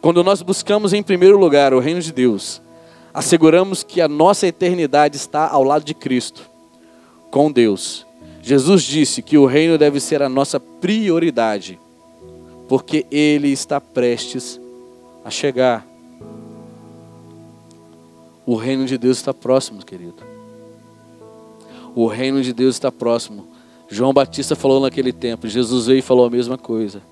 Quando 0.00 0.24
nós 0.24 0.40
buscamos 0.40 0.94
em 0.94 1.02
primeiro 1.02 1.38
lugar 1.38 1.74
o 1.74 1.80
reino 1.80 2.00
de 2.00 2.10
Deus, 2.10 2.62
asseguramos 3.12 3.82
que 3.82 4.00
a 4.00 4.08
nossa 4.08 4.46
eternidade 4.46 5.18
está 5.18 5.46
ao 5.46 5.62
lado 5.62 5.84
de 5.84 5.92
Cristo, 5.92 6.48
com 7.30 7.52
Deus. 7.52 8.06
Jesus 8.40 8.84
disse 8.84 9.20
que 9.20 9.36
o 9.36 9.44
reino 9.44 9.76
deve 9.76 10.00
ser 10.00 10.22
a 10.22 10.30
nossa 10.30 10.58
prioridade, 10.58 11.78
porque 12.70 13.04
Ele 13.10 13.48
está 13.48 13.78
prestes 13.82 14.58
a 15.22 15.28
chegar. 15.28 15.91
O 18.44 18.56
reino 18.56 18.86
de 18.86 18.98
Deus 18.98 19.18
está 19.18 19.32
próximo, 19.32 19.84
querido. 19.84 20.22
O 21.94 22.06
reino 22.06 22.42
de 22.42 22.52
Deus 22.52 22.76
está 22.76 22.90
próximo. 22.90 23.46
João 23.88 24.12
Batista 24.12 24.56
falou 24.56 24.80
naquele 24.80 25.12
tempo, 25.12 25.46
Jesus 25.46 25.86
veio 25.86 25.98
e 25.98 26.02
falou 26.02 26.24
a 26.24 26.30
mesma 26.30 26.56
coisa. 26.56 27.02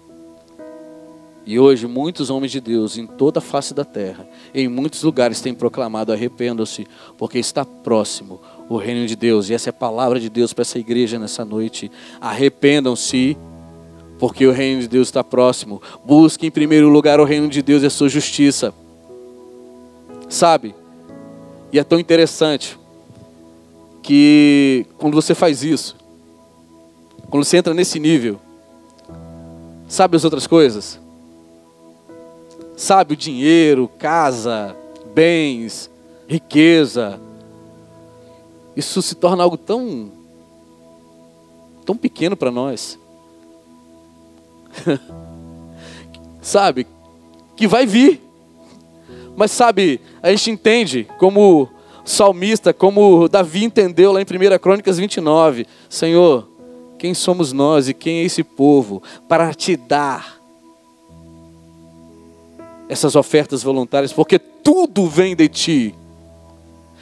E 1.45 1.59
hoje 1.59 1.87
muitos 1.87 2.31
homens 2.31 2.53
de 2.53 2.61
Deus 2.61 2.97
em 2.97 3.07
toda 3.07 3.39
a 3.39 3.43
face 3.43 3.75
da 3.75 3.85
terra, 3.85 4.27
em 4.55 4.69
muitos 4.69 5.03
lugares 5.03 5.41
têm 5.41 5.55
proclamado 5.55 6.13
arrependam-se, 6.13 6.87
porque 7.19 7.39
está 7.39 7.65
próximo 7.65 8.41
o 8.69 8.77
reino 8.77 9.07
de 9.07 9.17
Deus. 9.17 9.51
E 9.51 9.55
essa 9.55 9.69
é 9.69 9.73
a 9.73 9.75
palavra 9.75 10.21
de 10.21 10.31
Deus 10.31 10.53
para 10.53 10.63
essa 10.63 10.79
igreja 10.79 11.19
nessa 11.19 11.45
noite. 11.45 11.91
Arrependam-se, 12.21 13.37
porque 14.19 14.47
o 14.47 14.53
reino 14.53 14.83
de 14.83 14.89
Deus 14.89 15.09
está 15.09 15.25
próximo. 15.25 15.83
Busque 16.05 16.47
em 16.47 16.51
primeiro 16.51 16.89
lugar 16.89 17.21
o 17.21 17.25
reino 17.25 17.49
de 17.49 17.63
Deus 17.63 17.83
e 17.83 17.87
a 17.87 17.91
sua 17.91 18.09
justiça. 18.09 18.73
Sabe? 20.29 20.75
E 21.73 21.79
é 21.79 21.85
tão 21.85 21.99
interessante 21.99 22.79
que 24.03 24.87
quando 24.99 25.15
você 25.15 25.35
faz 25.35 25.63
isso, 25.63 25.97
quando 27.29 27.45
você 27.45 27.57
entra 27.57 27.73
nesse 27.73 28.01
nível, 28.01 28.41
sabe 29.89 30.17
as 30.17 30.25
outras 30.25 30.47
coisas? 30.47 30.99
Sabe 32.77 33.15
o 33.15 33.17
dinheiro, 33.17 33.89
casa, 33.99 34.75
bens, 35.15 35.91
riqueza. 36.27 37.21
Isso 38.75 39.01
se 39.03 39.15
torna 39.15 39.43
algo 39.43 39.57
tão 39.57 40.11
tão 41.85 41.97
pequeno 41.97 42.37
para 42.37 42.51
nós. 42.51 42.99
sabe? 46.41 46.87
Que 47.57 47.67
vai 47.67 47.87
vir. 47.87 48.30
Mas 49.41 49.53
sabe, 49.53 50.03
a 50.23 50.31
gente 50.31 50.51
entende 50.51 51.09
como 51.19 51.67
salmista, 52.05 52.75
como 52.75 53.27
Davi 53.27 53.65
entendeu 53.65 54.13
lá 54.13 54.21
em 54.21 54.25
1 54.25 54.59
Crônicas 54.59 54.99
29, 54.99 55.67
Senhor, 55.89 56.47
quem 56.99 57.15
somos 57.15 57.51
nós 57.51 57.89
e 57.89 57.95
quem 57.95 58.19
é 58.19 58.25
esse 58.25 58.45
povo 58.45 59.03
para 59.27 59.55
te 59.55 59.77
dar 59.79 60.39
essas 62.87 63.17
ofertas 63.17 63.63
voluntárias, 63.63 64.13
porque 64.13 64.39
tudo 64.39 65.07
vem 65.07 65.35
de 65.35 65.49
ti. 65.49 65.95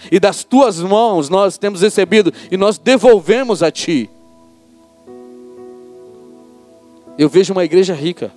E 0.09 0.21
das 0.21 0.45
tuas 0.45 0.79
mãos 0.79 1.29
nós 1.29 1.59
temos 1.59 1.83
recebido 1.83 2.33
e 2.53 2.57
nós 2.57 2.79
devolvemos 2.79 3.65
a 3.65 3.71
ti. 3.73 4.09
Eu 7.19 7.29
vejo 7.29 7.53
uma 7.53 7.65
igreja 7.65 7.95
rica. 7.95 8.31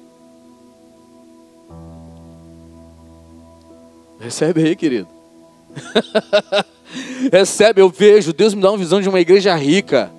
Recebe 4.21 4.63
aí, 4.63 4.75
querido. 4.75 5.07
Recebe, 7.31 7.81
eu 7.81 7.89
vejo, 7.89 8.31
Deus 8.31 8.53
me 8.53 8.61
dá 8.61 8.71
uma 8.71 8.77
visão 8.77 9.01
de 9.01 9.09
uma 9.09 9.19
igreja 9.19 9.55
rica 9.55 10.11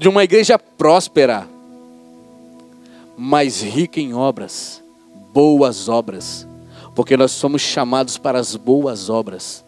de 0.00 0.08
uma 0.08 0.24
igreja 0.24 0.58
próspera, 0.58 1.46
mas 3.18 3.60
rica 3.60 4.00
em 4.00 4.14
obras, 4.14 4.82
boas 5.30 5.90
obras, 5.90 6.48
porque 6.94 7.18
nós 7.18 7.32
somos 7.32 7.60
chamados 7.60 8.16
para 8.16 8.38
as 8.38 8.56
boas 8.56 9.10
obras. 9.10 9.62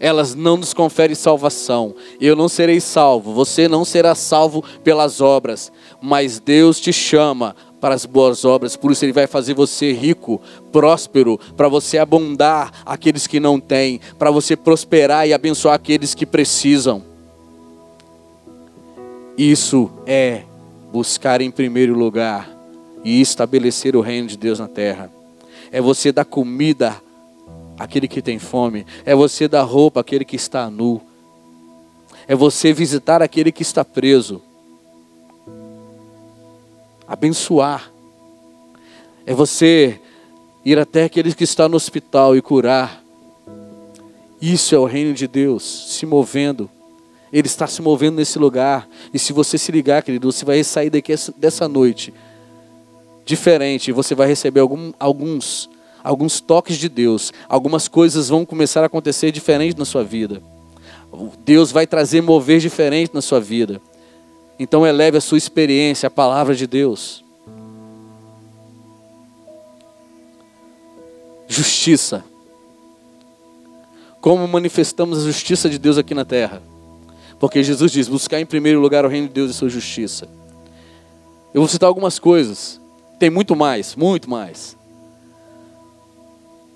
Elas 0.00 0.34
não 0.34 0.56
nos 0.56 0.72
conferem 0.72 1.14
salvação. 1.14 1.94
Eu 2.18 2.34
não 2.34 2.48
serei 2.48 2.80
salvo, 2.80 3.34
você 3.34 3.68
não 3.68 3.84
será 3.84 4.14
salvo 4.14 4.64
pelas 4.82 5.20
obras, 5.20 5.70
mas 6.00 6.38
Deus 6.40 6.80
te 6.80 6.90
chama 6.90 7.54
para 7.80 7.94
as 7.94 8.04
boas 8.04 8.44
obras, 8.44 8.76
por 8.76 8.90
isso 8.90 9.04
Ele 9.04 9.12
vai 9.12 9.26
fazer 9.26 9.54
você 9.54 9.92
rico, 9.92 10.40
próspero, 10.72 11.38
para 11.56 11.68
você 11.68 11.98
abundar 11.98 12.72
aqueles 12.84 13.26
que 13.26 13.38
não 13.38 13.60
têm, 13.60 14.00
para 14.18 14.30
você 14.30 14.56
prosperar 14.56 15.26
e 15.28 15.32
abençoar 15.32 15.74
aqueles 15.74 16.14
que 16.14 16.26
precisam. 16.26 17.02
Isso 19.36 19.90
é 20.04 20.42
buscar 20.92 21.40
em 21.40 21.50
primeiro 21.50 21.94
lugar 21.94 22.50
e 23.04 23.20
estabelecer 23.20 23.94
o 23.94 24.00
reino 24.00 24.26
de 24.26 24.36
Deus 24.36 24.58
na 24.58 24.66
terra. 24.66 25.10
É 25.70 25.80
você 25.80 26.10
dar 26.10 26.24
comida 26.24 27.00
àquele 27.78 28.08
que 28.08 28.20
tem 28.20 28.38
fome. 28.38 28.84
É 29.04 29.14
você 29.14 29.46
dar 29.46 29.62
roupa 29.62 30.00
àquele 30.00 30.24
que 30.24 30.36
está 30.36 30.68
nu. 30.70 31.00
É 32.26 32.34
você 32.34 32.72
visitar 32.72 33.22
aquele 33.22 33.52
que 33.52 33.62
está 33.62 33.84
preso. 33.84 34.42
Abençoar. 37.08 37.90
É 39.26 39.34
você 39.34 40.00
ir 40.64 40.78
até 40.78 41.04
aquele 41.04 41.34
que 41.34 41.44
está 41.44 41.68
no 41.68 41.76
hospital 41.76 42.36
e 42.36 42.42
curar. 42.42 43.02
Isso 44.40 44.74
é 44.74 44.78
o 44.78 44.84
reino 44.84 45.14
de 45.14 45.26
Deus 45.26 45.64
se 45.88 46.06
movendo 46.06 46.70
ele 47.32 47.46
está 47.46 47.66
se 47.66 47.82
movendo 47.82 48.16
nesse 48.16 48.38
lugar. 48.38 48.88
E 49.12 49.18
se 49.18 49.32
você 49.32 49.58
se 49.58 49.70
ligar, 49.70 50.02
querido, 50.02 50.30
você 50.30 50.44
vai 50.44 50.62
sair 50.64 50.90
daqui 50.90 51.14
dessa 51.36 51.68
noite 51.68 52.12
diferente. 53.24 53.92
Você 53.92 54.14
vai 54.14 54.26
receber 54.26 54.60
algum, 54.60 54.92
alguns, 54.98 55.68
alguns 56.02 56.40
toques 56.40 56.76
de 56.76 56.88
Deus. 56.88 57.32
Algumas 57.48 57.86
coisas 57.88 58.28
vão 58.28 58.44
começar 58.44 58.82
a 58.82 58.86
acontecer 58.86 59.30
diferente 59.30 59.78
na 59.78 59.84
sua 59.84 60.02
vida. 60.02 60.42
Deus 61.44 61.70
vai 61.70 61.86
trazer 61.86 62.20
mover 62.20 62.60
diferente 62.60 63.12
na 63.14 63.22
sua 63.22 63.40
vida. 63.40 63.80
Então 64.58 64.86
eleve 64.86 65.16
a 65.16 65.20
sua 65.20 65.38
experiência, 65.38 66.06
a 66.06 66.10
palavra 66.10 66.54
de 66.54 66.66
Deus. 66.66 67.24
Justiça. 71.46 72.24
Como 74.20 74.46
manifestamos 74.48 75.18
a 75.18 75.26
justiça 75.26 75.70
de 75.70 75.78
Deus 75.78 75.96
aqui 75.96 76.12
na 76.12 76.24
terra? 76.24 76.62
Porque 77.38 77.62
Jesus 77.62 77.92
diz: 77.92 78.08
buscar 78.08 78.40
em 78.40 78.46
primeiro 78.46 78.80
lugar 78.80 79.04
o 79.04 79.08
reino 79.08 79.28
de 79.28 79.34
Deus 79.34 79.50
e 79.50 79.54
sua 79.54 79.68
justiça. 79.68 80.28
Eu 81.54 81.60
vou 81.60 81.68
citar 81.68 81.88
algumas 81.88 82.18
coisas. 82.18 82.80
Tem 83.18 83.30
muito 83.30 83.54
mais, 83.54 83.94
muito 83.94 84.28
mais. 84.28 84.76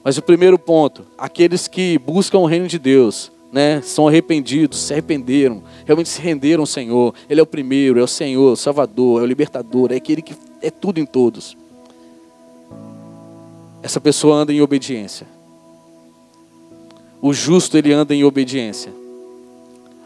Mas 0.04 0.16
o 0.18 0.22
primeiro 0.22 0.58
ponto, 0.58 1.06
aqueles 1.16 1.68
que 1.68 1.98
buscam 1.98 2.38
o 2.38 2.46
reino 2.46 2.66
de 2.66 2.78
Deus, 2.78 3.30
né, 3.52 3.82
são 3.82 4.08
arrependidos, 4.08 4.78
se 4.78 4.94
arrependeram, 4.94 5.62
realmente 5.84 6.08
se 6.08 6.20
renderam 6.22 6.62
ao 6.62 6.66
Senhor. 6.66 7.14
Ele 7.28 7.38
é 7.38 7.42
o 7.42 7.46
primeiro, 7.46 8.00
é 8.00 8.02
o 8.02 8.08
Senhor, 8.08 8.52
o 8.52 8.56
Salvador, 8.56 9.20
é 9.20 9.24
o 9.24 9.26
libertador, 9.26 9.92
é 9.92 9.96
aquele 9.96 10.22
que 10.22 10.34
é 10.62 10.70
tudo 10.70 10.98
em 10.98 11.04
todos. 11.04 11.54
Essa 13.82 14.00
pessoa 14.00 14.36
anda 14.36 14.54
em 14.54 14.62
obediência. 14.62 15.26
O 17.20 17.34
justo 17.34 17.76
ele 17.76 17.92
anda 17.92 18.14
em 18.14 18.24
obediência. 18.24 18.92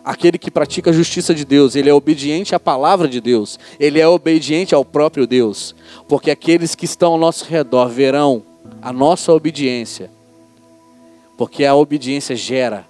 Aquele 0.05 0.38
que 0.38 0.51
pratica 0.51 0.90
a 0.90 0.92
justiça 0.92 1.34
de 1.34 1.44
Deus, 1.44 1.76
ele 1.76 1.88
é 1.88 1.94
obediente 1.94 2.55
à 2.55 2.61
palavra 2.61 3.07
de 3.07 3.20
Deus, 3.20 3.59
ele 3.78 4.01
é 4.01 4.07
obediente 4.07 4.74
ao 4.74 4.84
próprio 4.84 5.26
Deus, 5.26 5.74
porque 6.09 6.30
aqueles 6.30 6.74
que 6.74 6.84
estão 6.84 7.12
ao 7.12 7.18
nosso 7.18 7.44
redor 7.44 7.88
verão 7.88 8.42
a 8.80 8.92
nossa 8.92 9.32
obediência, 9.32 10.11
porque 11.36 11.64
a 11.64 11.74
obediência 11.74 12.36
gera 12.36 12.86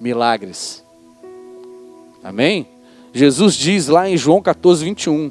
milagres. 0.00 0.84
Amém? 2.22 2.66
Jesus 3.12 3.54
diz 3.54 3.88
lá 3.88 4.08
em 4.08 4.16
João 4.16 4.42
14, 4.42 4.84
21, 4.84 5.30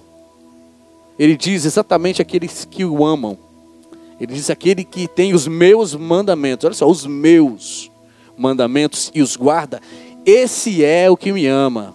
ele 1.20 1.36
diz 1.36 1.66
exatamente 1.66 2.22
aqueles 2.22 2.66
que 2.66 2.86
o 2.86 3.06
amam, 3.06 3.38
ele 4.20 4.34
diz 4.34 4.50
aquele 4.50 4.84
que 4.84 5.08
tem 5.08 5.34
os 5.34 5.48
meus 5.48 5.94
mandamentos, 5.96 6.66
olha 6.66 6.74
só, 6.74 6.90
os 6.90 7.06
meus 7.06 7.92
mandamentos 8.38 9.12
e 9.14 9.22
os 9.22 9.36
guarda, 9.36 9.82
esse 10.26 10.84
é 10.84 11.10
o 11.10 11.18
que 11.18 11.34
me 11.34 11.46
ama. 11.46 11.94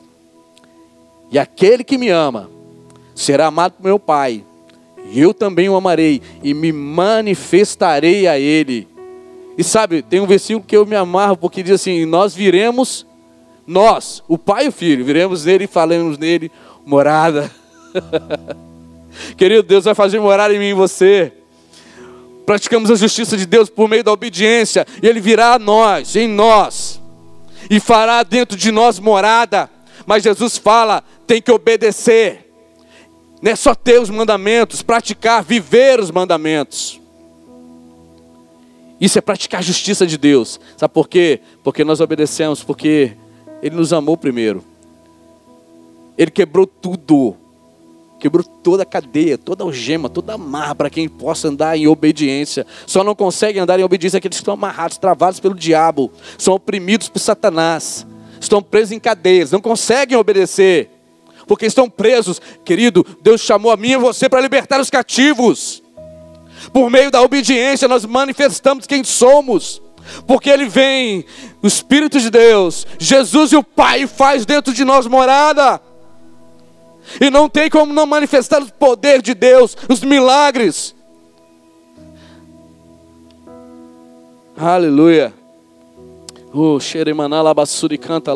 E 1.31 1.39
aquele 1.39 1.85
que 1.85 1.97
me 1.99 2.09
ama 2.09 2.51
será 3.14 3.47
amado 3.47 3.73
por 3.73 3.85
meu 3.85 3.99
Pai. 3.99 4.45
E 5.11 5.21
eu 5.21 5.33
também 5.33 5.69
o 5.69 5.77
amarei 5.77 6.21
e 6.43 6.53
me 6.53 6.71
manifestarei 6.73 8.27
a 8.27 8.39
ele. 8.39 8.87
E 9.59 9.65
sabe, 9.65 10.01
tem 10.01 10.21
um 10.21 10.27
versículo 10.27 10.65
que 10.65 10.77
eu 10.77 10.87
me 10.87 10.95
amarro 10.95 11.37
porque 11.37 11.63
diz 11.63 11.73
assim: 11.73 12.07
Nós 12.07 12.35
viremos, 12.35 13.05
nós, 13.67 14.23
o 14.29 14.39
Pai 14.39 14.67
e 14.67 14.69
o 14.69 14.73
Filho, 14.73 15.05
viremos 15.05 15.45
nele 15.45 15.65
e 15.65 15.67
falaremos 15.67 16.17
nele 16.17 16.51
morada. 16.87 17.51
Querido 19.37 19.65
Deus 19.65 19.85
vai 19.85 19.95
fazer 19.95 20.21
morada 20.21 20.55
em 20.55 20.59
mim 20.59 20.67
e 20.67 20.75
você. 20.75 21.33
Praticamos 22.47 22.91
a 22.91 22.95
justiça 22.95 23.37
de 23.37 23.45
Deus 23.45 23.69
por 23.69 23.89
meio 23.89 24.05
da 24.05 24.13
obediência, 24.13 24.87
e 25.03 25.07
Ele 25.07 25.21
virá 25.21 25.55
a 25.55 25.59
nós, 25.59 26.17
em 26.17 26.27
nós 26.27 26.99
e 27.71 27.79
fará 27.81 28.23
dentro 28.23 28.57
de 28.57 28.71
nós 28.71 28.99
morada. 28.99 29.71
Mas 30.07 30.23
Jesus 30.23 30.57
fala: 30.57 31.03
tem 31.27 31.41
que 31.41 31.51
obedecer. 31.51 32.47
Não 33.41 33.53
é 33.53 33.57
só 33.57 33.75
ter 33.75 34.01
os 34.01 34.11
mandamentos, 34.11 34.83
praticar, 34.83 35.43
viver 35.45 36.01
os 36.01 36.11
mandamentos. 36.11 37.01
Isso 39.01 39.19
é 39.19 39.21
praticar 39.21 39.61
a 39.61 39.63
justiça 39.63 40.07
de 40.07 40.19
Deus. 40.19 40.59
Sabe 40.77 40.93
por 40.93 41.09
quê? 41.09 41.41
Porque 41.63 41.85
nós 41.85 42.01
obedecemos, 42.01 42.63
porque 42.63 43.13
Ele 43.63 43.77
nos 43.77 43.93
amou 43.93 44.17
primeiro. 44.17 44.65
Ele 46.17 46.31
quebrou 46.31 46.67
tudo 46.67 47.37
Quebrou 48.19 48.43
toda 48.43 48.83
a 48.83 48.87
cadeia, 48.87 49.39
toda 49.39 49.63
a 49.63 49.67
algema, 49.67 50.09
toda 50.09 50.33
a 50.33 50.35
amarra 50.35 50.75
para 50.75 50.91
quem 50.91 51.09
possa 51.09 51.49
andar 51.49 51.77
em 51.77 51.87
obediência. 51.87 52.67
Só 52.85 53.05
não 53.05 53.15
conseguem 53.15 53.63
andar 53.63 53.79
em 53.79 53.85
obediência 53.85 54.19
aqueles 54.19 54.39
que 54.39 54.43
estão 54.43 54.55
amarrados, 54.55 54.99
travados 54.99 55.39
pelo 55.39 55.55
diabo, 55.55 56.11
são 56.37 56.55
oprimidos 56.55 57.09
por 57.09 57.21
Satanás, 57.21 58.05
estão 58.41 58.61
presos 58.61 58.91
em 58.91 58.99
cadeias, 58.99 59.53
não 59.53 59.61
conseguem 59.61 60.19
obedecer, 60.19 60.91
porque 61.47 61.67
estão 61.67 61.89
presos. 61.89 62.41
Querido, 62.65 63.07
Deus 63.23 63.41
chamou 63.41 63.71
a 63.71 63.77
mim 63.77 63.93
e 63.93 63.97
você 63.97 64.29
para 64.29 64.41
libertar 64.41 64.81
os 64.81 64.91
cativos. 64.91 65.83
Por 66.73 66.91
meio 66.91 67.11
da 67.11 67.23
obediência, 67.23 67.89
nós 67.89 68.05
manifestamos 68.05 68.87
quem 68.87 69.05
somos. 69.05 69.83
Porque 70.27 70.49
Ele 70.49 70.67
vem, 70.67 71.25
o 71.63 71.67
Espírito 71.67 72.21
de 72.21 72.31
Deus, 72.31 72.87
Jesus 72.99 73.53
e 73.53 73.57
o 73.57 73.63
Pai 73.63 74.07
faz 74.07 74.47
dentro 74.47 74.73
de 74.73 74.85
nós 74.85 75.07
morada. 75.07 75.81
E 77.21 77.31
não 77.31 77.49
tem 77.49 77.71
como 77.71 77.93
não 77.93 78.07
manifestar 78.07 78.63
o 78.63 78.73
poder 78.73 79.23
de 79.23 79.35
Deus, 79.35 79.77
os 79.89 80.03
milagres. 80.03 80.95
Aleluia. 84.57 85.33
O 86.53 86.79
canta. 88.01 88.35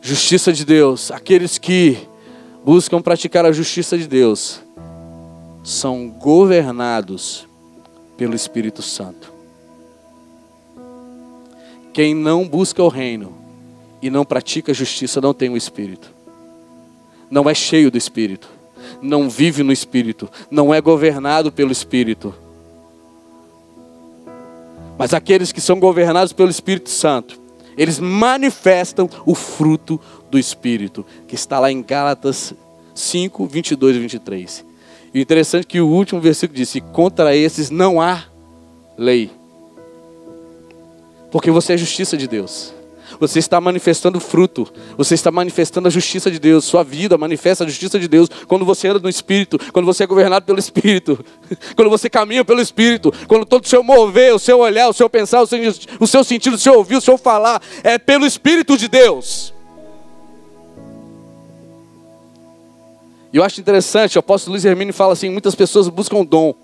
Justiça 0.00 0.52
de 0.52 0.64
Deus. 0.64 1.10
Aqueles 1.10 1.58
que 1.58 2.07
buscam 2.68 3.00
praticar 3.00 3.46
a 3.46 3.50
justiça 3.50 3.96
de 3.96 4.06
Deus 4.06 4.60
são 5.64 6.10
governados 6.10 7.48
pelo 8.14 8.34
Espírito 8.34 8.82
Santo. 8.82 9.32
Quem 11.94 12.14
não 12.14 12.46
busca 12.46 12.82
o 12.82 12.88
reino 12.88 13.34
e 14.02 14.10
não 14.10 14.22
pratica 14.22 14.74
justiça 14.74 15.18
não 15.18 15.32
tem 15.32 15.48
o 15.48 15.56
Espírito. 15.56 16.12
Não 17.30 17.48
é 17.48 17.54
cheio 17.54 17.90
do 17.90 17.96
Espírito. 17.96 18.50
Não 19.00 19.30
vive 19.30 19.62
no 19.62 19.72
Espírito. 19.72 20.28
Não 20.50 20.74
é 20.74 20.78
governado 20.78 21.50
pelo 21.50 21.72
Espírito. 21.72 22.34
Mas 24.98 25.14
aqueles 25.14 25.52
que 25.52 25.60
são 25.62 25.80
governados 25.80 26.34
pelo 26.34 26.50
Espírito 26.50 26.90
Santo, 26.90 27.40
eles 27.78 28.00
manifestam 28.00 29.08
o 29.24 29.34
fruto 29.34 30.00
do 30.30 30.38
Espírito, 30.38 31.06
que 31.26 31.36
está 31.36 31.60
lá 31.60 31.70
em 31.70 31.80
Gálatas 31.80 32.52
5, 32.94 33.46
22 33.46 33.96
e 33.96 33.98
23. 34.00 34.64
E 35.14 35.20
interessante 35.20 35.64
é 35.64 35.68
que 35.68 35.80
o 35.80 35.88
último 35.88 36.20
versículo 36.20 36.56
diz: 36.56 36.74
contra 36.92 37.34
esses 37.34 37.70
não 37.70 38.00
há 38.00 38.24
lei, 38.96 39.30
porque 41.30 41.50
você 41.50 41.74
é 41.74 41.76
justiça 41.76 42.16
de 42.16 42.26
Deus. 42.26 42.74
Você 43.20 43.38
está 43.38 43.60
manifestando 43.60 44.20
fruto. 44.20 44.66
Você 44.96 45.14
está 45.14 45.30
manifestando 45.30 45.88
a 45.88 45.90
justiça 45.90 46.30
de 46.30 46.38
Deus. 46.38 46.64
Sua 46.64 46.82
vida 46.82 47.18
manifesta 47.18 47.64
a 47.64 47.66
justiça 47.66 47.98
de 47.98 48.08
Deus 48.08 48.28
quando 48.46 48.64
você 48.64 48.88
anda 48.88 49.00
no 49.00 49.08
Espírito, 49.08 49.58
quando 49.72 49.86
você 49.86 50.04
é 50.04 50.06
governado 50.06 50.46
pelo 50.46 50.58
Espírito, 50.58 51.24
quando 51.74 51.90
você 51.90 52.08
caminha 52.08 52.44
pelo 52.44 52.60
Espírito, 52.60 53.12
quando 53.26 53.44
todo 53.44 53.64
o 53.64 53.68
seu 53.68 53.82
mover, 53.82 54.34
o 54.34 54.38
seu 54.38 54.58
olhar, 54.60 54.88
o 54.88 54.92
seu 54.92 55.08
pensar, 55.08 55.42
o 55.42 55.46
seu, 55.46 55.58
o 56.00 56.06
seu 56.06 56.24
sentido, 56.24 56.54
o 56.54 56.58
seu 56.58 56.74
ouvir, 56.74 56.96
o 56.96 57.00
seu 57.00 57.18
falar 57.18 57.60
é 57.82 57.98
pelo 57.98 58.26
Espírito 58.26 58.76
de 58.76 58.88
Deus. 58.88 59.52
E 63.32 63.36
eu 63.36 63.44
acho 63.44 63.60
interessante, 63.60 64.16
o 64.16 64.20
apóstolo 64.20 64.52
Luiz 64.52 64.64
Hermínio 64.64 64.94
fala 64.94 65.12
assim: 65.12 65.28
muitas 65.28 65.54
pessoas 65.54 65.88
buscam 65.88 66.24
dom, 66.24 66.54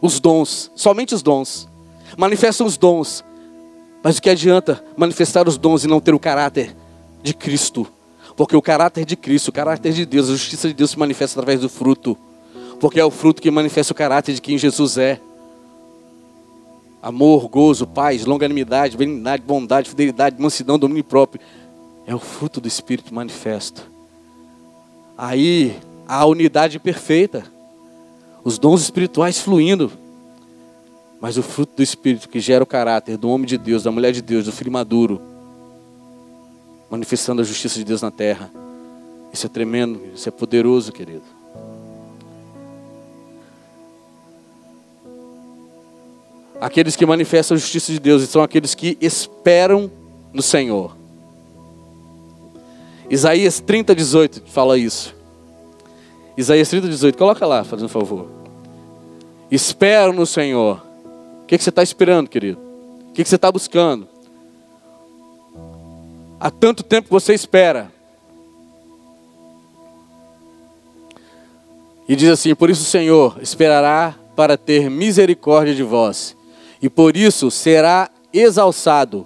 os 0.00 0.20
dons, 0.20 0.70
somente 0.74 1.14
os 1.14 1.22
dons, 1.22 1.68
manifestam 2.16 2.66
os 2.66 2.76
dons, 2.76 3.24
mas 4.06 4.18
o 4.18 4.22
que 4.22 4.30
adianta 4.30 4.84
manifestar 4.96 5.48
os 5.48 5.58
dons 5.58 5.82
e 5.82 5.88
não 5.88 5.98
ter 5.98 6.14
o 6.14 6.18
caráter 6.20 6.76
de 7.24 7.34
Cristo? 7.34 7.88
Porque 8.36 8.54
o 8.54 8.62
caráter 8.62 9.04
de 9.04 9.16
Cristo, 9.16 9.48
o 9.48 9.52
caráter 9.52 9.92
de 9.92 10.06
Deus, 10.06 10.28
a 10.28 10.32
justiça 10.34 10.68
de 10.68 10.74
Deus 10.74 10.92
se 10.92 10.98
manifesta 11.00 11.40
através 11.40 11.60
do 11.60 11.68
fruto. 11.68 12.16
Porque 12.78 13.00
é 13.00 13.04
o 13.04 13.10
fruto 13.10 13.42
que 13.42 13.50
manifesta 13.50 13.92
o 13.92 13.96
caráter 13.96 14.32
de 14.32 14.40
quem 14.40 14.56
Jesus 14.56 14.96
é. 14.96 15.20
Amor, 17.02 17.48
gozo, 17.48 17.84
paz, 17.84 18.24
longanimidade, 18.24 18.96
benignidade, 18.96 19.42
bondade, 19.42 19.90
fidelidade, 19.90 20.40
mansidão, 20.40 20.78
domínio 20.78 21.02
próprio. 21.02 21.40
É 22.06 22.14
o 22.14 22.20
fruto 22.20 22.60
do 22.60 22.68
Espírito 22.68 23.12
manifesto. 23.12 23.90
Aí 25.18 25.76
a 26.06 26.24
unidade 26.26 26.78
perfeita. 26.78 27.42
Os 28.44 28.56
dons 28.56 28.82
espirituais 28.82 29.40
fluindo. 29.40 29.90
Mas 31.20 31.36
o 31.36 31.42
fruto 31.42 31.76
do 31.76 31.82
Espírito 31.82 32.28
que 32.28 32.40
gera 32.40 32.62
o 32.62 32.66
caráter 32.66 33.16
do 33.16 33.28
homem 33.28 33.46
de 33.46 33.56
Deus, 33.56 33.82
da 33.82 33.90
mulher 33.90 34.12
de 34.12 34.20
Deus, 34.20 34.44
do 34.44 34.52
filho 34.52 34.70
maduro, 34.70 35.20
manifestando 36.90 37.40
a 37.40 37.44
justiça 37.44 37.78
de 37.78 37.84
Deus 37.84 38.02
na 38.02 38.10
terra. 38.10 38.50
Isso 39.32 39.46
é 39.46 39.48
tremendo, 39.48 40.00
isso 40.14 40.28
é 40.28 40.32
poderoso, 40.32 40.92
querido. 40.92 41.24
Aqueles 46.60 46.96
que 46.96 47.04
manifestam 47.04 47.54
a 47.54 47.58
justiça 47.58 47.92
de 47.92 47.98
Deus 47.98 48.22
são 48.28 48.42
aqueles 48.42 48.74
que 48.74 48.96
esperam 49.00 49.90
no 50.32 50.42
Senhor. 50.42 50.96
Isaías 53.10 53.60
30, 53.60 53.94
18 53.94 54.42
fala 54.46 54.78
isso. 54.78 55.14
Isaías 56.36 56.68
30, 56.68 56.88
18, 56.88 57.16
coloca 57.16 57.46
lá, 57.46 57.62
fazendo 57.62 57.86
um 57.86 57.90
favor. 57.90 58.26
Espero 59.50 60.12
no 60.12 60.26
Senhor 60.26 60.85
o 61.46 61.48
que, 61.48 61.56
você 61.56 61.70
está 61.70 61.80
esperando, 61.80 62.28
querido? 62.28 62.58
O 63.08 63.12
que, 63.12 63.22
que 63.22 63.28
você 63.28 63.36
está 63.36 63.52
buscando? 63.52 64.08
Há 66.40 66.50
tanto 66.50 66.82
tempo 66.82 67.06
você 67.08 67.34
espera. 67.34 67.88
E 72.08 72.16
diz 72.16 72.30
assim: 72.30 72.52
Por 72.52 72.68
isso 72.68 72.82
o 72.82 72.86
Senhor 72.86 73.38
esperará 73.40 74.16
para 74.34 74.56
ter 74.56 74.90
misericórdia 74.90 75.72
de 75.72 75.84
vós, 75.84 76.36
e 76.82 76.90
por 76.90 77.16
isso 77.16 77.48
será 77.48 78.10
exalçado 78.32 79.24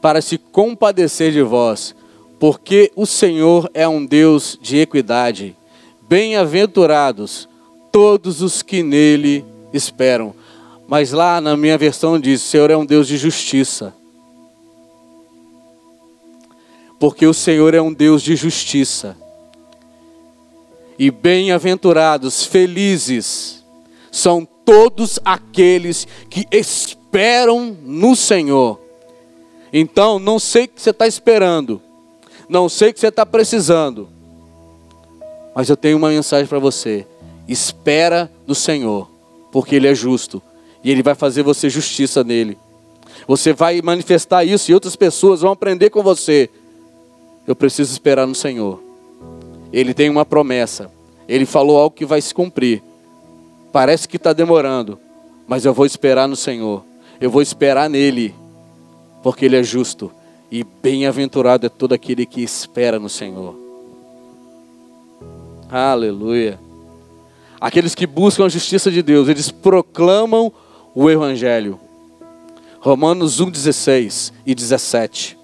para 0.00 0.22
se 0.22 0.38
compadecer 0.38 1.30
de 1.30 1.42
vós, 1.42 1.94
porque 2.40 2.90
o 2.96 3.04
Senhor 3.04 3.70
é 3.74 3.86
um 3.86 4.06
Deus 4.06 4.58
de 4.62 4.78
equidade. 4.78 5.54
Bem-aventurados 6.08 7.46
todos 7.92 8.40
os 8.40 8.62
que 8.62 8.82
nele 8.82 9.44
esperam. 9.74 10.34
Mas 10.92 11.10
lá 11.10 11.40
na 11.40 11.56
minha 11.56 11.78
versão 11.78 12.20
diz: 12.20 12.42
o 12.42 12.48
Senhor 12.48 12.70
é 12.70 12.76
um 12.76 12.84
Deus 12.84 13.08
de 13.08 13.16
justiça. 13.16 13.94
Porque 17.00 17.26
o 17.26 17.32
Senhor 17.32 17.72
é 17.72 17.80
um 17.80 17.90
Deus 17.90 18.20
de 18.20 18.36
justiça. 18.36 19.16
E 20.98 21.10
bem-aventurados, 21.10 22.44
felizes, 22.44 23.64
são 24.10 24.46
todos 24.66 25.18
aqueles 25.24 26.06
que 26.28 26.46
esperam 26.52 27.74
no 27.82 28.14
Senhor. 28.14 28.78
Então, 29.72 30.18
não 30.18 30.38
sei 30.38 30.64
o 30.64 30.68
que 30.68 30.82
você 30.82 30.90
está 30.90 31.06
esperando, 31.06 31.80
não 32.50 32.68
sei 32.68 32.90
o 32.90 32.92
que 32.92 33.00
você 33.00 33.08
está 33.08 33.24
precisando, 33.24 34.10
mas 35.54 35.70
eu 35.70 35.76
tenho 35.78 35.96
uma 35.96 36.10
mensagem 36.10 36.46
para 36.46 36.58
você: 36.58 37.06
espera 37.48 38.30
no 38.46 38.54
Senhor, 38.54 39.08
porque 39.50 39.74
Ele 39.74 39.88
é 39.88 39.94
justo 39.94 40.42
e 40.82 40.90
Ele 40.90 41.02
vai 41.02 41.14
fazer 41.14 41.42
você 41.42 41.70
justiça 41.70 42.24
nele. 42.24 42.58
Você 43.26 43.52
vai 43.52 43.80
manifestar 43.82 44.44
isso 44.44 44.70
e 44.70 44.74
outras 44.74 44.96
pessoas 44.96 45.40
vão 45.40 45.52
aprender 45.52 45.90
com 45.90 46.02
você. 46.02 46.50
Eu 47.46 47.54
preciso 47.54 47.92
esperar 47.92 48.26
no 48.26 48.34
Senhor. 48.34 48.82
Ele 49.72 49.94
tem 49.94 50.10
uma 50.10 50.24
promessa. 50.24 50.90
Ele 51.28 51.46
falou 51.46 51.78
algo 51.78 51.94
que 51.94 52.04
vai 52.04 52.20
se 52.20 52.34
cumprir. 52.34 52.82
Parece 53.72 54.06
que 54.06 54.16
está 54.16 54.32
demorando, 54.32 54.98
mas 55.46 55.64
eu 55.64 55.72
vou 55.72 55.86
esperar 55.86 56.28
no 56.28 56.36
Senhor. 56.36 56.84
Eu 57.20 57.30
vou 57.30 57.40
esperar 57.40 57.88
nele, 57.88 58.34
porque 59.22 59.44
Ele 59.44 59.56
é 59.56 59.62
justo. 59.62 60.10
E 60.50 60.64
bem-aventurado 60.64 61.64
é 61.64 61.68
todo 61.68 61.94
aquele 61.94 62.26
que 62.26 62.42
espera 62.42 62.98
no 62.98 63.08
Senhor. 63.08 63.56
Aleluia. 65.70 66.60
Aqueles 67.58 67.94
que 67.94 68.06
buscam 68.06 68.44
a 68.44 68.48
justiça 68.48 68.90
de 68.90 69.02
Deus, 69.02 69.28
eles 69.28 69.50
proclamam 69.50 70.52
o 70.94 71.10
Evangelho. 71.10 71.78
Romanos 72.80 73.40
1, 73.40 73.50
16 73.50 74.32
e 74.44 74.54
17. 74.54 75.38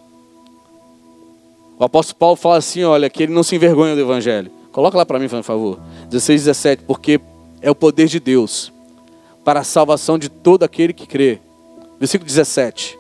O 1.78 1.84
apóstolo 1.84 2.18
Paulo 2.18 2.36
fala 2.36 2.56
assim: 2.56 2.82
olha, 2.82 3.08
que 3.08 3.22
ele 3.22 3.32
não 3.32 3.42
se 3.42 3.54
envergonha 3.54 3.94
do 3.94 4.00
Evangelho. 4.00 4.50
Coloca 4.72 4.98
lá 4.98 5.06
para 5.06 5.18
mim, 5.18 5.28
por 5.28 5.42
favor. 5.42 5.78
16 6.10 6.42
e 6.42 6.44
17. 6.44 6.82
Porque 6.84 7.20
é 7.62 7.70
o 7.70 7.74
poder 7.74 8.08
de 8.08 8.18
Deus 8.18 8.72
para 9.44 9.60
a 9.60 9.64
salvação 9.64 10.18
de 10.18 10.28
todo 10.28 10.64
aquele 10.64 10.92
que 10.92 11.06
crê. 11.06 11.38
Versículo 11.98 12.26
17. 12.26 12.98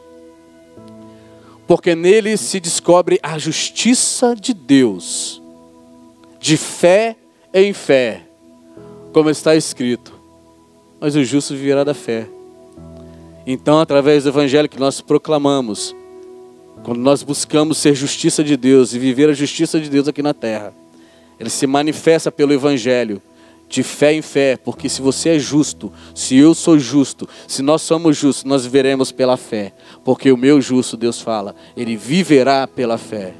Porque 1.66 1.94
nele 1.94 2.36
se 2.36 2.58
descobre 2.58 3.20
a 3.22 3.38
justiça 3.38 4.34
de 4.34 4.54
Deus, 4.54 5.42
de 6.40 6.56
fé 6.56 7.14
em 7.52 7.72
fé, 7.74 8.22
como 9.12 9.28
está 9.28 9.54
escrito. 9.54 10.14
Mas 10.98 11.14
o 11.14 11.22
justo 11.22 11.54
viverá 11.54 11.84
da 11.84 11.92
fé. 11.92 12.26
Então, 13.50 13.80
através 13.80 14.24
do 14.24 14.28
evangelho 14.28 14.68
que 14.68 14.78
nós 14.78 15.00
proclamamos, 15.00 15.96
quando 16.84 16.98
nós 16.98 17.22
buscamos 17.22 17.78
ser 17.78 17.94
justiça 17.94 18.44
de 18.44 18.58
Deus 18.58 18.92
e 18.92 18.98
viver 18.98 19.30
a 19.30 19.32
justiça 19.32 19.80
de 19.80 19.88
Deus 19.88 20.06
aqui 20.06 20.20
na 20.20 20.34
terra, 20.34 20.74
ele 21.40 21.48
se 21.48 21.66
manifesta 21.66 22.30
pelo 22.30 22.52
evangelho 22.52 23.22
de 23.66 23.82
fé 23.82 24.12
em 24.12 24.20
fé, 24.20 24.58
porque 24.58 24.86
se 24.86 25.00
você 25.00 25.30
é 25.30 25.38
justo, 25.38 25.90
se 26.14 26.36
eu 26.36 26.54
sou 26.54 26.78
justo, 26.78 27.26
se 27.46 27.62
nós 27.62 27.80
somos 27.80 28.18
justos, 28.18 28.44
nós 28.44 28.64
viveremos 28.64 29.12
pela 29.12 29.38
fé, 29.38 29.72
porque 30.04 30.30
o 30.30 30.36
meu 30.36 30.60
justo, 30.60 30.94
Deus 30.94 31.18
fala, 31.18 31.56
ele 31.74 31.96
viverá 31.96 32.66
pela 32.66 32.98
fé. 32.98 33.32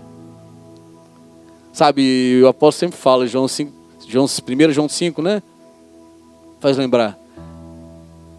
Sabe, 1.71 2.41
o 2.43 2.49
apóstolo 2.49 2.89
sempre 2.89 2.99
fala, 2.99 3.27
João 3.27 3.47
5, 3.47 3.73
João, 4.09 4.25
1 4.25 4.73
João 4.73 4.89
5, 4.89 5.21
né? 5.21 5.43
Faz 6.61 6.79
lembrar. 6.79 7.28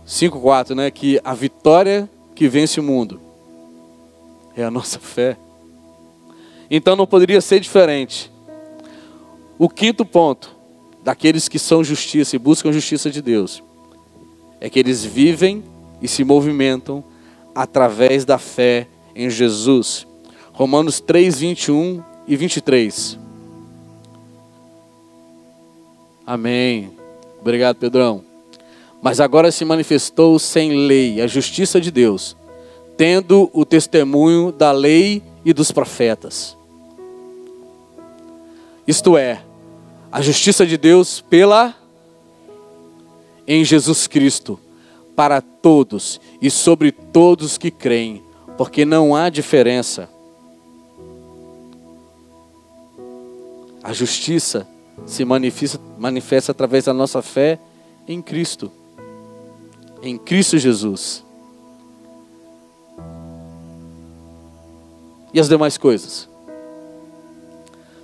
5, 0.10 0.40
4, 0.40 0.74
né? 0.74 0.90
Que 0.90 1.22
a 1.24 1.36
vitória 1.36 2.10
que 2.34 2.48
vence 2.48 2.80
o 2.80 2.84
mundo 2.84 3.22
é 4.58 4.64
a 4.64 4.72
nossa 4.72 5.00
fé. 5.00 5.38
Então 6.70 6.96
não 6.96 7.06
poderia 7.06 7.40
ser 7.42 7.60
diferente. 7.60 8.32
O 9.60 9.70
quinto 9.70 10.04
ponto 10.04 10.56
daqueles 11.04 11.48
que 11.48 11.60
são 11.60 11.84
justiça 11.84 12.36
e 12.36 12.40
buscam 12.40 12.74
justiça 12.74 13.12
de 13.12 13.22
Deus 13.22 13.64
é 14.60 14.68
que 14.68 14.80
eles 14.80 15.06
vivem 15.06 15.64
e 16.02 16.08
se 16.08 16.24
movimentam 16.24 17.04
através 17.54 18.26
da 18.26 18.40
fé 18.40 18.88
em 19.16 19.30
Jesus. 19.30 20.08
Romanos 20.52 21.00
3, 21.00 21.40
21 21.40 22.04
e 22.28 22.36
23. 22.36 23.20
Amém. 26.26 26.92
Obrigado, 27.40 27.76
Pedrão. 27.76 28.29
Mas 29.02 29.20
agora 29.20 29.52
se 29.52 29.64
manifestou 29.64 30.38
sem 30.38 30.88
lei 30.88 31.22
a 31.22 31.28
justiça 31.28 31.80
de 31.80 31.90
Deus, 31.90 32.36
tendo 32.98 33.50
o 33.54 33.64
testemunho 33.64 34.52
da 34.52 34.72
lei 34.72 35.24
e 35.46 35.54
dos 35.54 35.72
profetas. 35.72 36.58
Isto 38.86 39.18
é, 39.18 39.42
a 40.12 40.22
justiça 40.22 40.66
de 40.66 40.78
Deus 40.78 41.22
pela 41.22 41.76
em 43.48 43.64
Jesus 43.64 44.08
Cristo 44.08 44.60
para 45.16 45.42
todos 45.42 46.20
e 46.42 46.50
sobre 46.50 46.92
todos 46.92 47.58
que 47.58 47.70
creem, 47.70 48.24
porque 48.58 48.86
não 48.86 49.16
há 49.16 49.30
diferença. 49.30 50.10
A 53.84 53.92
justiça 53.92 54.68
se 55.06 55.26
manifesta, 55.26 55.80
manifesta 55.98 56.52
através 56.52 56.86
da 56.86 56.94
nossa 56.94 57.22
fé 57.22 57.60
em 58.08 58.22
Cristo, 58.22 58.72
em 60.02 60.18
Cristo 60.18 60.58
Jesus. 60.58 61.24
E 65.34 65.40
as 65.40 65.48
demais 65.48 65.78
coisas? 65.78 66.28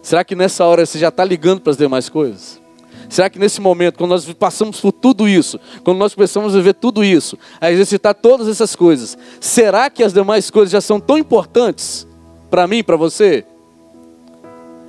Será 0.02 0.24
que 0.24 0.36
nessa 0.36 0.64
hora 0.66 0.86
você 0.86 1.00
já 1.00 1.10
está 1.10 1.26
ligando 1.26 1.62
para 1.62 1.72
as 1.72 1.78
demais 1.78 2.10
coisas? 2.10 2.62
Será 3.10 3.30
que 3.30 3.40
nesse 3.40 3.62
momento, 3.62 3.98
quando 3.98 4.12
nós 4.12 4.32
passamos 4.34 4.80
por 4.80 4.92
tudo 4.92 5.28
isso, 5.28 5.60
quando 5.84 5.98
nós 5.98 6.14
começamos 6.14 6.56
a 6.56 6.62
ver 6.62 6.74
tudo 6.74 7.04
isso, 7.04 7.38
a 7.60 7.72
exercitar 7.72 8.14
todas 8.14 8.48
essas 8.48 8.76
coisas, 8.76 9.18
será 9.40 9.90
que 9.90 10.04
as 10.04 10.14
demais 10.14 10.50
coisas 10.50 10.72
já 10.72 10.82
são 10.82 11.00
tão 11.00 11.18
importantes 11.18 12.08
para 12.50 12.68
mim, 12.68 12.84
para 12.84 12.96
você? 12.96 13.46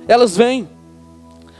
Elas 0.07 0.37
vêm, 0.37 0.67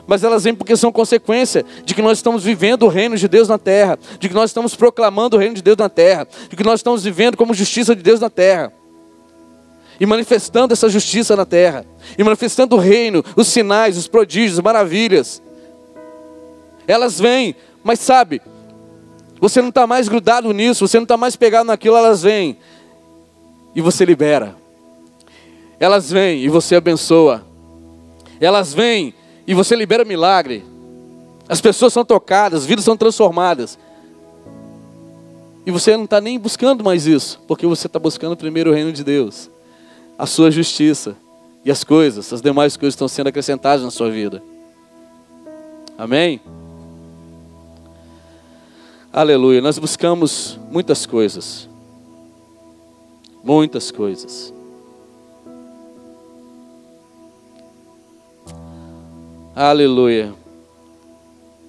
mas 0.07 0.23
elas 0.23 0.45
vêm 0.45 0.55
porque 0.55 0.75
são 0.77 0.91
consequência 0.91 1.65
de 1.83 1.93
que 1.93 2.01
nós 2.01 2.17
estamos 2.17 2.43
vivendo 2.43 2.83
o 2.83 2.87
reino 2.87 3.17
de 3.17 3.27
Deus 3.27 3.47
na 3.47 3.57
terra, 3.57 3.99
de 4.17 4.29
que 4.29 4.33
nós 4.33 4.49
estamos 4.49 4.73
proclamando 4.73 5.35
o 5.35 5.39
reino 5.39 5.55
de 5.55 5.61
Deus 5.61 5.77
na 5.77 5.89
terra, 5.89 6.27
de 6.49 6.55
que 6.55 6.63
nós 6.63 6.79
estamos 6.79 7.03
vivendo 7.03 7.35
como 7.35 7.53
justiça 7.53 7.95
de 7.95 8.01
Deus 8.01 8.19
na 8.19 8.29
terra 8.29 8.71
e 9.99 10.05
manifestando 10.05 10.73
essa 10.73 10.87
justiça 10.89 11.35
na 11.35 11.45
terra, 11.45 11.85
e 12.17 12.23
manifestando 12.23 12.75
o 12.75 12.79
reino, 12.79 13.23
os 13.35 13.47
sinais, 13.47 13.97
os 13.97 14.07
prodígios, 14.07 14.59
as 14.59 14.63
maravilhas. 14.63 15.41
Elas 16.87 17.19
vêm, 17.19 17.55
mas 17.83 17.99
sabe, 17.99 18.41
você 19.39 19.61
não 19.61 19.69
está 19.69 19.85
mais 19.87 20.07
grudado 20.07 20.51
nisso, 20.53 20.87
você 20.87 20.97
não 20.97 21.03
está 21.03 21.17
mais 21.17 21.35
pegado 21.35 21.67
naquilo, 21.67 21.97
elas 21.97 22.21
vêm 22.21 22.57
e 23.75 23.81
você 23.81 24.05
libera. 24.05 24.55
Elas 25.79 26.09
vêm 26.09 26.43
e 26.43 26.49
você 26.49 26.75
abençoa. 26.75 27.45
Elas 28.39 28.73
vêm 28.73 29.13
e 29.47 29.53
você 29.53 29.75
libera 29.75 30.03
milagre. 30.03 30.63
As 31.47 31.61
pessoas 31.61 31.93
são 31.93 32.03
tocadas, 32.03 32.65
vidas 32.65 32.83
são 32.83 32.97
transformadas. 32.97 33.79
E 35.65 35.71
você 35.71 35.95
não 35.95 36.03
está 36.03 36.19
nem 36.19 36.37
buscando 36.37 36.83
mais 36.83 37.07
isso, 37.07 37.39
porque 37.47 37.65
você 37.65 37.87
está 37.87 37.97
buscando 37.97 38.35
primeiro 38.35 38.71
o 38.71 38.73
reino 38.73 38.91
de 38.91 39.03
Deus 39.03 39.49
a 40.17 40.25
sua 40.25 40.49
justiça. 40.49 41.15
E 41.63 41.71
as 41.71 41.83
coisas, 41.83 42.31
as 42.31 42.41
demais 42.41 42.77
coisas 42.77 42.93
estão 42.93 43.07
sendo 43.07 43.27
acrescentadas 43.27 43.83
na 43.83 43.91
sua 43.91 44.09
vida. 44.09 44.41
Amém? 45.97 46.39
Aleluia. 49.11 49.61
Nós 49.61 49.77
buscamos 49.77 50.57
muitas 50.71 51.05
coisas. 51.05 51.67
Muitas 53.43 53.91
coisas. 53.91 54.53
Aleluia. 59.59 60.35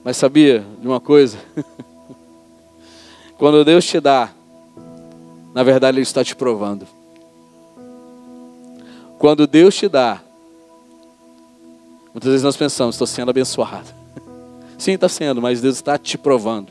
Mas 0.05 0.19
sabia 0.19 0.63
de 0.79 0.87
uma 0.87 1.01
coisa? 1.01 1.39
Quando 3.39 3.65
Deus 3.65 3.87
te 3.87 3.99
dá, 3.99 4.31
na 5.55 5.63
verdade 5.63 5.97
Ele 5.97 6.03
está 6.03 6.23
te 6.23 6.37
provando. 6.37 6.87
Quando 9.19 9.47
Deus 9.47 9.75
te 9.75 9.89
dá, 9.89 10.21
muitas 12.13 12.31
vezes 12.31 12.43
nós 12.43 12.59
pensamos, 12.59 12.95
estou 12.95 13.07
sendo 13.07 13.31
abençoado. 13.31 13.89
Sim, 14.77 14.93
está 14.93 15.09
sendo, 15.09 15.41
mas 15.41 15.63
Deus 15.63 15.77
está 15.77 15.97
te 15.97 16.19
provando. 16.19 16.71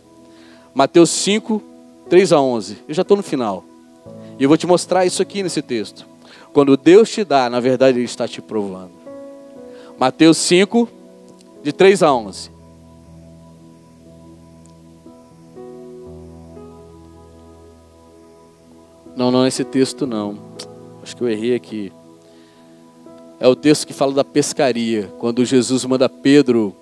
Mateus 0.72 1.10
5, 1.10 1.64
3 2.12 2.32
a 2.32 2.40
11. 2.40 2.78
Eu 2.88 2.94
já 2.94 3.02
estou 3.02 3.18
no 3.18 3.24
final. 3.24 3.66
E 4.38 4.44
eu 4.44 4.48
vou 4.48 4.56
te 4.58 4.68
mostrar 4.68 5.04
isso 5.04 5.24
aqui 5.24 5.42
nesse 5.42 5.64
texto. 5.64 6.06
Quando 6.54 6.78
Deus 6.78 7.10
te 7.10 7.24
dá, 7.24 7.50
na 7.50 7.60
verdade 7.60 7.98
Ele 7.98 8.06
está 8.06 8.28
te 8.28 8.40
provando. 8.40 8.92
Mateus 9.98 10.38
5, 10.38 10.97
de 11.68 11.74
3 11.74 12.02
a 12.02 12.14
11. 12.14 12.50
Não, 19.14 19.30
não 19.30 19.44
é 19.44 19.50
esse 19.50 19.66
texto 19.66 20.08
não. 20.08 20.40
Acho 21.04 21.14
que 21.18 21.24
eu 21.24 21.28
errei 21.28 21.56
aqui. 21.56 21.92
É 23.38 23.50
o 23.50 23.56
texto 23.56 23.86
que 23.86 23.92
fala 23.92 24.14
da 24.14 24.24
pescaria, 24.24 25.14
quando 25.20 25.44
Jesus 25.44 25.84
manda 25.84 26.08
Pedro 26.08 26.74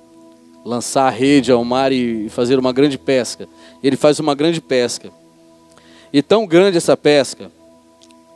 lançar 0.64 1.08
a 1.08 1.10
rede 1.10 1.52
ao 1.52 1.66
mar 1.66 1.92
e 1.92 2.30
fazer 2.30 2.60
uma 2.60 2.72
grande 2.72 3.00
pesca. 3.00 3.50
Ele 3.82 3.98
faz 3.98 4.20
uma 4.20 4.36
grande 4.36 4.62
pesca. 4.62 5.12
E 6.14 6.22
tão 6.22 6.46
grande 6.46 6.78
essa 6.78 6.96
pesca, 6.96 7.52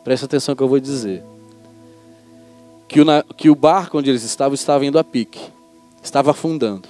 presta 0.03 0.25
atenção 0.25 0.55
que 0.55 0.63
eu 0.63 0.67
vou 0.67 0.79
dizer, 0.79 1.21
que 2.87 2.99
o, 2.99 3.05
que 3.37 3.51
o 3.51 3.55
barco 3.55 3.99
onde 3.99 4.09
eles 4.09 4.23
estavam 4.23 4.55
estava 4.55 4.83
indo 4.83 4.97
a 4.97 5.03
pique 5.03 5.58
estava 6.01 6.31
afundando. 6.31 6.87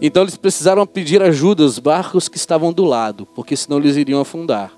Então 0.00 0.22
eles 0.22 0.36
precisaram 0.36 0.86
pedir 0.86 1.22
ajuda 1.22 1.62
aos 1.62 1.78
barcos 1.78 2.28
que 2.28 2.36
estavam 2.36 2.72
do 2.72 2.84
lado, 2.84 3.26
porque 3.34 3.56
senão 3.56 3.78
eles 3.78 3.96
iriam 3.96 4.20
afundar. 4.20 4.72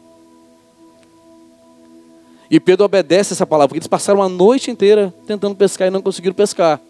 E 2.50 2.60
Pedro 2.60 2.84
obedece 2.84 3.32
essa 3.32 3.46
palavra, 3.46 3.68
porque 3.68 3.78
eles 3.78 3.86
passaram 3.86 4.22
a 4.22 4.28
noite 4.28 4.70
inteira 4.70 5.14
tentando 5.26 5.54
pescar 5.54 5.88
e 5.88 5.90
não 5.90 6.02
conseguiram 6.02 6.34
pescar. 6.34 6.80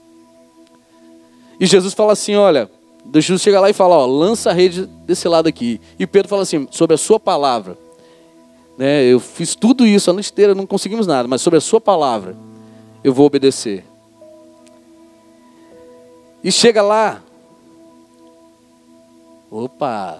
E 1.60 1.66
Jesus 1.66 1.94
fala 1.94 2.12
assim: 2.12 2.34
olha, 2.34 2.68
Jesus 3.14 3.42
chega 3.42 3.60
lá 3.60 3.70
e 3.70 3.72
fala: 3.72 3.96
ó, 3.96 4.06
lança 4.06 4.50
a 4.50 4.52
rede 4.52 4.86
desse 5.06 5.28
lado 5.28 5.48
aqui. 5.48 5.80
E 5.98 6.06
Pedro 6.06 6.28
fala 6.28 6.42
assim: 6.42 6.66
sobre 6.70 6.94
a 6.94 6.98
sua 6.98 7.20
palavra. 7.20 7.78
Né, 8.76 9.04
eu 9.04 9.20
fiz 9.20 9.54
tudo 9.54 9.86
isso 9.86 10.10
a 10.10 10.14
noite 10.14 10.32
inteira, 10.32 10.54
não 10.54 10.66
conseguimos 10.66 11.06
nada, 11.06 11.28
mas 11.28 11.42
sobre 11.42 11.58
a 11.58 11.60
sua 11.60 11.80
palavra 11.80 12.34
eu 13.04 13.12
vou 13.12 13.26
obedecer. 13.26 13.84
E 16.42 16.50
chega 16.50 16.82
lá. 16.82 17.22
Opa! 19.50 20.18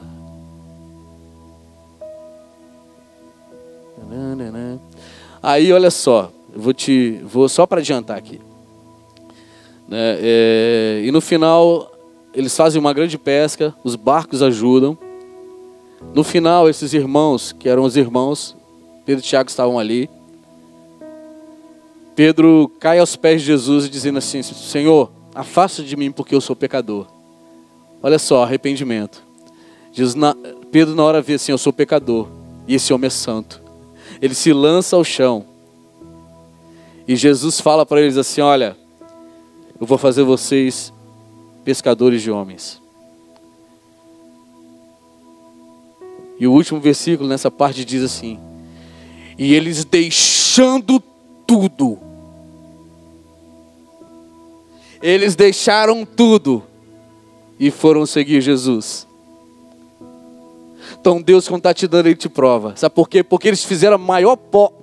Aí 5.43 5.73
olha 5.73 5.91
só, 5.91 6.31
vou 6.55 6.73
te 6.73 7.21
vou 7.25 7.49
só 7.49 7.67
para 7.67 7.81
adiantar 7.81 8.17
aqui. 8.17 8.41
Né? 9.89 10.19
É, 10.21 11.03
e 11.05 11.11
no 11.11 11.21
final, 11.21 11.91
eles 12.33 12.57
fazem 12.57 12.81
uma 12.81 12.93
grande 12.93 13.19
pesca, 13.19 13.75
os 13.83 13.97
barcos 13.97 14.43
ajudam. 14.43 14.97
No 16.15 16.23
final, 16.23 16.69
esses 16.69 16.93
irmãos, 16.93 17.53
que 17.53 17.69
eram 17.69 17.85
os 17.85 17.97
irmãos, 17.97 18.57
Pedro 19.05 19.25
e 19.25 19.27
Tiago 19.27 19.49
estavam 19.49 19.79
ali. 19.79 20.09
Pedro 22.15 22.71
cai 22.79 22.99
aos 22.99 23.17
pés 23.17 23.41
de 23.41 23.49
Jesus 23.49 23.89
dizendo 23.89 24.19
assim: 24.19 24.43
Senhor, 24.43 25.11
afasta 25.35 25.83
de 25.83 25.97
mim 25.97 26.11
porque 26.11 26.35
eu 26.35 26.41
sou 26.41 26.55
pecador. 26.55 27.07
Olha 28.03 28.19
só, 28.19 28.43
arrependimento. 28.43 29.23
Na, 30.17 30.35
Pedro, 30.71 30.95
na 30.95 31.05
hora, 31.05 31.23
vê 31.23 31.35
assim: 31.35 31.53
Eu 31.53 31.59
sou 31.59 31.73
pecador 31.73 32.29
e 32.67 32.75
esse 32.75 32.93
homem 32.93 33.07
é 33.07 33.11
santo. 33.11 33.61
Ele 34.21 34.35
se 34.35 34.53
lança 34.53 34.97
ao 34.97 35.05
chão. 35.05 35.45
E 37.07 37.17
Jesus 37.17 37.61
fala 37.61 37.85
para 37.85 38.01
eles 38.01 38.17
assim: 38.17 38.41
Olha, 38.41 38.77
eu 39.81 39.87
vou 39.87 39.99
fazer 39.99 40.23
vocês 40.23 40.93
pescadores 41.65 42.23
de 42.23 42.31
homens. 42.31 42.81
E 46.39 46.47
o 46.47 46.53
último 46.53 46.81
versículo 46.81 47.29
nessa 47.29 47.51
parte 47.51 47.85
diz 47.85 48.03
assim: 48.03 48.39
E 49.39 49.55
eles 49.55 49.85
deixando 49.85 51.01
tudo, 51.47 51.99
eles 55.03 55.35
deixaram 55.35 56.07
tudo 56.07 56.63
e 57.59 57.71
foram 57.71 58.07
seguir 58.07 58.41
Jesus. 58.41 59.07
Então 61.01 61.21
Deus, 61.21 61.49
quando 61.49 61.61
está 61.61 61.75
te 61.75 61.89
dando, 61.89 62.07
Ele 62.07 62.17
te 62.17 62.29
prova. 62.29 62.75
Sabe 62.77 62.95
por 62.95 63.09
quê? 63.09 63.23
Porque 63.23 63.49
eles 63.49 63.65
fizeram 63.65 63.97
a 63.97 63.99
maior 63.99 64.37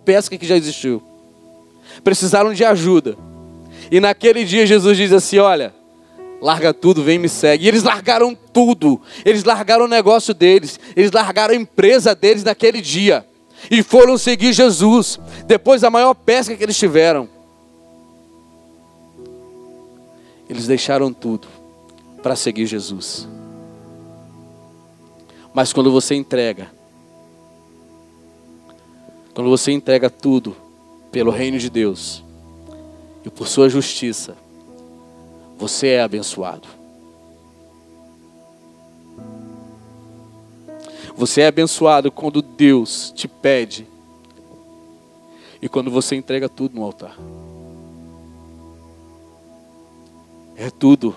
pesca 0.04 0.38
que 0.38 0.46
já 0.46 0.58
existiu. 0.58 1.02
Precisaram 2.04 2.54
de 2.54 2.66
ajuda. 2.66 3.18
E 3.90 4.00
naquele 4.00 4.44
dia 4.44 4.66
Jesus 4.66 4.98
diz 4.98 5.14
assim: 5.14 5.40
Olha, 5.40 5.74
larga 6.42 6.74
tudo, 6.74 7.04
vem 7.04 7.16
e 7.16 7.20
me 7.20 7.30
segue. 7.30 7.66
E 7.66 7.68
eles 7.68 7.84
largaram 7.84 8.36
tudo. 8.36 9.02
Eles 9.24 9.44
largaram 9.44 9.86
o 9.86 9.88
negócio 9.88 10.34
deles. 10.34 10.80
Eles 10.96 11.12
largaram 11.12 11.54
a 11.54 11.58
empresa 11.58 12.14
deles 12.14 12.44
naquele 12.44 12.82
dia. 12.82 13.26
E 13.72 13.82
foram 13.82 14.18
seguir 14.18 14.54
Jesus. 14.54 15.20
Depois 15.46 15.82
da 15.82 15.90
maior 15.90 16.14
pesca 16.14 16.56
que 16.56 16.64
eles 16.64 16.78
tiveram. 16.78 17.30
Eles 20.50 20.68
deixaram 20.68 21.14
tudo 21.14 21.48
para 22.22 22.36
seguir 22.36 22.66
Jesus. 22.66 23.28
Mas 25.54 25.72
quando 25.72 25.92
você 25.92 26.16
entrega, 26.16 26.70
quando 29.34 29.50
você 29.50 29.72
entrega 29.72 30.10
tudo 30.10 30.56
pelo 31.12 31.32
reino 31.32 31.58
de 31.58 31.70
Deus, 31.70 32.24
e 33.24 33.30
por 33.30 33.48
sua 33.48 33.70
justiça, 33.70 34.38
você 35.58 35.88
é 35.90 36.02
abençoado. 36.02 36.68
Você 41.16 41.42
é 41.42 41.48
abençoado 41.48 42.12
quando 42.12 42.42
Deus 42.42 43.12
te 43.14 43.28
pede 43.28 43.86
e 45.62 45.68
quando 45.68 45.92
você 45.92 46.16
entrega 46.16 46.48
tudo 46.48 46.76
no 46.76 46.84
altar. 46.84 47.18
É 50.62 50.70
tudo. 50.70 51.16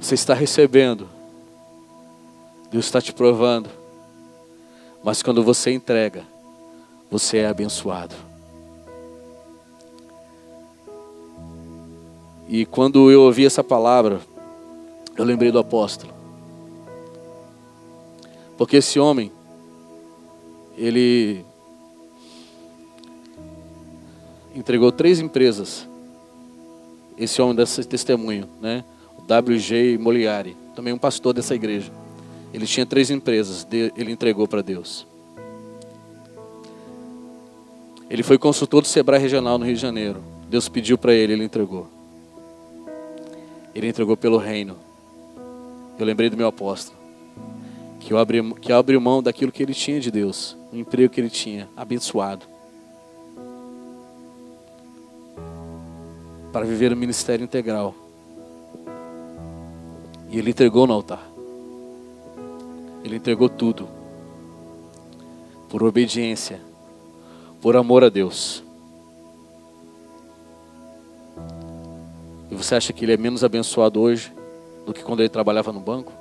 Você 0.00 0.14
está 0.14 0.34
recebendo. 0.34 1.08
Deus 2.70 2.84
está 2.84 3.02
te 3.02 3.12
provando. 3.12 3.68
Mas 5.02 5.20
quando 5.20 5.42
você 5.42 5.72
entrega, 5.72 6.24
você 7.10 7.38
é 7.38 7.48
abençoado. 7.48 8.14
E 12.46 12.64
quando 12.64 13.10
eu 13.10 13.22
ouvi 13.22 13.44
essa 13.44 13.64
palavra, 13.64 14.20
eu 15.16 15.24
lembrei 15.24 15.50
do 15.50 15.58
apóstolo. 15.58 16.14
Porque 18.56 18.76
esse 18.76 19.00
homem, 19.00 19.32
ele 20.76 21.44
entregou 24.58 24.90
três 24.90 25.20
empresas. 25.20 25.88
Esse 27.16 27.40
homem 27.40 27.54
desse 27.54 27.84
testemunho, 27.84 28.48
né? 28.60 28.84
O 29.16 29.22
WG 29.22 29.98
Moliari, 29.98 30.56
também 30.74 30.92
um 30.92 30.98
pastor 30.98 31.32
dessa 31.32 31.54
igreja. 31.54 31.92
Ele 32.52 32.66
tinha 32.66 32.86
três 32.86 33.10
empresas, 33.10 33.66
ele 33.96 34.12
entregou 34.12 34.48
para 34.48 34.62
Deus. 34.62 35.06
Ele 38.10 38.22
foi 38.22 38.38
consultor 38.38 38.82
do 38.82 38.88
Sebrae 38.88 39.20
Regional 39.20 39.58
no 39.58 39.64
Rio 39.64 39.74
de 39.74 39.80
Janeiro. 39.80 40.22
Deus 40.48 40.68
pediu 40.68 40.96
para 40.96 41.12
ele, 41.12 41.34
ele 41.34 41.44
entregou. 41.44 41.88
Ele 43.74 43.86
entregou 43.86 44.16
pelo 44.16 44.38
reino. 44.38 44.76
Eu 45.98 46.06
lembrei 46.06 46.30
do 46.30 46.36
meu 46.36 46.46
apóstolo. 46.46 46.96
Que, 48.00 48.12
eu 48.12 48.18
abri, 48.18 48.42
que 48.54 48.72
abriu 48.72 49.00
mão 49.00 49.22
daquilo 49.22 49.52
que 49.52 49.62
ele 49.62 49.74
tinha 49.74 50.00
de 50.00 50.10
Deus. 50.10 50.56
O 50.72 50.76
emprego 50.76 51.12
que 51.12 51.20
ele 51.20 51.28
tinha, 51.28 51.68
abençoado. 51.76 52.46
Para 56.58 56.66
viver 56.66 56.92
o 56.92 56.96
ministério 56.96 57.44
integral. 57.44 57.94
E 60.28 60.36
ele 60.36 60.50
entregou 60.50 60.88
no 60.88 60.92
altar. 60.92 61.24
Ele 63.04 63.14
entregou 63.14 63.48
tudo. 63.48 63.88
Por 65.68 65.84
obediência 65.84 66.60
por 67.60 67.76
amor 67.76 68.02
a 68.02 68.08
Deus. 68.08 68.64
E 72.50 72.56
você 72.56 72.74
acha 72.74 72.92
que 72.92 73.04
ele 73.04 73.12
é 73.12 73.16
menos 73.16 73.44
abençoado 73.44 74.00
hoje 74.00 74.32
do 74.84 74.92
que 74.92 75.04
quando 75.04 75.20
ele 75.20 75.28
trabalhava 75.28 75.72
no 75.72 75.78
banco? 75.78 76.12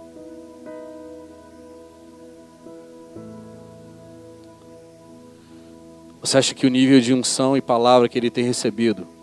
Você 6.21 6.38
acha 6.38 6.53
que 6.53 6.67
o 6.67 6.69
nível 6.69 7.01
de 7.01 7.11
unção 7.11 7.57
e 7.57 7.61
palavra 7.61 8.07
que 8.07 8.19
ele 8.19 8.29
tem 8.29 8.43
recebido, 8.43 9.16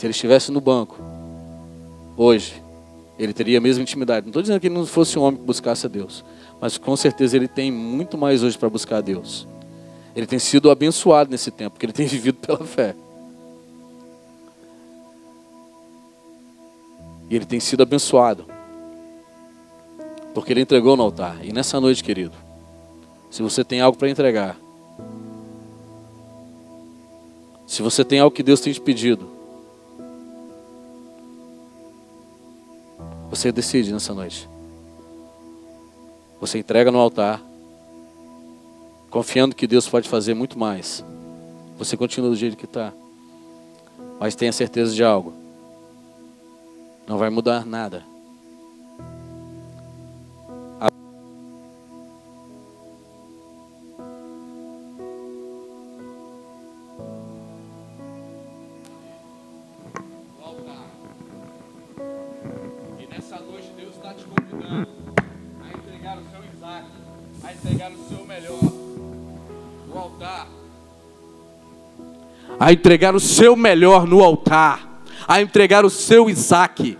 se 0.00 0.06
ele 0.06 0.12
estivesse 0.12 0.50
no 0.50 0.62
banco, 0.62 0.96
hoje, 2.16 2.54
ele 3.18 3.34
teria 3.34 3.58
a 3.58 3.60
mesma 3.60 3.82
intimidade? 3.82 4.24
Não 4.24 4.30
estou 4.30 4.40
dizendo 4.40 4.58
que 4.58 4.66
ele 4.66 4.74
não 4.74 4.86
fosse 4.86 5.18
um 5.18 5.22
homem 5.22 5.38
que 5.38 5.44
buscasse 5.44 5.84
a 5.84 5.90
Deus, 5.90 6.24
mas 6.58 6.78
com 6.78 6.96
certeza 6.96 7.36
ele 7.36 7.46
tem 7.46 7.70
muito 7.70 8.16
mais 8.16 8.42
hoje 8.42 8.56
para 8.56 8.70
buscar 8.70 8.96
a 8.96 9.00
Deus. 9.02 9.46
Ele 10.16 10.26
tem 10.26 10.38
sido 10.38 10.70
abençoado 10.70 11.30
nesse 11.30 11.50
tempo, 11.50 11.72
porque 11.72 11.84
ele 11.84 11.92
tem 11.92 12.06
vivido 12.08 12.38
pela 12.38 12.64
fé. 12.64 12.96
E 17.28 17.36
ele 17.36 17.44
tem 17.44 17.60
sido 17.60 17.82
abençoado. 17.82 18.46
Porque 20.32 20.50
ele 20.50 20.62
entregou 20.62 20.96
no 20.96 21.02
altar. 21.02 21.44
E 21.44 21.52
nessa 21.52 21.78
noite, 21.78 22.02
querido, 22.02 22.34
se 23.30 23.42
você 23.42 23.62
tem 23.62 23.82
algo 23.82 23.98
para 23.98 24.08
entregar, 24.08 24.56
se 27.66 27.82
você 27.82 28.02
tem 28.02 28.18
algo 28.18 28.34
que 28.34 28.42
Deus 28.42 28.62
tem 28.62 28.72
te 28.72 28.80
pedido, 28.80 29.39
você 33.30 33.52
decide 33.52 33.92
nessa 33.92 34.12
noite. 34.12 34.48
Você 36.40 36.58
entrega 36.58 36.90
no 36.90 36.98
altar, 36.98 37.40
confiando 39.08 39.54
que 39.54 39.66
Deus 39.66 39.88
pode 39.88 40.08
fazer 40.08 40.34
muito 40.34 40.58
mais. 40.58 41.04
Você 41.78 41.96
continua 41.96 42.30
do 42.30 42.36
jeito 42.36 42.56
que 42.56 42.64
está, 42.64 42.92
mas 44.18 44.34
tenha 44.34 44.52
certeza 44.52 44.94
de 44.94 45.04
algo: 45.04 45.32
não 47.06 47.18
vai 47.18 47.30
mudar 47.30 47.64
nada. 47.64 48.09
A 72.70 72.72
entregar 72.72 73.16
o 73.16 73.20
seu 73.20 73.56
melhor 73.56 74.06
no 74.06 74.22
altar, 74.22 75.02
a 75.26 75.42
entregar 75.42 75.84
o 75.84 75.90
seu 75.90 76.30
Isaac. 76.30 76.96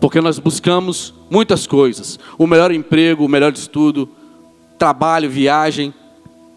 Porque 0.00 0.20
nós 0.20 0.40
buscamos 0.40 1.14
muitas 1.30 1.68
coisas: 1.68 2.18
o 2.36 2.44
melhor 2.44 2.72
emprego, 2.72 3.24
o 3.24 3.28
melhor 3.28 3.52
estudo, 3.52 4.08
trabalho, 4.80 5.30
viagem, 5.30 5.94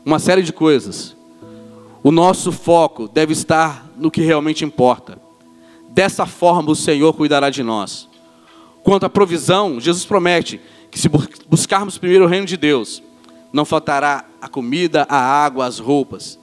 uma 0.04 0.18
série 0.18 0.42
de 0.42 0.52
coisas. 0.52 1.16
O 2.02 2.12
nosso 2.12 2.52
foco 2.52 3.08
deve 3.08 3.34
estar 3.34 3.88
no 3.96 4.10
que 4.10 4.22
realmente 4.22 4.66
importa. 4.66 5.20
Dessa 5.90 6.26
forma 6.26 6.72
o 6.72 6.76
Senhor 6.76 7.14
cuidará 7.14 7.52
de 7.52 7.62
nós. 7.62 8.10
Quanto 8.82 9.06
à 9.06 9.10
provisão, 9.12 9.80
Jesus 9.80 10.06
promete 10.06 10.60
que 10.90 11.00
se 11.00 11.08
buscarmos 11.48 12.00
primeiro 12.00 12.26
o 12.26 12.28
reino 12.28 12.48
de 12.48 12.58
Deus, 12.58 13.04
não 13.54 13.64
faltará 13.64 14.26
a 14.42 14.50
comida, 14.50 15.06
a 15.08 15.18
água, 15.18 15.68
as 15.68 15.78
roupas. 15.78 16.40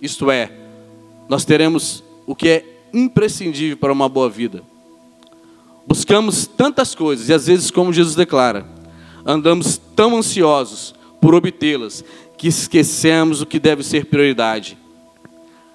Isto 0.00 0.30
é, 0.30 0.52
nós 1.28 1.44
teremos 1.44 2.04
o 2.26 2.34
que 2.34 2.48
é 2.48 2.64
imprescindível 2.92 3.76
para 3.76 3.92
uma 3.92 4.08
boa 4.08 4.30
vida. 4.30 4.62
Buscamos 5.86 6.46
tantas 6.46 6.94
coisas, 6.94 7.28
e 7.28 7.34
às 7.34 7.48
vezes, 7.48 7.70
como 7.70 7.92
Jesus 7.92 8.14
declara, 8.14 8.64
andamos 9.26 9.80
tão 9.96 10.16
ansiosos 10.16 10.94
por 11.20 11.34
obtê-las, 11.34 12.04
que 12.38 12.48
esquecemos 12.48 13.40
o 13.40 13.46
que 13.46 13.58
deve 13.58 13.82
ser 13.82 14.06
prioridade. 14.06 14.78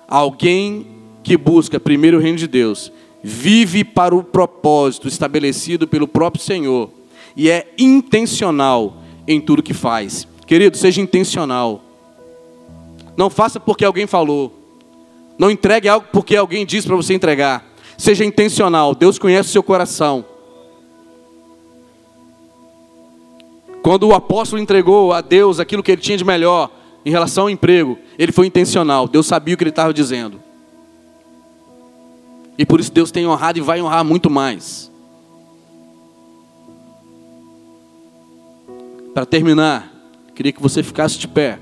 Alguém 0.08 0.88
que 1.24 1.36
busca 1.38 1.80
primeiro 1.80 2.18
o 2.18 2.22
reino 2.22 2.38
de 2.38 2.48
Deus, 2.48 2.92
vive 3.22 3.84
para 3.84 4.16
o 4.16 4.24
propósito 4.24 5.08
estabelecido 5.08 5.88
pelo 5.88 6.08
próprio 6.08 6.44
Senhor 6.44 6.90
e 7.36 7.50
é 7.50 7.72
intencional 7.78 9.04
em 9.28 9.40
tudo 9.40 9.62
que 9.62 9.74
faz. 9.74 10.28
Querido, 10.50 10.76
seja 10.76 11.00
intencional. 11.00 11.80
Não 13.16 13.30
faça 13.30 13.60
porque 13.60 13.86
alguém 13.86 14.08
falou. 14.08 14.52
Não 15.38 15.52
entregue 15.52 15.88
algo 15.88 16.08
porque 16.12 16.36
alguém 16.36 16.66
disse 16.66 16.88
para 16.88 16.96
você 16.96 17.14
entregar. 17.14 17.64
Seja 17.96 18.26
intencional. 18.26 18.96
Deus 18.96 19.20
conhece 19.20 19.50
o 19.50 19.52
seu 19.52 19.62
coração. 19.62 20.26
Quando 23.84 24.08
o 24.08 24.14
apóstolo 24.16 24.60
entregou 24.60 25.14
a 25.14 25.22
Deus 25.22 25.60
aquilo 25.60 25.84
que 25.84 25.92
ele 25.92 26.02
tinha 26.02 26.18
de 26.18 26.26
melhor 26.26 26.72
em 27.06 27.12
relação 27.12 27.44
ao 27.44 27.50
emprego, 27.52 28.00
ele 28.18 28.32
foi 28.32 28.48
intencional. 28.48 29.08
Deus 29.08 29.28
sabia 29.28 29.54
o 29.54 29.58
que 29.58 29.64
ele 29.64 29.70
estava 29.70 29.94
dizendo. 29.94 30.42
E 32.58 32.66
por 32.66 32.80
isso 32.80 32.92
Deus 32.92 33.12
tem 33.12 33.28
honrado 33.28 33.60
e 33.60 33.62
vai 33.62 33.80
honrar 33.80 34.04
muito 34.04 34.32
mais. 34.32 34.92
Para 39.14 39.28
terminar, 39.28 39.99
Queria 40.40 40.54
que 40.54 40.62
você 40.62 40.82
ficasse 40.82 41.20
de 41.20 41.28
pé. 41.28 41.60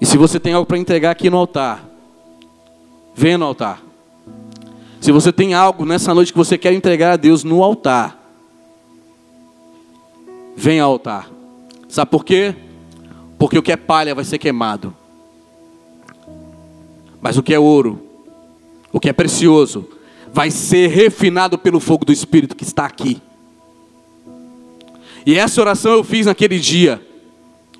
E 0.00 0.06
se 0.06 0.16
você 0.16 0.38
tem 0.38 0.52
algo 0.52 0.64
para 0.64 0.78
entregar 0.78 1.10
aqui 1.10 1.28
no 1.28 1.36
altar, 1.36 1.84
venha 3.16 3.36
no 3.36 3.44
altar. 3.44 3.82
Se 5.00 5.10
você 5.10 5.32
tem 5.32 5.54
algo 5.54 5.84
nessa 5.84 6.14
noite 6.14 6.30
que 6.30 6.38
você 6.38 6.56
quer 6.56 6.72
entregar 6.72 7.14
a 7.14 7.16
Deus 7.16 7.42
no 7.42 7.64
altar, 7.64 8.16
venha 10.56 10.84
ao 10.84 10.92
altar. 10.92 11.28
Sabe 11.88 12.12
por 12.12 12.24
quê? 12.24 12.54
Porque 13.36 13.58
o 13.58 13.62
que 13.62 13.72
é 13.72 13.76
palha 13.76 14.14
vai 14.14 14.24
ser 14.24 14.38
queimado. 14.38 14.94
Mas 17.20 17.36
o 17.36 17.42
que 17.42 17.52
é 17.52 17.58
ouro, 17.58 18.00
o 18.92 19.00
que 19.00 19.08
é 19.08 19.12
precioso, 19.12 19.88
vai 20.32 20.52
ser 20.52 20.90
refinado 20.90 21.58
pelo 21.58 21.80
fogo 21.80 22.04
do 22.04 22.12
Espírito 22.12 22.54
que 22.54 22.62
está 22.62 22.86
aqui. 22.86 23.20
E 25.28 25.38
essa 25.38 25.60
oração 25.60 25.92
eu 25.92 26.02
fiz 26.02 26.24
naquele 26.24 26.58
dia. 26.58 27.02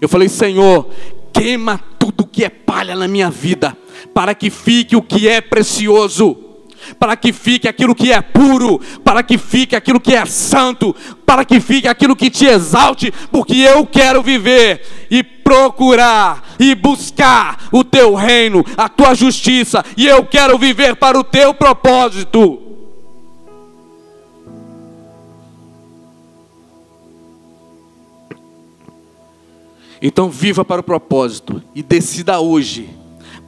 Eu 0.02 0.06
falei, 0.06 0.28
Senhor, 0.28 0.86
queima 1.32 1.80
tudo 1.98 2.26
que 2.26 2.44
é 2.44 2.50
palha 2.50 2.94
na 2.94 3.08
minha 3.08 3.30
vida, 3.30 3.74
para 4.12 4.34
que 4.34 4.50
fique 4.50 4.94
o 4.94 5.00
que 5.00 5.26
é 5.26 5.40
precioso, 5.40 6.36
para 6.98 7.16
que 7.16 7.32
fique 7.32 7.66
aquilo 7.66 7.94
que 7.94 8.12
é 8.12 8.20
puro, 8.20 8.78
para 9.02 9.22
que 9.22 9.38
fique 9.38 9.74
aquilo 9.74 9.98
que 9.98 10.14
é 10.14 10.26
santo, 10.26 10.94
para 11.24 11.42
que 11.42 11.58
fique 11.58 11.88
aquilo 11.88 12.14
que 12.14 12.28
te 12.28 12.44
exalte, 12.44 13.10
porque 13.32 13.56
eu 13.56 13.86
quero 13.86 14.22
viver 14.22 14.82
e 15.10 15.22
procurar 15.22 16.54
e 16.60 16.74
buscar 16.74 17.66
o 17.72 17.82
teu 17.82 18.14
reino, 18.14 18.62
a 18.76 18.90
tua 18.90 19.14
justiça, 19.14 19.82
e 19.96 20.06
eu 20.06 20.22
quero 20.26 20.58
viver 20.58 20.96
para 20.96 21.18
o 21.18 21.24
teu 21.24 21.54
propósito. 21.54 22.67
Então 30.00 30.30
viva 30.30 30.64
para 30.64 30.80
o 30.80 30.84
propósito 30.84 31.62
e 31.74 31.82
decida 31.82 32.40
hoje 32.40 32.90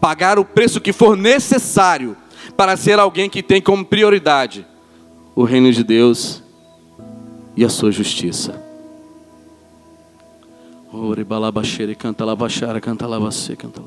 pagar 0.00 0.38
o 0.38 0.44
preço 0.44 0.80
que 0.80 0.92
for 0.92 1.16
necessário 1.16 2.16
para 2.56 2.76
ser 2.76 2.98
alguém 2.98 3.28
que 3.28 3.42
tem 3.42 3.60
como 3.60 3.84
prioridade 3.84 4.66
o 5.34 5.44
reino 5.44 5.72
de 5.72 5.84
Deus 5.84 6.42
e 7.56 7.64
a 7.64 7.68
sua 7.68 7.92
justiça. 7.92 8.62
Ore 10.92 11.24
canta 11.94 12.24
labaxara, 12.24 12.80
canta 12.80 13.06
canta. 13.56 13.82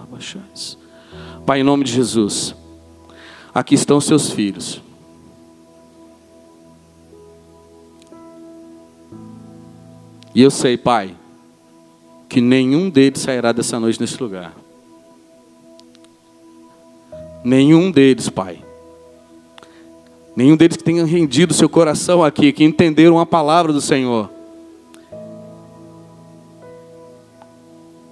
Pai, 1.45 1.59
em 1.59 1.63
nome 1.63 1.83
de 1.83 1.91
Jesus, 1.91 2.55
aqui 3.53 3.75
estão 3.75 3.99
seus 3.99 4.31
filhos. 4.31 4.81
E 10.33 10.41
eu 10.41 10.49
sei, 10.49 10.77
Pai, 10.77 11.15
que 12.33 12.41
nenhum 12.41 12.89
deles 12.89 13.21
sairá 13.21 13.51
dessa 13.51 13.79
noite 13.79 14.01
nesse 14.01 14.21
lugar. 14.21 14.55
Nenhum 17.43 17.91
deles, 17.91 18.27
Pai. 18.27 18.59
Nenhum 20.35 20.57
deles 20.57 20.75
que 20.75 20.83
tenha 20.83 21.05
rendido 21.05 21.53
seu 21.53 21.69
coração 21.69 22.23
aqui, 22.23 22.51
que 22.51 22.63
entenderam 22.63 23.19
a 23.19 23.25
palavra 23.25 23.71
do 23.71 23.79
Senhor, 23.79 24.31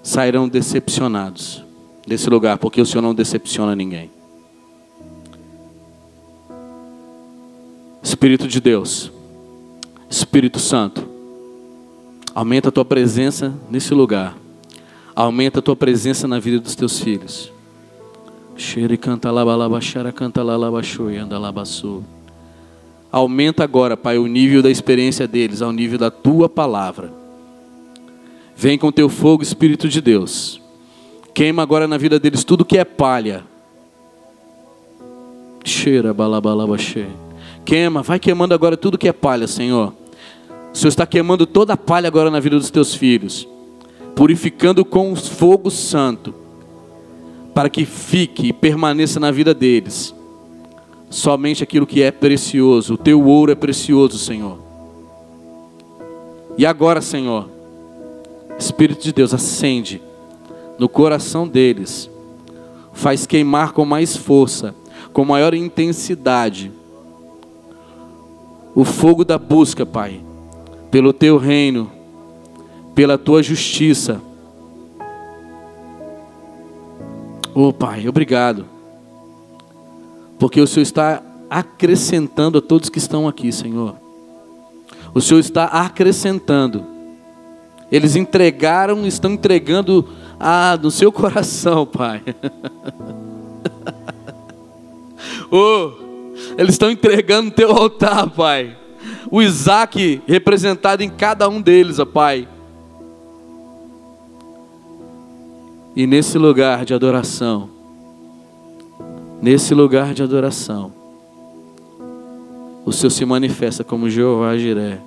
sairão 0.04 0.48
decepcionados 0.48 1.66
desse 2.06 2.30
lugar, 2.30 2.60
porque 2.60 2.80
o 2.80 2.86
Senhor 2.86 3.02
não 3.02 3.16
decepciona 3.16 3.76
ninguém. 3.76 4.12
Espírito 8.04 8.48
de 8.48 8.62
Deus, 8.62 9.12
Espírito 10.08 10.60
Santo, 10.60 11.11
Aumenta 12.34 12.70
a 12.70 12.72
tua 12.72 12.86
presença 12.86 13.54
nesse 13.70 13.94
lugar. 13.94 14.38
Aumenta 15.16 15.60
a 15.60 15.62
tua 15.62 15.76
presença 15.76 16.28
na 16.28 16.40
vida 16.40 16.60
dos 16.60 16.76
teus 16.76 17.00
filhos. 17.00 17.52
Aumenta 23.12 23.64
agora, 23.64 23.98
Pai, 23.98 24.18
o 24.18 24.28
nível 24.28 24.62
da 24.62 24.70
experiência 24.70 25.28
deles 25.28 25.62
ao 25.62 25.72
nível 25.74 25.98
da 25.98 26.10
tua 26.10 26.48
palavra. 26.48 27.12
Vem 28.56 28.78
com 28.78 28.92
teu 28.92 29.10
fogo, 29.10 29.44
Espírito 29.44 29.90
de 29.90 30.00
Deus. 30.00 30.62
Queima 31.34 31.62
agora 31.62 31.88
na 31.88 31.98
vida 31.98 32.20
deles 32.20 32.44
tudo 32.44 32.64
que 32.64 32.78
é 32.78 32.86
palha. 32.86 33.44
Cheira, 35.66 36.14
balabalabaxê. 36.14 37.08
Queima, 37.66 38.02
vai 38.02 38.20
queimando 38.20 38.54
agora 38.54 38.78
tudo 38.78 38.98
que 38.98 39.08
é 39.08 39.14
palha, 39.14 39.48
Senhor. 39.48 39.94
O 40.74 40.78
Senhor 40.78 40.90
está 40.90 41.06
queimando 41.06 41.46
toda 41.46 41.74
a 41.74 41.78
palha 41.78 42.08
agora 42.08 42.32
na 42.32 42.40
vida 42.40 42.58
dos 42.58 42.72
teus 42.72 42.94
filhos, 42.94 43.48
purificando 44.16 44.86
com 44.86 45.12
o 45.12 45.16
fogo 45.16 45.70
santo, 45.70 46.34
para 47.54 47.70
que 47.70 47.86
fique 47.86 48.48
e 48.48 48.54
permaneça 48.54 49.20
na 49.20 49.32
vida 49.32 49.54
deles 49.54 50.14
somente 51.12 51.62
aquilo 51.62 51.86
que 51.86 52.02
é 52.02 52.10
precioso. 52.10 52.94
O 52.96 52.98
teu 52.98 53.24
ouro 53.24 53.52
é 53.52 53.56
precioso, 53.56 54.18
Senhor. 54.18 54.58
E 56.58 56.66
agora, 56.66 57.02
Senhor, 57.02 57.50
Espírito 58.58 59.04
de 59.04 59.12
Deus, 59.12 59.34
acende 59.34 60.02
no 60.80 60.88
coração 60.88 61.48
deles, 61.48 62.10
faz 62.94 63.28
queimar 63.28 63.74
com 63.74 63.86
mais 63.86 64.16
força, 64.16 64.74
com 65.14 65.26
maior 65.26 65.54
intensidade 65.54 66.72
o 68.74 68.86
fogo 68.86 69.26
da 69.26 69.38
busca, 69.38 69.86
Pai, 69.86 70.22
pelo 70.92 71.14
teu 71.14 71.38
reino, 71.38 71.90
pela 72.94 73.18
tua 73.18 73.42
justiça. 73.42 74.22
Oh, 77.56 77.72
Pai, 77.72 78.08
obrigado. 78.08 78.66
Porque 80.38 80.60
o 80.60 80.68
Senhor 80.68 80.84
está 80.84 81.24
acrescentando 81.50 82.58
a 82.58 82.62
todos 82.62 82.90
que 82.90 82.98
estão 82.98 83.28
aqui, 83.28 83.52
Senhor. 83.52 83.96
O 85.14 85.22
Senhor 85.22 85.40
está 85.40 85.66
acrescentando. 85.66 86.86
Eles 87.92 88.16
entregaram, 88.16 89.06
estão 89.06 89.32
entregando 89.32 90.08
ah, 90.40 90.78
no 90.82 90.92
seu 90.92 91.12
coração, 91.12 91.86
Pai. 91.86 92.24
oh, 95.52 95.92
eles 96.58 96.76
estão 96.76 96.90
entregando 96.90 97.46
no 97.46 97.52
teu 97.52 97.72
altar, 97.72 98.30
Pai. 98.30 98.78
O 99.30 99.42
Isaac 99.42 100.22
representado 100.28 101.02
em 101.04 101.10
cada 101.10 101.48
um 101.48 101.62
deles, 101.62 102.00
ó 102.00 102.06
Pai. 102.06 102.48
E 105.96 106.08
nesse 106.08 106.38
lugar 106.38 106.86
de 106.86 106.94
adoração, 106.94 107.70
nesse 109.42 109.74
lugar 109.74 110.14
de 110.14 110.24
adoração, 110.24 110.94
o 112.86 112.92
Senhor 112.92 113.12
se 113.12 113.26
manifesta 113.26 113.84
como 113.84 114.10
Jeová 114.10 114.58
Jiré. 114.58 115.00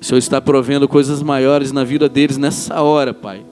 O 0.00 0.04
Senhor 0.04 0.18
está 0.18 0.40
provendo 0.40 0.88
coisas 0.88 1.22
maiores 1.22 1.72
na 1.72 1.82
vida 1.82 2.08
deles 2.08 2.38
nessa 2.38 2.80
hora, 2.80 3.12
Pai. 3.12 3.44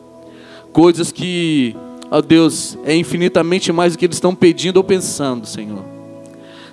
Coisas 0.72 1.10
que, 1.10 1.74
ó 2.10 2.20
Deus, 2.20 2.78
é 2.84 2.94
infinitamente 2.94 3.72
mais 3.72 3.94
do 3.94 3.98
que 3.98 4.04
eles 4.04 4.16
estão 4.16 4.34
pedindo 4.34 4.76
ou 4.76 4.84
pensando, 4.84 5.46
Senhor. 5.46 5.95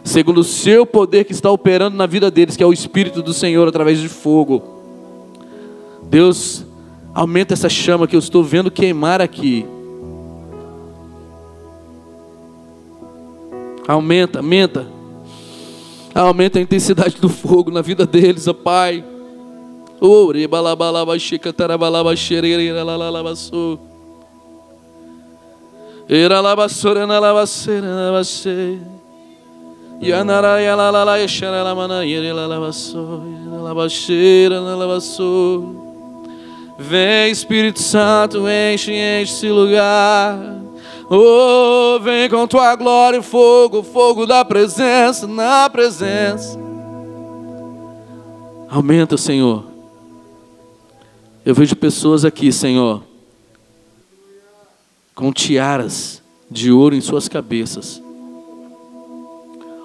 Segundo 0.04 0.42
o 0.42 0.44
seu 0.44 0.86
poder 0.86 1.24
que 1.24 1.32
está 1.32 1.50
operando 1.50 1.96
na 1.96 2.06
vida 2.06 2.30
deles, 2.30 2.58
que 2.58 2.64
é 2.64 2.66
o 2.66 2.74
Espírito 2.74 3.22
do 3.22 3.34
Senhor 3.34 3.68
através 3.68 4.00
de 4.00 4.10
fogo. 4.10 4.62
Deus, 6.04 6.66
aumenta 7.14 7.54
essa 7.54 7.70
chama 7.70 8.08
que 8.08 8.16
eu 8.16 8.20
estou 8.20 8.44
vendo 8.44 8.70
queimar 8.70 9.22
aqui. 9.22 9.66
Aumenta, 13.88 14.40
aumenta. 14.40 14.88
Aumenta 16.14 16.60
a 16.60 16.62
intensidade 16.62 17.16
do 17.20 17.30
fogo 17.30 17.72
na 17.72 17.82
vida 17.82 18.06
deles, 18.06 18.48
ó 18.48 18.54
Pai. 18.54 19.04
Era. 26.10 26.44
Vem 36.78 37.32
Espírito 37.32 37.80
Santo, 37.80 38.40
enche, 38.50 38.92
enche 38.92 39.34
esse 39.34 39.50
lugar. 39.50 40.38
Oh, 41.10 42.00
vem 42.02 42.30
com 42.30 42.48
tua 42.48 42.76
glória 42.76 43.18
e 43.18 43.22
fogo, 43.22 43.84
fogo 43.84 44.26
da 44.26 44.44
presença, 44.44 45.28
na 45.28 45.70
presença. 45.70 46.60
Aumenta, 48.70 49.16
Senhor. 49.18 49.66
Eu 51.46 51.54
vejo 51.54 51.76
pessoas 51.76 52.26
aqui, 52.26 52.52
Senhor, 52.52 53.04
com 55.14 55.32
tiaras 55.32 56.22
de 56.50 56.72
ouro 56.72 56.96
em 56.96 57.02
suas 57.02 57.28
cabeças. 57.28 58.03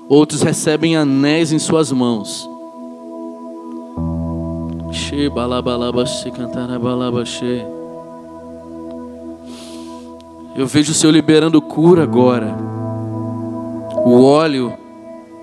Outros 0.09 0.41
recebem 0.41 0.97
anéis 0.97 1.53
em 1.53 1.59
suas 1.59 1.93
mãos. 1.93 2.49
Eu 10.57 10.67
vejo 10.67 10.93
o 10.93 10.95
Senhor 10.95 11.13
liberando 11.13 11.61
cura 11.61 12.03
agora. 12.03 12.57
O 14.05 14.23
óleo 14.23 14.73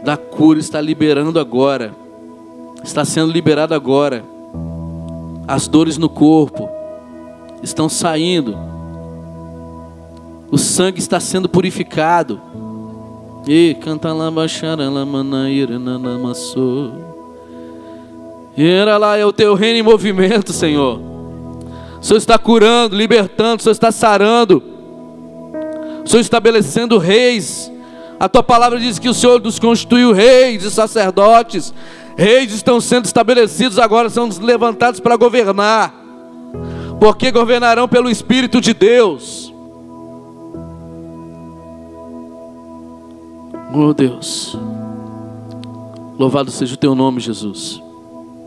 da 0.03 0.18
cura 0.18 0.59
está 0.59 0.82
liberando 0.82 1.39
agora. 1.39 1.95
Está 2.84 3.05
sendo 3.05 3.32
liberado 3.32 3.74
agora. 3.74 4.26
As 5.47 5.68
dores 5.68 5.97
no 5.97 6.09
corpo 6.09 6.68
estão 7.61 7.88
saindo. 7.88 8.57
O 10.51 10.57
sangue 10.57 10.99
está 10.99 11.20
sendo 11.20 11.47
purificado. 11.47 12.41
E 13.48 13.76
canta 13.80 14.12
lá 14.12 14.32
baixara 14.32 14.89
lá 14.89 15.06
manaíra 15.06 15.78
nanamassou. 15.78 16.93
Era 18.58 18.98
lá 18.98 19.18
é 19.18 19.26
o 19.26 19.34
teu 19.34 19.54
reino 19.54 19.80
em 19.80 19.84
movimento, 19.84 20.52
Senhor. 20.54 21.00
O 22.00 22.04
Senhor 22.04 22.18
está 22.18 22.38
curando, 22.38 22.96
libertando, 22.96 23.60
o 23.60 23.64
Senhor 23.64 23.74
está 23.74 23.91
sarando. 23.91 24.64
O 26.04 26.08
Senhor 26.08 26.22
estabelecendo 26.22 26.98
reis. 26.98 27.72
A 28.20 28.30
tua 28.30 28.41
palavra 28.41 28.80
diz 28.80 28.98
que 28.98 29.10
o 29.10 29.14
Senhor 29.14 29.41
nos 29.41 29.60
constituiu 29.60 30.14
reis 30.14 30.64
e 30.64 30.72
sacerdotes. 30.72 31.74
Reis 32.16 32.54
estão 32.54 32.80
sendo 32.80 33.06
estabelecidos 33.06 33.78
agora, 33.78 34.10
são 34.10 34.30
levantados 34.41 35.02
para 35.02 35.18
governar, 35.18 35.93
porque 36.98 37.30
governarão 37.30 37.89
pelo 37.89 38.10
Espírito 38.10 38.62
de 38.62 38.74
Deus. 38.74 39.45
Oh 43.78 43.94
Deus, 43.94 44.58
louvado 46.18 46.50
seja 46.50 46.76
o 46.76 46.78
teu 46.78 46.96
nome, 46.96 47.20
Jesus. 47.20 47.85